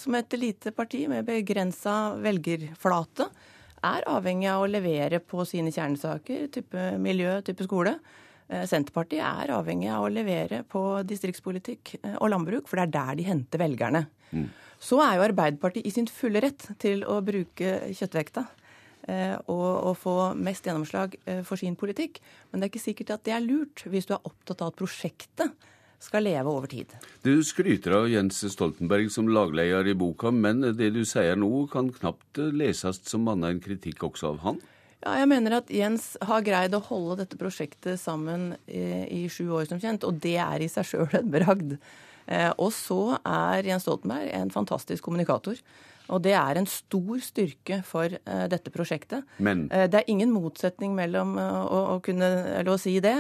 [0.02, 3.28] som et lite parti med begrensa velgerflate,
[3.86, 7.94] er avhengig av å levere på sine kjernesaker, type miljø, type skole.
[8.50, 13.30] Senterpartiet er avhengig av å levere på distriktspolitikk og landbruk, for det er der de
[13.30, 14.08] henter velgerne.
[14.34, 14.50] Mm.
[14.82, 18.48] Så er jo Arbeiderpartiet i sin fulle rett til å bruke kjøttvekta.
[19.06, 22.18] Eh, og, og, få mest gjennomslag eh, for sin politikk.
[22.50, 24.80] Men det er ikke sikkert at det er lurt, hvis du er opptatt av at
[24.80, 25.68] prosjektet
[26.02, 26.92] skal leve over tid.
[27.26, 31.92] Du skryter av Jens Stoltenberg som lagleder i boka, men det du sier nå kan
[31.94, 34.60] knapt leses som annet enn kritikk også av han?
[35.06, 39.46] Ja, jeg mener at Jens har greid å holde dette prosjektet sammen i, i sju
[39.54, 40.06] år, som kjent.
[40.08, 41.76] Og det er i seg sjøl en bragd.
[42.26, 45.62] Eh, og så er Jens Stoltenberg en fantastisk kommunikator.
[46.14, 49.26] Og det er en stor styrke for uh, dette prosjektet.
[49.38, 52.30] Men uh, Det er ingen motsetning mellom uh, å, å, kunne,
[52.62, 53.16] å, si det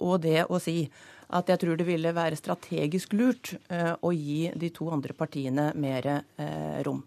[0.00, 0.86] og det å si
[1.32, 6.08] at jeg tror det ville være strategisk lurt å gi de to andre partiene mer
[6.84, 7.00] rom.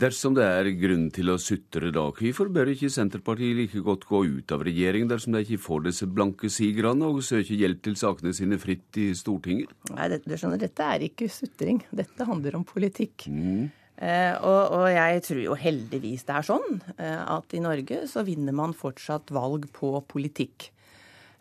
[0.00, 4.22] Dersom det er grunn til å sutre da, hvorfor bør ikke Senterpartiet like godt gå
[4.38, 8.32] ut av regjering dersom de ikke får disse blanke sigrene og søker hjelp til sakene
[8.36, 9.74] sine fritt i Stortinget?
[9.92, 11.82] Nei, det, det skjønner, Dette er ikke sutring.
[11.92, 13.26] Dette handler om politikk.
[13.28, 13.68] Mm.
[14.00, 18.22] Eh, og, og, jeg tror jo heldigvis det er sånn eh, at i Norge så
[18.24, 20.70] vinner man fortsatt valg på politikk.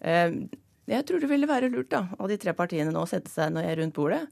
[0.03, 0.35] Eh,
[0.89, 3.55] jeg tror det ville være lurt da, av de tre partiene nå å sette seg
[3.55, 4.25] rundt bordet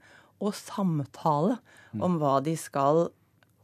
[0.43, 1.55] og samtale
[1.93, 2.03] mm.
[2.03, 3.07] om hva de skal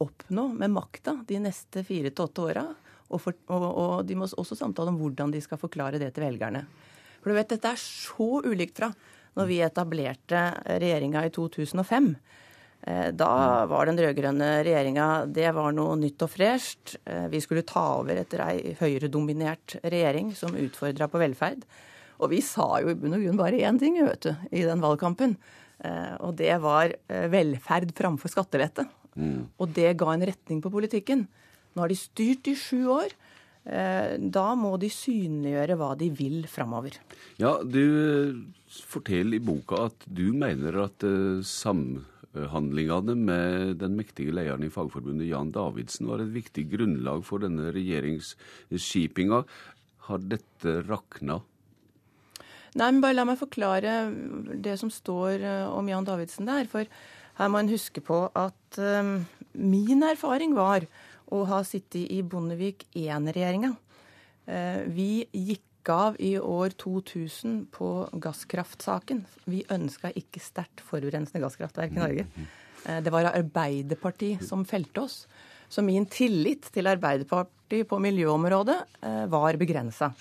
[0.02, 2.64] oppnå med makta de neste fire til åtte åra.
[3.12, 6.24] Og, for, og, og, de må også samtale om hvordan de skal forklare det til
[6.24, 6.64] velgerne.
[7.20, 8.90] For du vet, dette er så ulikt fra
[9.34, 10.40] når vi etablerte
[10.80, 12.10] regjeringa i 2005.
[12.84, 16.98] Eh, da var den rød-grønne regjeringa det var noe nytt og fresht.
[17.08, 21.64] Eh, vi skulle ta over etter ei høyredominert regjering som utfordra på velferd.
[22.20, 24.84] Og vi sa jo i bunn og grunn bare én ting vet du, i den
[24.84, 25.38] valgkampen.
[25.80, 28.84] Eh, og det var velferd framfor skattelette.
[29.16, 29.48] Mm.
[29.56, 31.24] Og det ga en retning på politikken.
[31.74, 33.16] Nå har de styrt i sju år.
[33.64, 36.98] Da må de synliggjøre hva de vil framover.
[37.40, 38.44] Ja, du
[38.84, 41.40] forteller i boka at du mener at uh,
[42.34, 47.70] samhandlingene med den mektige lederen i Fagforbundet, Jan Davidsen, var et viktig grunnlag for denne
[47.74, 49.44] regjeringsskipinga.
[50.08, 51.40] Har dette rakna?
[52.74, 54.10] Nei, men bare la meg forklare
[54.58, 56.66] det som står om Jan Davidsen der.
[56.70, 56.90] For
[57.38, 59.24] her må en huske på at um,
[59.54, 60.86] min erfaring var
[61.34, 63.72] å ha sittet i Bondevik I-regjeringa.
[64.44, 69.24] Uh, vi gikk av i år 2000 på gasskraftsaken.
[69.50, 72.26] Vi ønska ikke sterkt forurensende gasskraftverk i Norge.
[72.84, 75.24] Uh, det var Arbeiderpartiet som felte oss.
[75.68, 80.12] Så min tillit til Arbeiderpartiet på miljøområdet uh, var begrensa.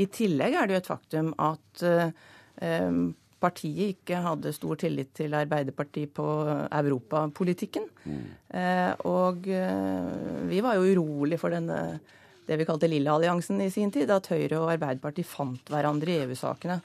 [0.00, 3.12] I tillegg er det jo et faktum at um,
[3.44, 6.26] partiet ikke hadde stor tillit til Arbeiderpartiet på
[6.64, 7.86] europapolitikken.
[8.04, 8.26] Mm.
[8.60, 10.12] Eh, og eh,
[10.50, 11.98] vi var jo urolig for denne
[12.48, 16.20] det vi kalte Lille alliansen i sin tid, at Høyre og Arbeiderpartiet fant hverandre i
[16.24, 16.80] EU-sakene.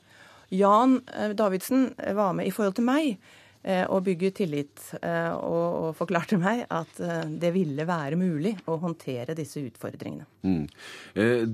[0.56, 3.39] Jan eh, Davidsen var med i forhold til meg Eh,
[3.90, 4.86] og bygge tillit.
[5.04, 10.28] og og, forklarte meg at eh, det ville være mulig å håndtere disse utfordringene.
[10.46, 10.66] Mm.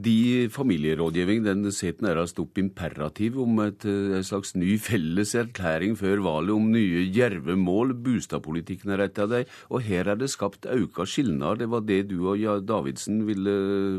[0.06, 0.18] De
[0.54, 6.56] familierådgivning den setter nærmest opp imperativ om et, et, slags ny felles erklæring før valget
[6.58, 7.96] om nye djerve mål.
[8.06, 9.52] Bostadpolitikken er et av dem.
[9.72, 11.64] Og her er det skapt auka skilnader.
[11.64, 13.56] Det var det du og Davidsen ville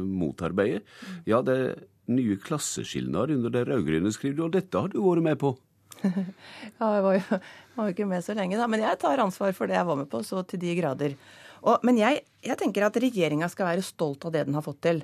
[0.06, 0.82] motarbeide.
[0.82, 1.20] Mm.
[1.30, 1.76] Ja, det er
[2.12, 5.56] nye klasseskilnader under de rød-grønne, skriver du, og dette har du vært med på?
[6.78, 7.40] ja, jeg var jo,
[7.77, 8.68] var jo, ikke med så lenge, da.
[8.70, 11.16] Men jeg tar ansvar for det jeg var med på, så til de grader.
[11.66, 14.82] Og, men jeg, jeg, tenker at regjeringa skal være stolt av det den har fått
[14.86, 15.02] til.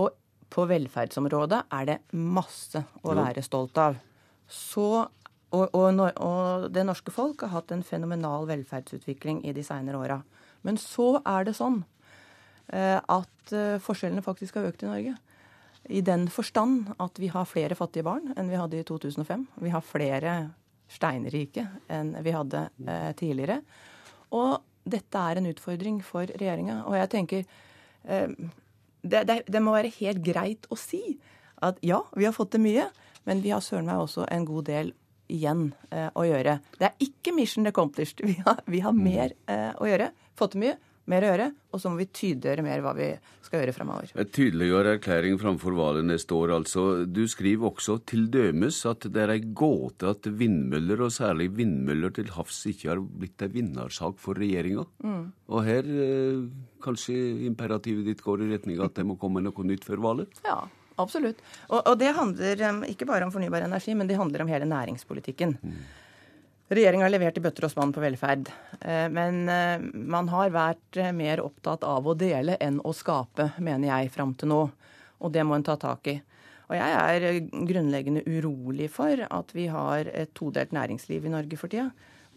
[0.00, 0.10] Og
[0.50, 3.98] på velferdsområdet er det masse å være stolt av.
[4.50, 4.88] Så,
[5.54, 10.18] og, og, og, det norske folk har hatt en fenomenal velferdsutvikling i de seinere åra.
[10.66, 11.84] Men så er det sånn
[12.74, 15.14] eh, at eh, forskjellene faktisk har økt i Norge.
[15.90, 19.46] I den forstand at vi har flere fattige barn enn vi hadde i 2005.
[19.64, 20.34] Vi har flere
[20.90, 23.60] steinrike enn vi hadde eh, tidligere.
[24.34, 26.84] Og dette er en utfordring for regjeringa.
[26.86, 27.44] Og jeg tenker
[28.06, 28.30] eh,
[29.02, 31.18] det, det, det, må være helt greit å si
[31.64, 32.86] at ja, vi har fått til mye,
[33.28, 34.94] men vi har søren meg også en god del
[35.30, 36.58] igjen eh, å gjøre.
[36.78, 38.22] Det er ikke mission accomplished.
[38.26, 39.02] Vi har, vi har mm.
[39.04, 40.10] mer eh, å gjøre.
[40.38, 40.76] Fått til mye,
[41.10, 43.08] mer å gjøre, og så må vi tydeliggjøre mer hva vi
[43.44, 44.12] skal gjøre fremover.
[44.22, 46.84] Et tydeligere erklæring framfor valget neste år, altså.
[47.06, 52.14] Du skriver også til dømes at det er ei gåte at vindmøller, og særlig vindmøller
[52.16, 54.86] til havs, ikke har blitt ei vinnersak for regjeringa.
[55.04, 55.24] Mm.
[55.50, 56.44] Og her eh,
[56.84, 57.16] kanskje
[57.48, 60.44] imperativet ditt går i retning av at det må komme noe nytt før valget?
[60.46, 60.62] Ja,
[61.02, 61.42] absolutt.
[61.68, 64.68] Og, og det handler um, ikke bare om fornybar energi, men det handler om hele
[64.70, 65.58] næringspolitikken.
[65.58, 65.82] Mm.
[66.70, 68.46] Regjeringa har levert i bøtter og spann på velferd.
[68.78, 73.48] Eh, men eh, man har vært eh, mer opptatt av å dele enn å skape,
[73.58, 74.60] mener jeg, fram til nå.
[75.18, 76.14] Og det må en ta tak i.
[76.70, 81.72] Og jeg er grunnleggende urolig for at vi har et todelt næringsliv i Norge for
[81.72, 81.88] tida,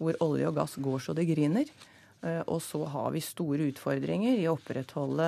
[0.02, 1.70] hvor olje og gass går så det griner.
[2.50, 5.28] Og så har vi store utfordringer i å opprettholde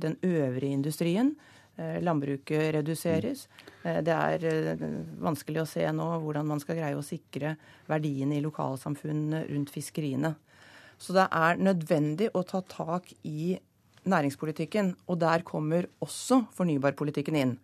[0.00, 1.34] den øvrige industrien
[2.02, 3.46] landbruket reduseres.
[3.84, 4.84] Eh, det er eh,
[5.22, 7.54] vanskelig å se nå hvordan man skal greie å sikre
[7.88, 10.34] verdiene i lokalsamfunnene rundt fiskeriene.
[10.98, 13.54] Så det er nødvendig å ta tak i
[14.08, 17.56] næringspolitikken, og der kommer også fornybarpolitikken inn.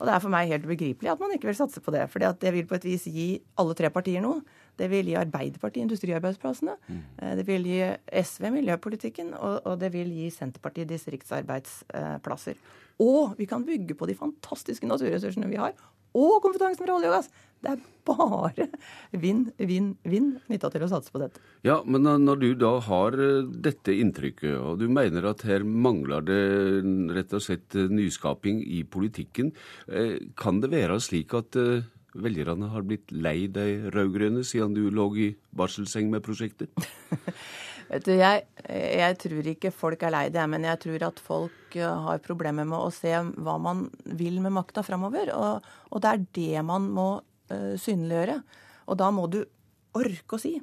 [0.00, 2.08] Og det er for meg helt ubegripelig at man ikke vil satse på det.
[2.10, 3.28] For det vil på et vis gi
[3.60, 4.42] alle tre partier noe.
[4.78, 6.76] Det vil gi Arbeiderpartiet industriarbeidsplassene.
[6.88, 7.02] Mm.
[7.40, 7.80] Det vil gi
[8.22, 12.58] SV miljøpolitikken, og, det vil gi Senterpartiet distriktsarbeidsplasser.
[13.04, 15.74] Og vi kan bygge på de fantastiske naturressursene vi har,
[16.14, 17.30] og kompetansen fra olje og gass.
[17.64, 18.66] Det er bare
[19.24, 21.40] vinn, vinn, vinn knytta til å satse på dette.
[21.64, 26.24] Ja, Men når du da har eh, dette inntrykket, og du mener at her mangler
[26.28, 26.42] det
[27.16, 29.54] rett og slett eh, nyskaping i politikken,
[29.88, 31.56] eh, kan det være slik at
[32.14, 36.70] velgerne har blitt lei de rød-grønne siden du lå i barselseng med prosjektet?
[37.90, 41.76] Vet du, jeg, jeg, tror ikke folk er lei det, men jeg tror at folk
[41.76, 43.84] eh, har problemer med å se hva man
[44.18, 45.32] vil med makta framover.
[45.36, 48.38] Og, og, det er det man må uh, synliggjøre.
[48.88, 49.42] Og da må du
[49.94, 50.56] orke å si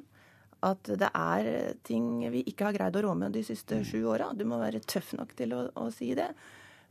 [0.62, 4.30] at det er ting vi ikke har greid å rå med de siste sju åra.
[4.34, 6.28] Du må være tøff nok til å, å si det.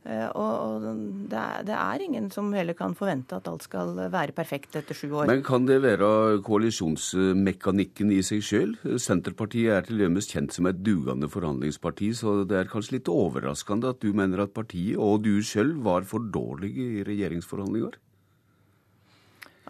[0.02, 0.82] Eh, og,
[1.30, 4.96] det, er, det, er, ingen som heller kan forvente at alt skal være perfekt etter
[4.98, 5.28] sju år.
[5.30, 8.72] Men kan det være koalisjonsmekanikken i seg sjøl?
[8.98, 13.92] Senterpartiet er til dømes kjent som et dugende forhandlingsparti, så det er kanskje litt overraskende
[13.94, 18.00] at du mener at partiet og du sjøl var for dårlige i regjeringsforhandlinger?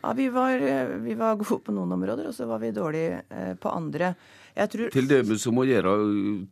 [0.03, 0.57] Ja, vi var,
[1.05, 4.15] vi var, gode på noen områder, og så var vi dårlige eh, på andre.
[4.57, 4.89] Tror...
[4.93, 5.93] Til dømes som å gjøre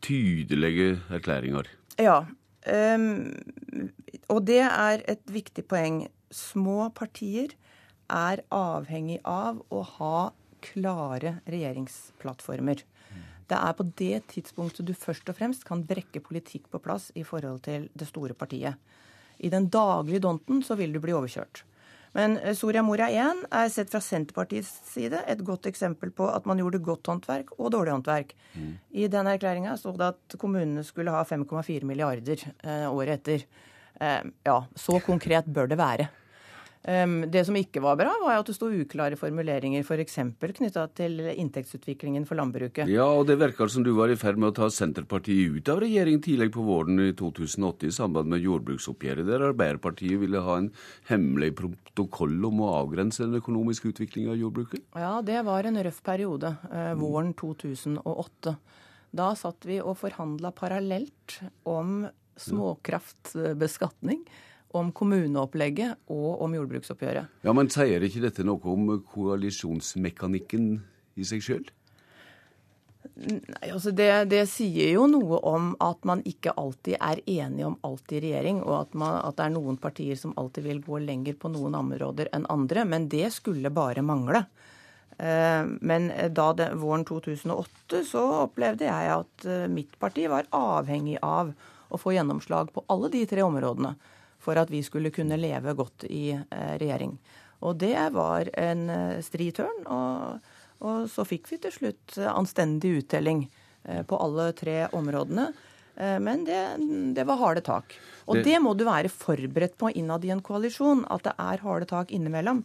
[0.05, 1.73] tydelige erklæringer?
[2.01, 2.21] Ja,
[2.67, 3.33] Um,
[4.29, 6.05] og det er et viktig poeng.
[6.31, 7.55] Små partier
[8.11, 10.31] er avhengig av å ha
[10.65, 12.85] klare regjeringsplattformer.
[13.51, 17.25] Det er på det tidspunktet du først og fremst kan brekke politikk på plass i
[17.27, 18.77] forhold til det store partiet.
[19.41, 21.65] I den daglige donten så vil du bli overkjørt.
[22.17, 26.47] Men eh, Soria Moria 1 er sett fra Senterpartiets side et godt eksempel på at
[26.49, 28.35] man gjorde godt håndverk og dårlig håndverk.
[28.55, 28.73] Mm.
[28.91, 33.47] I den erklæringa sto det at kommunene skulle ha 5,4 milliarder eh, året etter.
[34.01, 36.11] Eh, ja, så konkret bør det være.
[36.81, 40.15] Um, det som ikke var bra, var at det sto uklare formuleringer f.eks.
[40.41, 42.89] For knytta til inntektsutviklingen for landbruket.
[42.89, 45.83] Ja, og det virker som du var i ferd med å ta Senterpartiet ut av
[45.85, 50.73] regjering tidlig på våren i 2008 i samband med jordbruksoppgjøret, der Arbeiderpartiet ville ha en
[51.11, 54.87] hemmelig protokoll om å avgrense den økonomiske utviklingen av jordbruket?
[54.97, 56.57] Ja, det var en røff periode.
[56.73, 58.57] Uh, våren 2008.
[59.21, 62.07] Da satt vi og forhandla parallelt om
[62.41, 64.25] småkraftbeskatning
[64.77, 67.43] om kommuneopplegget og om jordbruksoppgjøret.
[67.43, 70.73] Ja, Men sier ikke dette noe om koalisjonsmekanikken
[71.19, 71.69] i seg sjøl?
[73.21, 77.79] Nei, altså det, det, sier jo noe om at man ikke alltid er enige om
[77.85, 81.01] alt i regjering, og at, man, at, det er noen partier som alltid vil gå
[81.05, 82.85] lenger på noen områder enn andre.
[82.89, 84.45] Men det skulle bare mangle.
[85.17, 91.19] Eh, men da det, våren 2008 så opplevde jeg at eh, mitt parti var avhengig
[91.25, 91.53] av
[91.91, 93.97] å få gjennomslag på alle de tre områdene
[94.41, 97.17] for at vi skulle kunne leve godt i eh, regjering.
[97.61, 99.83] Og det var en eh, stri tørn.
[99.87, 103.45] Og, og, så fikk vi til slutt anstendig uttelling
[103.85, 105.51] eh, på alle tre områdene.
[106.01, 106.57] Men det,
[107.13, 107.93] det var harde tak.
[108.25, 111.61] Og det, det, må du være forberedt på innad i en koalisjon, at det er
[111.61, 112.63] harde tak innimellom.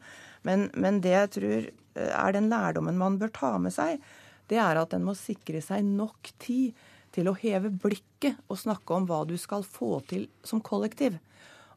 [0.47, 1.67] Men, men det jeg tror
[2.05, 3.99] er den lærdommen man bør ta med seg,
[4.47, 6.79] det er at en må sikre seg nok tid
[7.15, 11.17] til å heve blikket og snakke om hva du skal få til som kollektiv.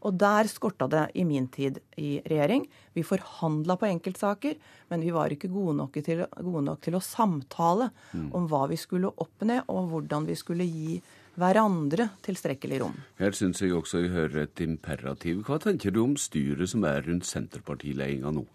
[0.06, 2.66] Og der skorta det i min tid i regjering.
[2.94, 4.58] Vi forhandla på enkeltsaker,
[4.92, 8.28] men vi var ikke gode nok til, gode nok til å samtale mm.
[8.36, 10.98] om hva vi skulle oppnå, og hvordan vi skulle gi
[11.38, 12.96] hverandre tilstrekkelig rom.
[13.20, 15.44] Her syns jeg også jeg hører et imperativ.
[15.46, 18.46] Hva tenker du om styret som er rundt Senterpartiledelsen nå?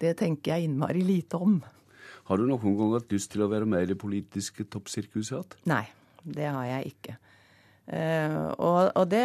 [0.00, 1.58] Det tenker jeg innmari lite om.
[2.30, 5.58] Har du noen gang hatt lyst til å være med i det politiske toppsirkuset?
[5.68, 5.82] Nei,
[6.22, 7.16] det har jeg ikke.
[7.90, 9.24] Uh, og, og det,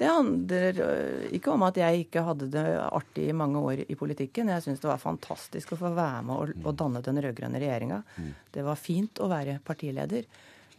[0.00, 3.96] det, handler eh, ikke om at jeg ikke hadde det artig i mange år i
[3.98, 4.48] politikken.
[4.54, 8.00] Jeg syns det var fantastisk å få være med og, og danne den rød-grønne regjeringa.
[8.16, 8.30] Mm.
[8.56, 10.24] Det var fint å være partileder.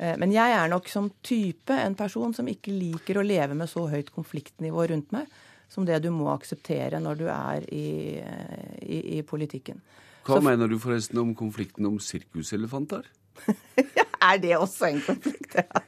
[0.02, 3.70] Uh, men jeg er nok som type en person som ikke liker å leve med
[3.70, 5.30] så høyt konfliktnivå rundt meg
[5.72, 7.88] som det du må akseptere når du er i,
[8.82, 9.80] i, i politikken.
[10.26, 13.06] Hva Så, mener du forresten om konflikten om sirkuselefanter?
[14.32, 15.38] er det også en konflikt?
[15.62, 15.82] Ja.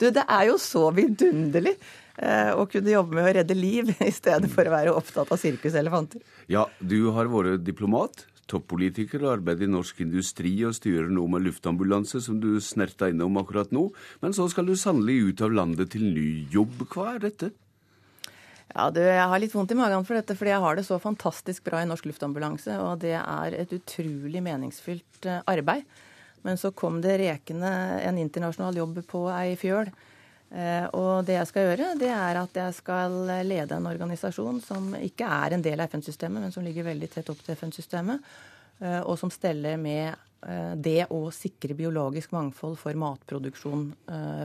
[0.00, 1.74] Du, det er jo så vidunderlig
[2.22, 5.40] eh, å kunne jobbe med å redde liv i stedet for å være opptatt av
[5.40, 6.22] sirkuselefanter.
[6.52, 11.46] Ja, du har vært diplomat, toppolitiker og arbeider i norsk industri og styrer nå med
[11.46, 13.88] luftambulanse, som du snerta innom akkurat nå.
[14.24, 16.86] Men så skal du sannelig ut av landet til ny jobb.
[16.90, 17.52] Hva er dette?
[18.70, 21.00] Ja, du, Jeg har litt vondt i magen for dette, fordi jeg har det så
[21.02, 22.76] fantastisk bra i Norsk Luftambulanse.
[22.84, 25.86] Og det er et utrolig meningsfylt eh, arbeid.
[26.46, 27.70] Men så kom det rekende
[28.00, 29.90] en internasjonal jobb på ei fjøl.
[30.50, 33.14] Eh, og det jeg skal gjøre, det er at jeg skal
[33.46, 37.30] lede en organisasjon som ikke er en del av FN-systemet, men som ligger veldig tett
[37.30, 38.26] opp til FN-systemet.
[38.80, 40.26] Eh, og som steller med
[40.80, 43.82] det å sikre biologisk mangfold for matproduksjon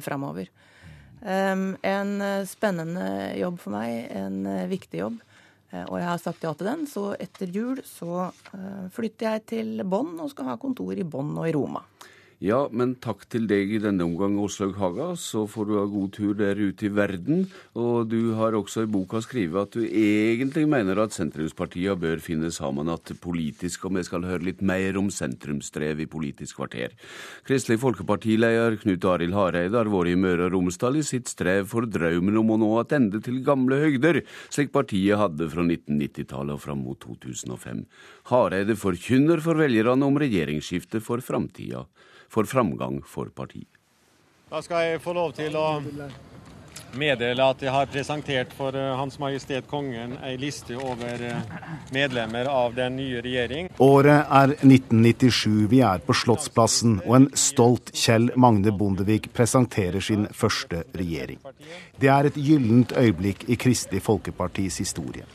[0.04, 0.50] framover.
[1.26, 5.18] En eh, spennende jobb for meg, en eh, viktig jobb.
[5.72, 8.30] Eh, og jeg har sagt ja til den, så etter jul så
[8.94, 11.82] flytter jeg til Bonn og skal ha kontor i Bonn og i Roma.
[12.46, 15.08] Ja, men takk til deg i denne omgang, Åslaug Haga.
[15.18, 17.48] Så får du ha god tur der ute i verden.
[17.74, 22.52] Og du har også i boka skrevet at du egentlig mener at sentrumspartia bør finne
[22.54, 26.94] sammen at politisk, og vi skal høre litt mer om sentrumsdrev i Politisk kvarter.
[27.50, 31.90] Kristelig Folkeparti-leder Knut Arild Hareide har vært i Møre og Romsdal i sitt strev for
[31.90, 34.22] drømmen om å nå tilbake til gamle høgder,
[34.54, 37.88] slik partiet hadde fra 1990-tallet og fram mot 2005.
[38.30, 41.88] Hareide forkynner for velgerne om regjeringsskifte for framtida
[42.30, 43.70] for framgang for partiet.
[44.50, 45.68] Da skal jeg få lov til å
[46.96, 51.56] meddele at jeg har presentert for eh, Hans Majestet Kongen ei liste over eh,
[51.96, 53.70] medlemmer av den nye regjering.
[53.84, 55.66] Året er 1997.
[55.72, 61.42] Vi er på Slottsplassen, og en stolt Kjell Magne Bondevik presenterer sin første regjering.
[62.00, 65.26] Det er et gyllent øyeblikk i Kristelig Folkepartis historie.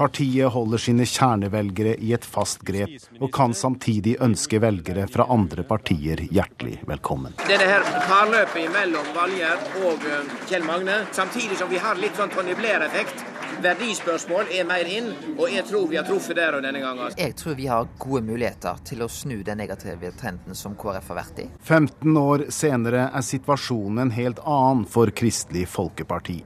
[0.00, 5.60] Partiet holder sine kjernevelgere i et fast grep, og kan samtidig ønske velgere fra andre
[5.68, 7.34] partier hjertelig velkommen.
[7.44, 12.32] Denne her parløpet mellom Valgerd og eh, Kjell Magne, samtidig som vi har litt sånn
[12.32, 13.26] Tony Blair-effekt.
[13.60, 17.12] Verdispørsmål er mer inn, og jeg tror vi har truffet der og denne gangen.
[17.20, 21.20] Jeg tror vi har gode muligheter til å snu den negative trenden som KrF har
[21.20, 21.50] vært i.
[21.60, 26.40] 15 år senere er situasjonen en helt annen for Kristelig Folkeparti.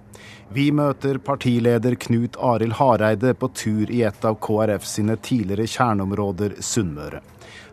[0.52, 6.58] Vi møter partileder Knut Arild Hareide på tur i et av KrF sine tidligere kjerneområder,
[6.60, 7.22] Sunnmøre.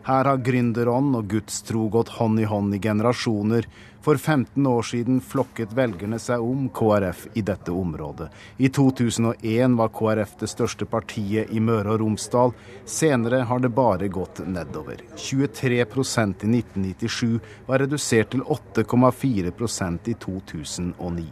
[0.02, 3.68] Her har gründerånd og gudstro gått hånd i hånd i generasjoner.
[4.02, 8.26] For 15 år siden flokket velgerne seg om KrF i dette området.
[8.58, 12.56] I 2001 var KrF det største partiet i Møre og Romsdal.
[12.82, 15.04] Senere har det bare gått nedover.
[15.14, 17.38] 23% i 1997
[17.68, 21.28] var redusert til 8,4% i 2009.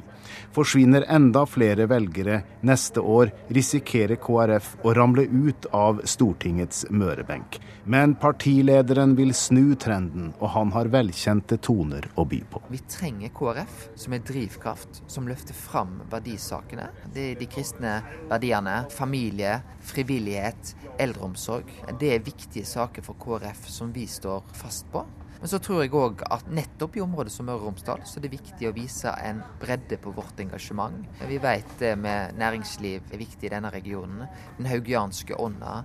[0.55, 7.61] Forsvinner enda flere velgere neste år, risikerer KrF å ramle ut av Stortingets mørebenk.
[7.85, 12.63] Men partilederen vil snu trenden, og han har velkjente toner å by på.
[12.71, 16.91] Vi trenger KrF som er drivkraft, som løfter fram verdisakene.
[17.15, 17.97] Det er de kristne
[18.31, 18.85] verdiene.
[18.95, 19.61] Familie,
[19.93, 21.71] frivillighet, eldreomsorg.
[22.01, 25.07] Det er viktige saker for KrF som vi står fast på.
[25.41, 28.27] Men så tror jeg òg at nettopp i området som Møre og Romsdal, så er
[28.27, 31.07] det viktig å vise en bredde på vårt engasjement.
[31.29, 34.27] Vi vet det med næringsliv er viktig i denne regionen.
[34.59, 35.79] Den haugianske ånda.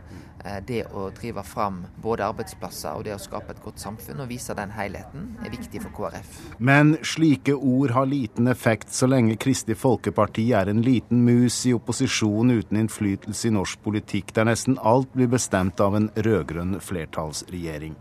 [0.43, 4.29] Eh, det å drive fram både arbeidsplasser og det å skape et godt samfunn og
[4.29, 6.35] vise den helheten, er viktig for KrF.
[6.59, 11.73] Men slike ord har liten effekt så lenge Kristelig Folkeparti er en liten mus i
[11.77, 17.95] opposisjon uten innflytelse i norsk politikk, der nesten alt blir bestemt av en rød-grønn flertallsregjering.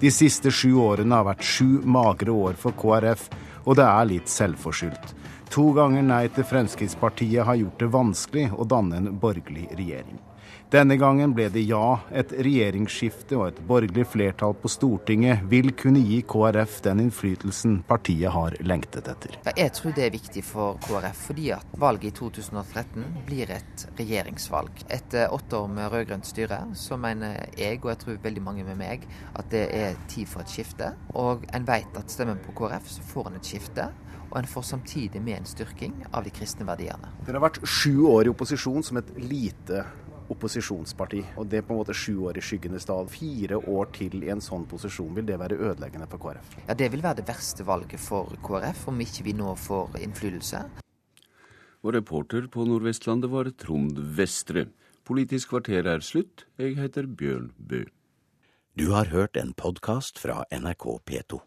[0.00, 3.28] De siste sju årene har vært sju magre år for KrF,
[3.64, 5.14] og det er litt selvforskyldt.
[5.54, 10.18] To ganger nei til Fremskrittspartiet har gjort det vanskelig å danne en borgerlig regjering.
[10.66, 12.00] Denne gangen ble det ja.
[12.10, 18.34] Et regjeringsskifte og et borgerlig flertall på Stortinget vil kunne gi KrF den innflytelsen partiet
[18.34, 19.36] har lengtet etter.
[19.46, 24.82] Jeg tror det er viktig for KrF, fordi at valget i 2013 blir et regjeringsvalg.
[24.90, 28.80] Etter åtte år med rød-grønt styre, så mener jeg, og jeg tror veldig mange med
[28.80, 29.06] meg,
[29.38, 30.90] at det er tid for et skifte.
[31.14, 33.86] Og en vet at stemmen på KrF, så får en et skifte
[34.26, 37.12] og en får samtidig med en styrking av de kristne verdiene.
[37.26, 39.84] Dere har vært sju år i opposisjon som et lite
[40.32, 41.22] opposisjonsparti.
[41.40, 43.08] Og det er på en måte sju år i skyggenes dal.
[43.12, 46.58] Fire år til i en sånn posisjon, vil det være ødeleggende for KrF?
[46.66, 50.64] Ja, Det vil være det verste valget for KrF, om ikke vi nå får innflytelse.
[51.86, 54.66] Og reporter på Nordvestlandet var Trond Vestre.
[55.06, 56.46] Politisk kvarter er slutt.
[56.58, 57.84] Jeg heter Bjørn Bø.
[58.76, 61.46] Du har hørt en podkast fra NRK P2.